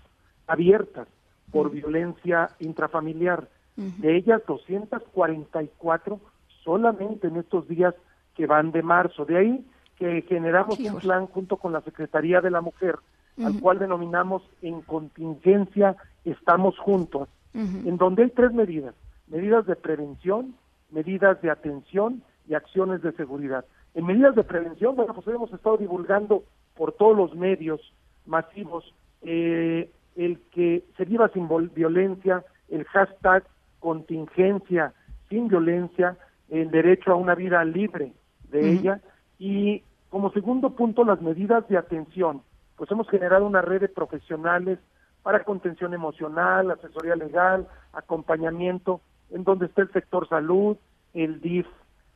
[0.50, 1.08] abiertas
[1.52, 3.48] por violencia intrafamiliar.
[3.76, 6.20] De ellas, 244
[6.66, 7.96] solamente en estos días
[8.36, 9.24] que van de marzo.
[9.24, 9.66] De ahí
[9.98, 12.98] que generamos un plan junto con la Secretaría de la Mujer,
[13.42, 15.96] al cual denominamos en contingencia
[16.26, 18.96] estamos juntos, en donde hay tres medidas,
[19.28, 20.56] medidas de prevención,
[20.92, 23.64] medidas de atención y acciones de seguridad.
[23.94, 26.44] En medidas de prevención, bueno, pues hemos estado divulgando
[26.76, 27.82] por todos los medios
[28.26, 29.90] masivos eh,
[30.20, 33.46] el que se viva sin violencia, el hashtag
[33.80, 34.94] contingencia
[35.30, 36.18] sin violencia,
[36.50, 38.12] el derecho a una vida libre
[38.52, 39.00] de ella
[39.38, 42.42] y como segundo punto las medidas de atención.
[42.76, 44.80] Pues hemos generado una red de profesionales
[45.24, 50.76] para contención emocional, asesoría legal, acompañamiento, en donde está el sector salud,
[51.14, 51.68] el DIF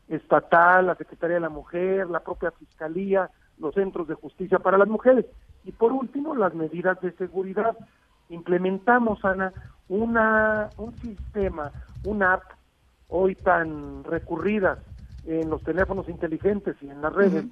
[0.09, 4.89] estatal, la Secretaría de la Mujer, la propia Fiscalía, los centros de justicia para las
[4.89, 5.25] mujeres.
[5.65, 7.77] Y por último, las medidas de seguridad.
[8.29, 9.53] Implementamos, Ana,
[9.89, 11.71] una, un sistema,
[12.05, 12.43] una app
[13.07, 14.79] hoy tan recurrida
[15.25, 17.45] en los teléfonos inteligentes y en las redes,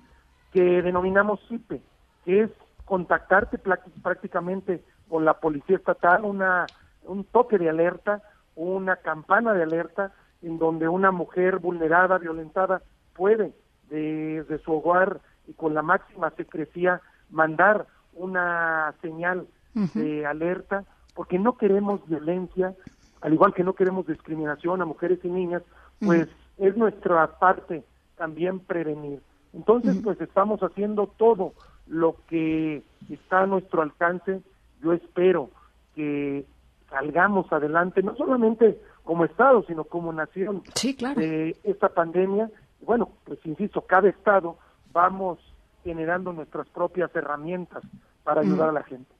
[0.52, 1.82] que denominamos CIPE,
[2.26, 2.52] que es
[2.86, 6.66] contactarte prácticamente con la policía estatal, una,
[7.04, 8.22] un toque de alerta,
[8.56, 10.12] una campana de alerta,
[10.42, 12.82] en donde una mujer vulnerada, violentada,
[13.14, 13.54] puede
[13.90, 20.84] desde su hogar y con la máxima secrecía mandar una señal de alerta,
[21.14, 22.74] porque no queremos violencia,
[23.22, 25.64] al igual que no queremos discriminación a mujeres y niñas,
[26.00, 26.28] pues
[26.58, 27.84] es nuestra parte
[28.18, 29.22] también prevenir.
[29.54, 31.54] Entonces, pues estamos haciendo todo
[31.88, 34.42] lo que está a nuestro alcance.
[34.82, 35.50] Yo espero
[35.96, 36.46] que
[36.90, 41.20] salgamos adelante, no solamente como Estado, sino como nación sí, claro.
[41.20, 42.50] de esta pandemia.
[42.82, 44.58] Bueno, pues insisto, cada Estado
[44.94, 45.40] vamos
[45.84, 47.84] generando nuestras propias herramientas
[48.24, 49.12] para ayudar a la gente.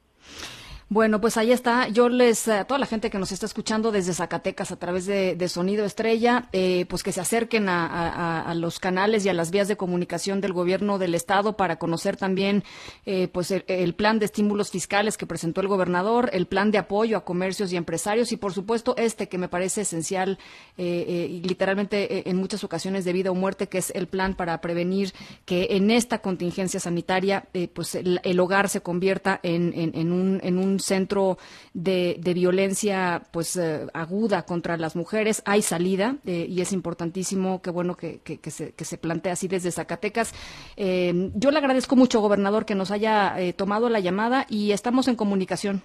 [0.92, 1.88] Bueno, pues ahí está.
[1.88, 5.48] Yo les, a toda la gente que nos está escuchando desde Zacatecas a través de,
[5.48, 9.78] Sonido Estrella, eh, pues que se acerquen a, los canales y a las vías de
[9.78, 12.62] comunicación del gobierno del estado para conocer también,
[13.06, 17.16] eh, pues el, plan de estímulos fiscales que presentó el gobernador, el plan de apoyo
[17.16, 20.38] a comercios y empresarios y, por supuesto, este que me parece esencial
[20.76, 24.60] eh, y literalmente en muchas ocasiones de vida o muerte, que es el plan para
[24.60, 25.14] prevenir
[25.46, 31.38] que en esta contingencia sanitaria, pues el, hogar se convierta en un, en un centro
[31.72, 35.42] de, violencia pues eh, aguda contra las mujeres.
[35.46, 39.48] Hay salida eh, y es importantísimo, que bueno que, que, se, que se plantea así
[39.48, 40.34] desde Zacatecas.
[40.76, 45.16] Eh, yo le agradezco mucho, gobernador, que nos haya tomado la llamada y estamos en
[45.16, 45.82] comunicación.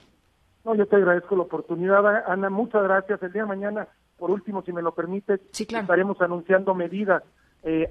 [0.65, 2.49] No, yo te agradezco la oportunidad, Ana.
[2.49, 3.23] Muchas gracias.
[3.23, 3.87] El día de mañana,
[4.17, 7.23] por último, si me lo permites, estaremos anunciando medidas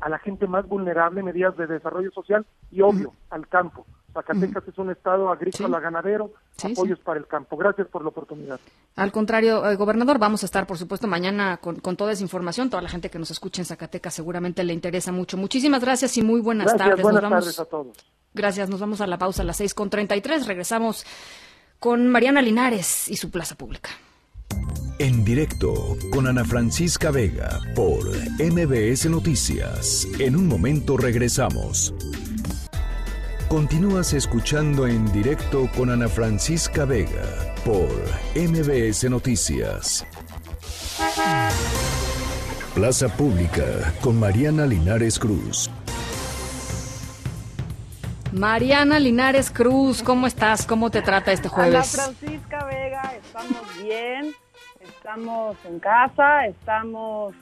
[0.01, 3.87] a la gente más vulnerable, medidas de desarrollo social y, obvio, al campo.
[4.17, 6.33] Zacatecas es un estado agrícola ganadero,
[6.63, 7.57] apoyos para el campo.
[7.57, 8.59] Gracias por la oportunidad.
[8.97, 12.71] Al contrario, eh, gobernador, vamos a estar, por supuesto, mañana con, toda esa información.
[12.71, 15.37] Toda la gente que nos escuche en Zacatecas seguramente le interesa mucho.
[15.37, 17.03] Muchísimas gracias y muy buenas tardes.
[17.03, 17.97] Buenas tardes a todos.
[18.33, 20.47] Gracias, nos vamos a la pausa a las seis con tres.
[20.47, 21.05] Regresamos
[21.79, 23.91] con Mariana Linares y su plaza pública.
[24.99, 25.75] En directo
[26.11, 30.09] con Ana Francisca Vega por MBS Noticias.
[30.19, 31.93] En un momento regresamos.
[33.57, 37.25] Continúas escuchando en directo con Ana Francisca Vega
[37.65, 37.89] por
[38.35, 40.07] MBS Noticias.
[42.75, 43.63] Plaza Pública
[44.03, 45.71] con Mariana Linares Cruz.
[48.31, 50.67] Mariana Linares Cruz, ¿cómo estás?
[50.67, 51.99] ¿Cómo te trata este jueves?
[51.99, 54.35] Ana Francisca Vega, estamos bien,
[54.83, 57.35] estamos en casa, estamos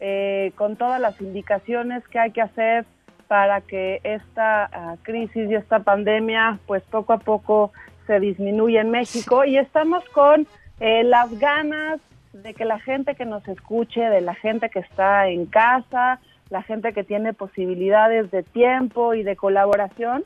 [0.00, 2.86] eh, con todas las indicaciones que hay que hacer
[3.28, 7.72] para que esta ah, crisis y esta pandemia pues poco a poco
[8.06, 9.44] se disminuya en México.
[9.44, 10.46] Y estamos con
[10.80, 12.00] eh, las ganas
[12.32, 16.18] de que la gente que nos escuche, de la gente que está en casa,
[16.50, 20.24] la gente que tiene posibilidades de tiempo y de colaboración,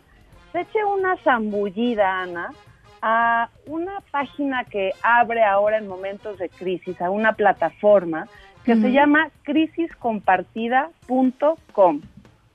[0.52, 2.52] se eche una zambullida, Ana,
[3.00, 8.28] a una página que abre ahora en momentos de crisis, a una plataforma
[8.64, 12.00] que se llama crisiscompartida.com.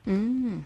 [0.08, 0.60] Mm.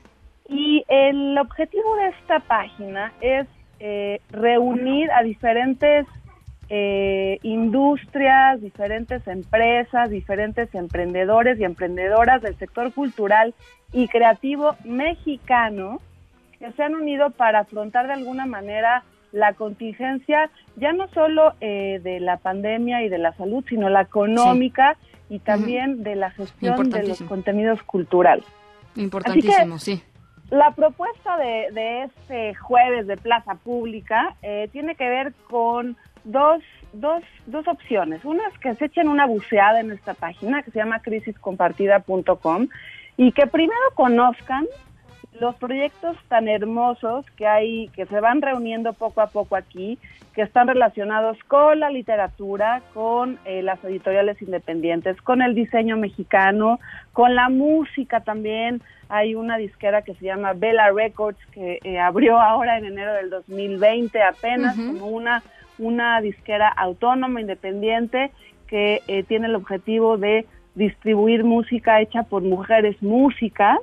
[0.49, 3.47] Y el objetivo de esta página es
[3.81, 6.07] eh, reunir a diferentes
[6.69, 13.55] eh, industrias, diferentes empresas, diferentes emprendedores y emprendedoras del sector cultural
[13.93, 16.01] y creativo mexicano
[16.59, 19.03] que se han unido para afrontar de alguna manera
[19.33, 24.03] la contingencia, ya no solo eh, de la pandemia y de la salud, sino la
[24.03, 24.97] económica
[25.29, 28.45] y también de la gestión de los contenidos culturales.
[28.97, 30.03] Importantísimo, sí.
[30.51, 36.63] La propuesta de, este jueves de Plaza Pública eh, tiene que ver con dos,
[36.93, 38.25] dos, dos opciones.
[38.25, 42.69] Una es que se echen una buceada en esta página que se llama crisiscompartida.com
[43.17, 44.67] y que primero conozcan
[45.43, 49.99] los proyectos tan hermosos que hay, que se van reuniendo poco a poco aquí,
[50.35, 56.79] que están relacionados con la literatura, con eh, las editoriales independientes, con el diseño mexicano,
[57.13, 58.83] con la música también.
[59.09, 63.29] Hay una disquera que se llama Bella Records que eh, abrió ahora en enero del
[63.29, 65.43] 2020 apenas como una,
[65.77, 68.31] una disquera autónoma, independiente,
[68.69, 70.47] que eh, tiene el objetivo de
[70.77, 73.81] distribuir música hecha por mujeres músicas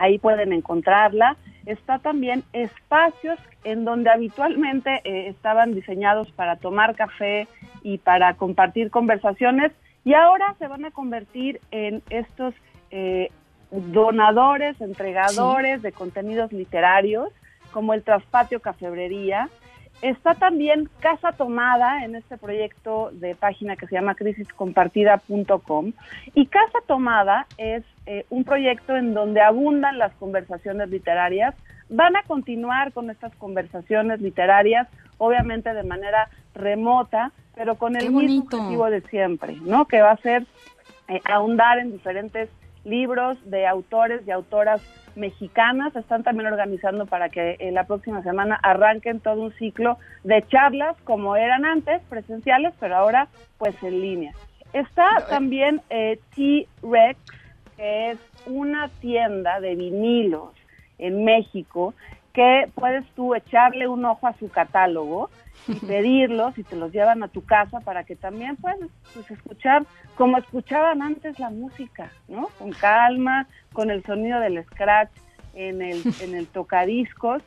[0.00, 1.36] ahí pueden encontrarla.
[1.66, 7.46] Está también espacios en donde habitualmente eh, estaban diseñados para tomar café
[7.82, 9.72] y para compartir conversaciones
[10.04, 12.54] y ahora se van a convertir en estos
[12.90, 13.30] eh,
[13.70, 17.28] donadores, entregadores de contenidos literarios
[17.70, 19.48] como el Traspatio Cafebrería,
[20.02, 25.92] Está también Casa Tomada en este proyecto de página que se llama crisiscompartida.com.
[26.34, 31.54] Y Casa Tomada es eh, un proyecto en donde abundan las conversaciones literarias.
[31.88, 38.42] Van a continuar con estas conversaciones literarias, obviamente de manera remota, pero con el mismo
[38.42, 39.86] objetivo de siempre, ¿no?
[39.86, 40.44] Que va a ser
[41.06, 42.48] eh, ahondar en diferentes
[42.84, 44.82] libros de autores y autoras
[45.14, 50.44] mexicanas están también organizando para que en la próxima semana arranquen todo un ciclo de
[50.48, 54.32] charlas como eran antes, presenciales, pero ahora pues en línea.
[54.72, 57.20] Está eh, también eh, T-Rex,
[57.80, 60.50] que es una tienda de vinilos
[60.98, 61.94] en México
[62.34, 65.30] que puedes tú echarle un ojo a su catálogo
[65.66, 68.80] y pedirlos y te los llevan a tu casa para que también puedas
[69.14, 72.48] pues, escuchar como escuchaban antes la música, ¿no?
[72.58, 75.10] Con calma, con el sonido del scratch
[75.54, 77.42] en el, en el tocadiscos.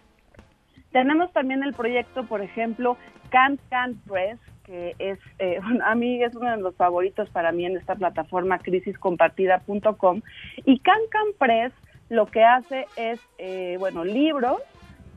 [0.91, 2.97] Tenemos también el proyecto, por ejemplo,
[3.29, 7.65] Can Can Press, que es, eh, a mí es uno de los favoritos para mí
[7.65, 10.21] en esta plataforma crisiscompartida.com.
[10.65, 11.73] Y Can Can Press
[12.09, 14.61] lo que hace es, eh, bueno, libros,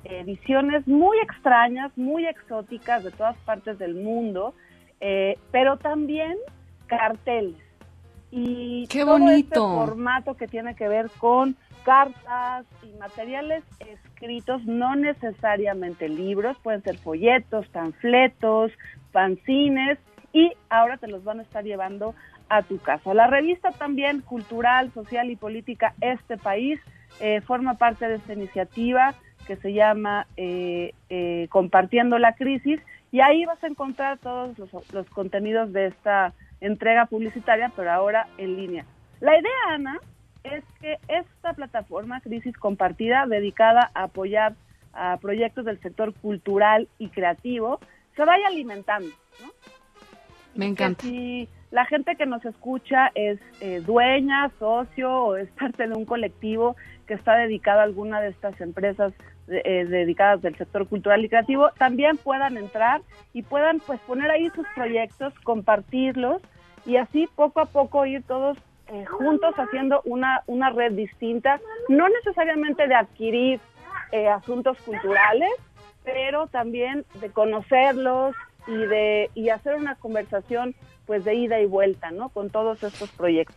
[0.05, 4.55] ediciones muy extrañas, muy exóticas de todas partes del mundo,
[5.01, 6.37] eh, pero también
[6.87, 7.57] carteles.
[8.31, 9.37] Y Qué todo bonito.
[9.37, 16.83] este formato que tiene que ver con cartas y materiales escritos, no necesariamente libros, pueden
[16.83, 18.73] ser folletos, panfletos,
[19.17, 19.99] fanzines,
[20.35, 22.15] y ahora te los van a estar llevando
[22.51, 23.15] a tu casa.
[23.15, 26.79] La revista también cultural, social y política Este País
[27.21, 29.15] eh, forma parte de esta iniciativa
[29.47, 32.79] que se llama eh, eh, Compartiendo la Crisis
[33.11, 38.29] y ahí vas a encontrar todos los, los contenidos de esta entrega publicitaria, pero ahora
[38.37, 38.85] en línea.
[39.21, 39.99] La idea, Ana,
[40.45, 44.53] es que esta plataforma Crisis Compartida, dedicada a apoyar
[44.93, 47.81] a proyectos del sector cultural y creativo,
[48.17, 49.09] se vaya alimentando.
[49.41, 49.51] ¿no?
[50.55, 51.03] Me encanta.
[51.03, 55.95] Que si la gente que nos escucha es eh, dueña, socio o es parte de
[55.95, 56.77] un colectivo
[57.07, 59.13] que está dedicado a alguna de estas empresas
[59.49, 63.03] eh, dedicadas del sector cultural y creativo, también puedan entrar
[63.33, 66.43] y puedan pues poner ahí sus proyectos, compartirlos
[66.85, 72.09] y así poco a poco ir todos eh, juntos haciendo una, una red distinta, no
[72.09, 73.61] necesariamente de adquirir
[74.13, 75.51] eh, asuntos culturales,
[76.07, 78.35] pero también de conocerlos
[78.67, 80.75] y de y hacer una conversación
[81.05, 82.31] pues de ida y vuelta, ¿no?
[82.31, 83.57] Con todos estos proyectos.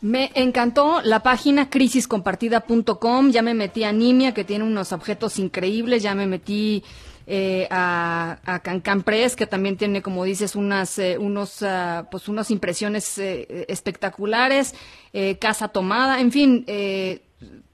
[0.00, 6.02] Me encantó la página crisiscompartida.com, ya me metí a Nimia, que tiene unos objetos increíbles,
[6.02, 6.84] ya me metí
[7.26, 12.50] eh, a, a Cancan que también tiene, como dices, unas, eh, unos, ah, pues unas
[12.50, 14.74] impresiones eh, espectaculares,
[15.14, 17.22] eh, Casa Tomada, en fin, eh,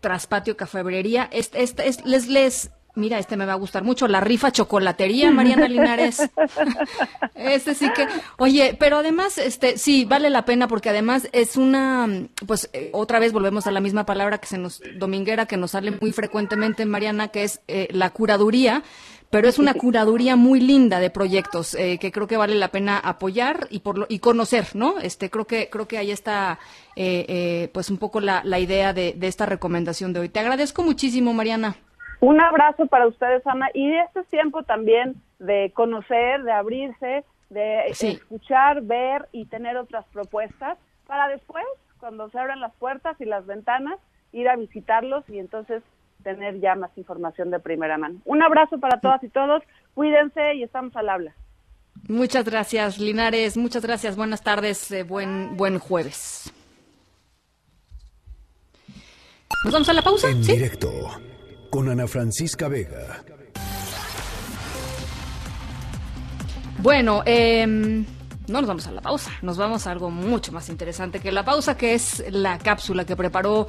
[0.00, 1.28] Traspatio Cafebrería.
[1.32, 5.30] Este, este, es- les, les, mira, este me va a gustar mucho, la rifa chocolatería,
[5.30, 6.22] Mariana Linares.
[7.34, 8.06] Este sí que,
[8.38, 12.08] oye, pero además, este, sí, vale la pena porque además es una,
[12.46, 15.72] pues, eh, otra vez volvemos a la misma palabra que se nos, dominguera, que nos
[15.72, 18.84] sale muy frecuentemente, Mariana, que es eh, la curaduría,
[19.32, 22.98] pero es una curaduría muy linda de proyectos eh, que creo que vale la pena
[22.98, 24.98] apoyar y por lo, y conocer, ¿no?
[24.98, 26.58] Este, creo que, creo que ahí está,
[26.96, 30.28] eh, eh, pues, un poco la, la idea de, de esta recomendación de hoy.
[30.28, 31.76] Te agradezco muchísimo, Mariana.
[32.22, 37.82] Un abrazo para ustedes, Ana, y de este tiempo también de conocer, de abrirse, de
[37.94, 38.10] Sí.
[38.12, 40.78] escuchar, ver y tener otras propuestas
[41.08, 41.64] para después,
[41.98, 43.98] cuando se abran las puertas y las ventanas,
[44.30, 45.82] ir a visitarlos y entonces
[46.22, 48.20] tener ya más información de primera mano.
[48.24, 51.32] Un abrazo para todas y todos, cuídense y estamos al habla.
[52.08, 53.56] Muchas gracias, Linares.
[53.56, 54.14] Muchas gracias.
[54.16, 54.92] Buenas tardes.
[54.92, 56.52] eh, buen, buen jueves.
[59.64, 60.30] ¿Nos vamos a la pausa?
[60.30, 60.52] En ¿Sí?
[60.52, 60.88] directo
[61.72, 63.24] con Ana Francisca Vega.
[66.80, 68.04] Bueno, em,
[68.46, 69.30] no nos vamos a la pausa.
[69.40, 73.16] Nos vamos a algo mucho más interesante que la pausa, que es la cápsula que
[73.16, 73.68] preparó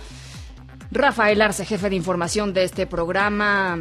[0.92, 3.80] Rafael Arce, jefe de información de este programa.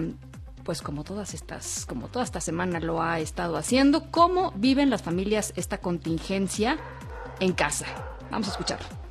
[0.63, 5.03] Pues como todas estas, como toda esta semana lo ha estado haciendo, cómo viven las
[5.03, 6.79] familias esta contingencia
[7.41, 7.87] en casa.
[8.31, 9.02] Vamos a escucharlo.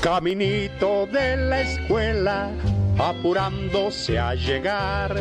[0.00, 2.50] Caminito de la escuela,
[2.98, 5.16] apurándose a llegar,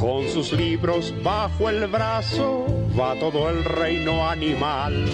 [0.00, 2.66] con sus libros bajo el brazo,
[2.98, 5.04] va todo el reino animal.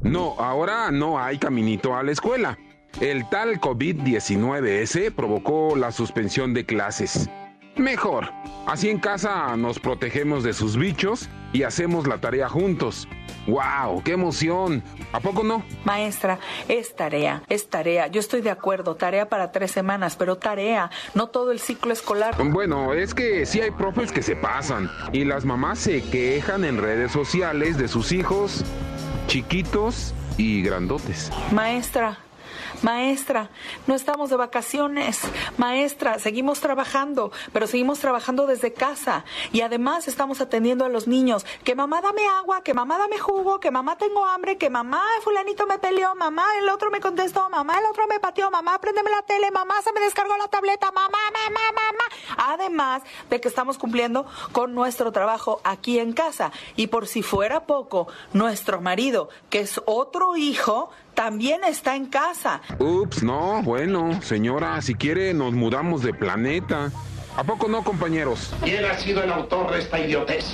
[0.00, 2.58] No, ahora no hay caminito a la escuela.
[3.00, 7.30] El tal COVID-19S provocó la suspensión de clases.
[7.76, 8.30] Mejor,
[8.66, 13.08] así en casa nos protegemos de sus bichos y hacemos la tarea juntos.
[13.46, 14.02] ¡Wow!
[14.04, 14.82] ¡Qué emoción!
[15.12, 15.64] ¿A poco no?
[15.84, 16.38] Maestra,
[16.68, 18.06] es tarea, es tarea.
[18.08, 22.36] Yo estoy de acuerdo, tarea para tres semanas, pero tarea, no todo el ciclo escolar.
[22.42, 26.78] Bueno, es que sí hay profes que se pasan y las mamás se quejan en
[26.78, 28.64] redes sociales de sus hijos
[29.26, 31.30] chiquitos y grandotes.
[31.52, 32.18] Maestra,
[32.82, 33.50] maestra,
[33.86, 35.20] no estamos de vacaciones.
[35.58, 39.24] Maestra, seguimos trabajando, pero seguimos trabajando desde casa.
[39.52, 41.44] Y además estamos atendiendo a los niños.
[41.64, 45.66] Que mamá dame agua, que mamá dame jugo, que mamá tengo hambre, que mamá fulanito
[45.66, 49.22] me peleó, mamá el otro me contestó, mamá el otro me pateó, mamá préndeme la
[49.22, 52.52] tele, mamá se me descargó la tableta, mamá, mamá, mamá.
[52.52, 56.52] Además de que estamos cumpliendo con nuestro trabajo aquí en casa.
[56.76, 62.60] Y por si fuera poco, nuestro marido, que es otro hijo, también está en casa.
[62.78, 66.90] Ups, no, bueno, señora, si quiere nos mudamos de planeta.
[67.36, 68.52] ¿A poco no, compañeros?
[68.62, 70.44] ¿Quién ha sido el autor de esta idiotez?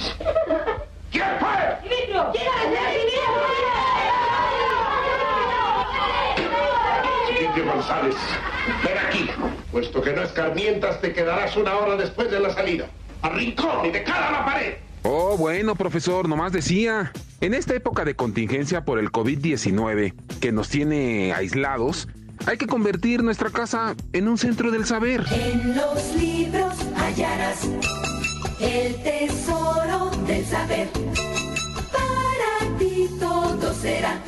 [1.11, 1.89] ¿Quién fue?
[1.89, 2.31] ¡Dimitro!
[2.33, 2.49] ¿Quién
[7.29, 8.17] Siguiente González,
[8.85, 9.31] ven aquí.
[9.73, 12.87] Puesto que no escarmientas, te quedarás una hora después de la salida.
[13.23, 14.88] ¡Al rincón y de cara a la pared!
[15.11, 17.13] Oh, bueno, profesor, nomás decía.
[17.41, 22.09] En esta época de contingencia por el COVID-19, que nos tiene aislados,
[22.45, 25.25] hay que convertir nuestra casa en un centro del saber.
[25.33, 27.67] En los libros hallarás
[28.61, 30.91] el tesoro del saber.
[31.91, 34.21] Para ti todo será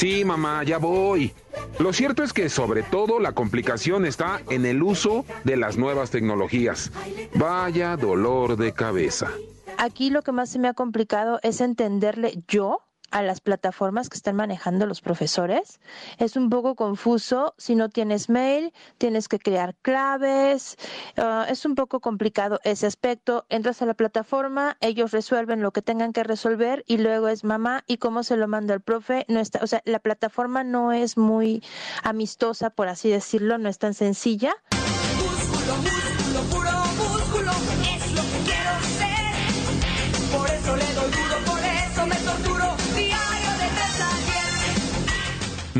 [0.00, 1.30] Sí, mamá, ya voy.
[1.78, 6.10] Lo cierto es que sobre todo la complicación está en el uso de las nuevas
[6.10, 6.90] tecnologías.
[7.34, 9.30] Vaya dolor de cabeza.
[9.76, 12.78] Aquí lo que más se me ha complicado es entenderle yo
[13.10, 15.80] a las plataformas que están manejando los profesores.
[16.18, 20.76] Es un poco confuso si no tienes mail, tienes que crear claves,
[21.18, 23.46] uh, es un poco complicado ese aspecto.
[23.48, 27.84] Entras a la plataforma, ellos resuelven lo que tengan que resolver y luego es mamá
[27.86, 29.24] y cómo se lo manda el profe.
[29.28, 31.62] No está, o sea, la plataforma no es muy
[32.02, 34.54] amistosa, por así decirlo, no es tan sencilla.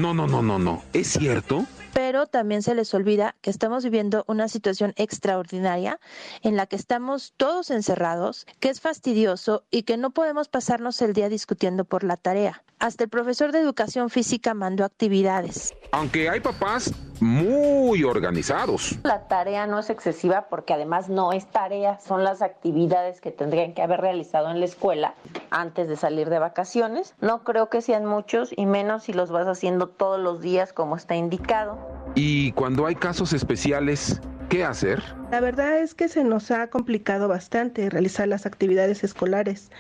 [0.01, 0.83] No, no, no, no, no.
[0.95, 1.67] ¿Es cierto?
[1.93, 6.01] pero también se les olvida que estamos viviendo una situación extraordinaria
[6.41, 11.13] en la que estamos todos encerrados, que es fastidioso y que no podemos pasarnos el
[11.13, 12.63] día discutiendo por la tarea.
[12.79, 15.75] Hasta el profesor de educación física mandó actividades.
[15.93, 16.91] Aunque hay papás
[17.21, 18.99] muy organizados.
[19.03, 23.75] La tarea no es excesiva porque además no es tarea, son las actividades que tendrían
[23.75, 25.15] que haber realizado en la escuela
[25.51, 27.15] antes de salir de vacaciones.
[27.21, 30.97] No creo que sean muchos y menos si los vas haciendo todos los días como
[30.97, 31.79] está indicado.
[32.15, 35.03] Y cuando hay casos especiales, ¿qué hacer?
[35.31, 39.71] La verdad es que se nos ha complicado bastante realizar las actividades escolares,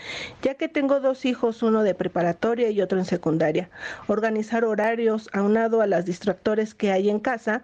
[0.42, 3.68] ya que tengo dos hijos, uno de preparatoria y otro en secundaria.
[4.06, 7.62] Organizar horarios aunado a las distractores que hay en casa,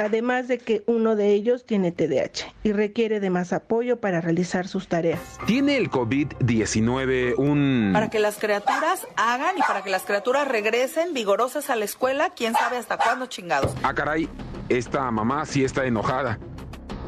[0.00, 4.66] además de que uno de ellos tiene TDAH y requiere de más apoyo para realizar
[4.66, 5.20] sus tareas.
[5.46, 7.90] ¿Tiene el COVID-19 un...
[7.92, 12.30] Para que las criaturas hagan y para que las criaturas regresen vigorosas a la escuela,
[12.30, 13.72] quién sabe hasta cuándo chingados.
[13.82, 14.28] Ah, caray,
[14.68, 16.38] esta mamá sí está enojada.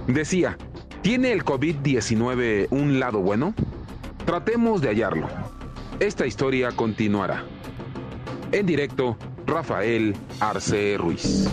[0.07, 0.59] Decía,
[1.01, 3.55] ¿tiene el COVID-19 un lado bueno?
[4.27, 5.29] Tratemos de hallarlo.
[5.99, 7.45] Esta historia continuará.
[8.51, 9.17] En directo,
[9.47, 11.49] Rafael Arce Ruiz.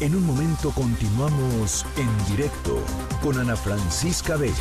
[0.00, 2.82] En un momento continuamos en directo
[3.22, 4.54] con Ana Francisca Vega.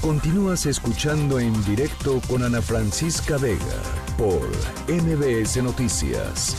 [0.00, 3.80] Continúas escuchando en directo con Ana Francisca Vega
[4.16, 4.42] por
[4.88, 6.56] NBS Noticias.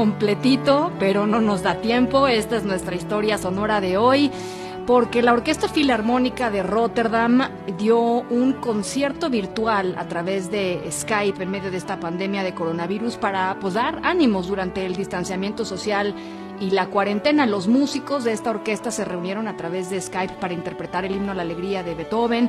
[0.00, 2.26] Completito, pero no nos da tiempo.
[2.26, 4.30] Esta es nuestra historia sonora de hoy,
[4.86, 11.50] porque la Orquesta Filarmónica de Rotterdam dio un concierto virtual a través de Skype en
[11.50, 16.14] medio de esta pandemia de coronavirus para pues, dar ánimos durante el distanciamiento social
[16.60, 17.44] y la cuarentena.
[17.44, 21.32] Los músicos de esta orquesta se reunieron a través de Skype para interpretar el himno
[21.32, 22.48] a la alegría de Beethoven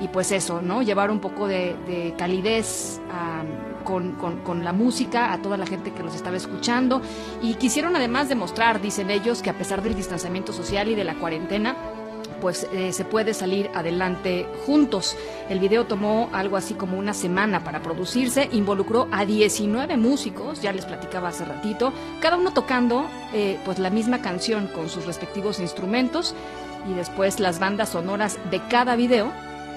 [0.00, 0.80] y pues eso, ¿no?
[0.80, 3.42] Llevar un poco de, de calidez a,
[3.86, 7.00] con, la música a toda la gente que los estaba escuchando
[7.40, 11.14] y quisieron además demostrar, dicen ellos, que a pesar del distanciamiento social y de la
[11.14, 11.76] cuarentena,
[12.40, 15.16] pues eh, se puede salir adelante juntos.
[15.48, 20.72] El video tomó algo así como una semana para producirse, involucró a 19 músicos, ya
[20.72, 25.60] les platicaba hace ratito, cada uno tocando eh, pues la misma canción con sus respectivos
[25.60, 26.34] instrumentos
[26.90, 29.32] y después las bandas sonoras de cada video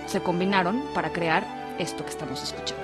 [0.07, 2.78] se combinaron para crear esto que estamos escuchando.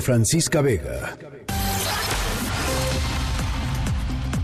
[0.00, 1.16] Francisca Vega.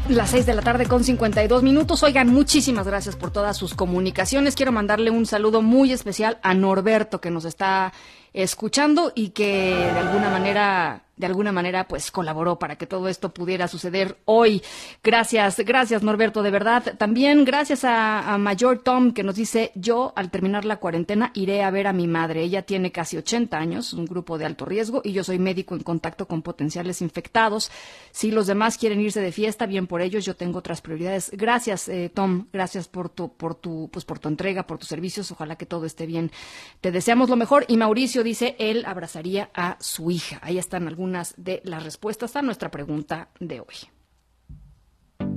[0.09, 2.03] Las 6 de la tarde con 52 minutos.
[2.03, 4.55] Oigan, muchísimas gracias por todas sus comunicaciones.
[4.55, 7.95] Quiero mandarle un saludo muy especial a Norberto que nos está
[8.35, 13.33] escuchando y que de alguna manera de alguna manera pues colaboró para que todo esto
[13.33, 14.63] pudiera suceder hoy.
[15.03, 16.95] Gracias, gracias Norberto, de verdad.
[16.99, 21.71] También gracias a, Mayor Tom que nos dice, yo al terminar la cuarentena iré a
[21.71, 22.43] ver a mi madre.
[22.43, 25.83] Ella tiene casi 80 años, un grupo de alto riesgo y yo soy médico en
[25.83, 27.71] contacto con potenciales infectados.
[28.11, 31.31] Si los demás quieren irse de fiesta, bien por ellos, yo tengo otras prioridades.
[31.33, 35.31] Gracias eh, Tom, gracias por tu, por tu, pues por tu entrega, por tus servicios.
[35.31, 36.33] Ojalá que todo esté bien.
[36.81, 37.65] Te deseamos lo mejor.
[37.69, 40.41] Y Mauricio dice, él abrazaría a su hija.
[40.43, 43.77] Ahí están algunos algunas de las respuestas a nuestra pregunta de hoy.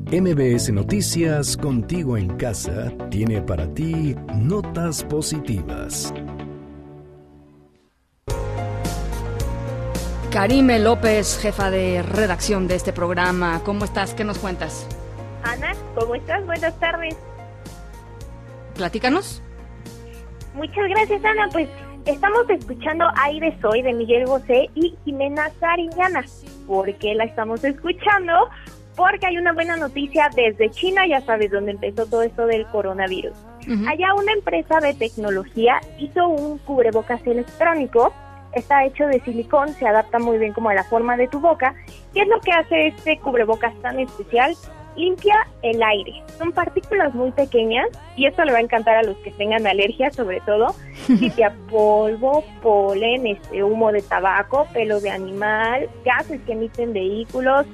[0.10, 6.14] MBS Noticias Contigo en Casa tiene para ti notas positivas.
[10.31, 14.14] Karime López, jefa de redacción de este programa, ¿cómo estás?
[14.14, 14.88] ¿Qué nos cuentas?
[15.44, 16.45] Ana, ¿cómo estás?
[16.45, 17.18] Buenas tardes.
[18.76, 19.41] Platícanos.
[20.53, 21.49] Muchas gracias, Ana.
[21.52, 21.68] Pues
[22.07, 26.23] Estamos escuchando Aire Soy de Miguel Bosé y Jimena Sariñana.
[26.65, 28.31] ¿Por qué la estamos escuchando?
[28.95, 33.34] Porque hay una buena noticia desde China, ya sabes dónde empezó todo esto del coronavirus.
[33.89, 38.13] Allá una empresa de tecnología hizo un cubrebocas electrónico.
[38.53, 41.75] Está hecho de silicón, se adapta muy bien como a la forma de tu boca.
[42.13, 44.55] ¿Qué es lo que hace este cubrebocas tan especial?
[44.98, 46.24] Limpia el aire.
[46.38, 50.11] Son partículas muy pequeñas y esto le va a encantar a los que tengan alergia,
[50.11, 50.76] sobre todo.
[51.07, 57.65] Limpia polvo, polen, este, humo de tabaco, pelo de animal, gases que emiten vehículos.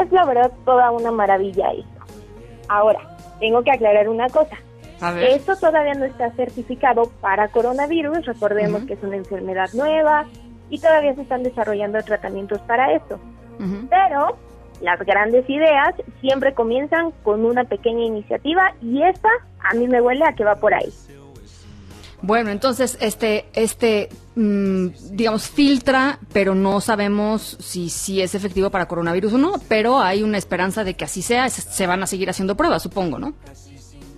[0.00, 2.14] Es la verdad toda una maravilla esto.
[2.68, 3.00] Ahora,
[3.40, 4.56] tengo que aclarar una cosa.
[5.28, 8.24] Esto todavía no está certificado para coronavirus.
[8.24, 10.24] Recordemos que es una enfermedad nueva
[10.70, 13.18] y todavía se están desarrollando tratamientos para esto.
[13.90, 14.36] Pero
[14.80, 19.28] las grandes ideas siempre comienzan con una pequeña iniciativa y esta
[19.70, 20.92] a mí me huele a que va por ahí.
[22.22, 28.86] Bueno, entonces este, este, mm, digamos, filtra, pero no sabemos si, si es efectivo para
[28.86, 32.30] coronavirus o no, pero hay una esperanza de que así sea, se van a seguir
[32.30, 33.34] haciendo pruebas, supongo, ¿no?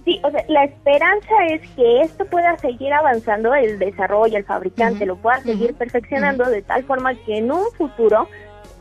[0.04, 5.04] Sí, o sea, la esperanza es que esto pueda seguir avanzando, el desarrollo, el fabricante
[5.04, 8.26] lo pueda seguir perfeccionando de tal forma que en un futuro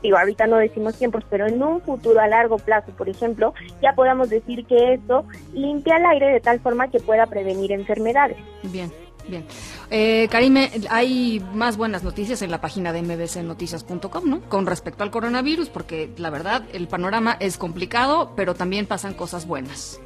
[0.02, 3.94] digo, ahorita no decimos tiempos, pero en un futuro a largo plazo, por ejemplo, ya
[3.94, 8.38] podamos decir que esto limpia el aire de tal forma que pueda prevenir enfermedades.
[8.64, 8.92] Bien.
[9.28, 9.46] Bien.
[9.90, 14.40] Eh, Karime, hay más buenas noticias en la página de mbcnoticias.com, ¿no?
[14.48, 19.46] Con respecto al coronavirus, porque la verdad el panorama es complicado, pero también pasan cosas
[19.46, 20.00] buenas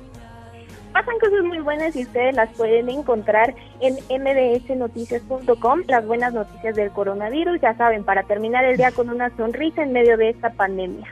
[0.92, 6.92] pasan cosas muy buenas y ustedes las pueden encontrar en mdsnoticias.com, las buenas noticias del
[6.92, 11.08] coronavirus, ya saben, para terminar el día con una sonrisa en medio de esta pandemia.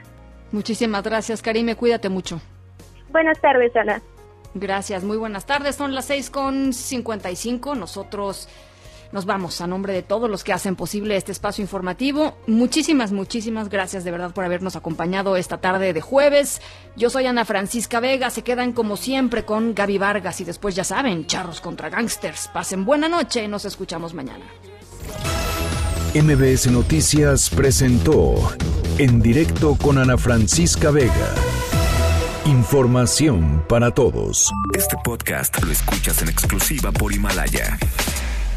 [0.52, 2.40] Muchísimas gracias, Karime, cuídate mucho.
[3.10, 4.00] Buenas tardes, Ana.
[4.54, 7.74] Gracias, muy buenas tardes, son las seis con cinco.
[7.74, 8.48] nosotros...
[9.12, 12.36] Nos vamos a nombre de todos los que hacen posible este espacio informativo.
[12.46, 16.60] Muchísimas, muchísimas gracias de verdad por habernos acompañado esta tarde de jueves.
[16.96, 18.30] Yo soy Ana Francisca Vega.
[18.30, 22.48] Se quedan como siempre con Gaby Vargas y después ya saben, charros contra gangsters.
[22.48, 23.48] Pasen buena noche.
[23.48, 24.44] Nos escuchamos mañana.
[26.14, 28.34] MBS Noticias presentó
[28.98, 31.34] en directo con Ana Francisca Vega.
[32.46, 34.50] Información para todos.
[34.76, 37.78] Este podcast lo escuchas en exclusiva por Himalaya.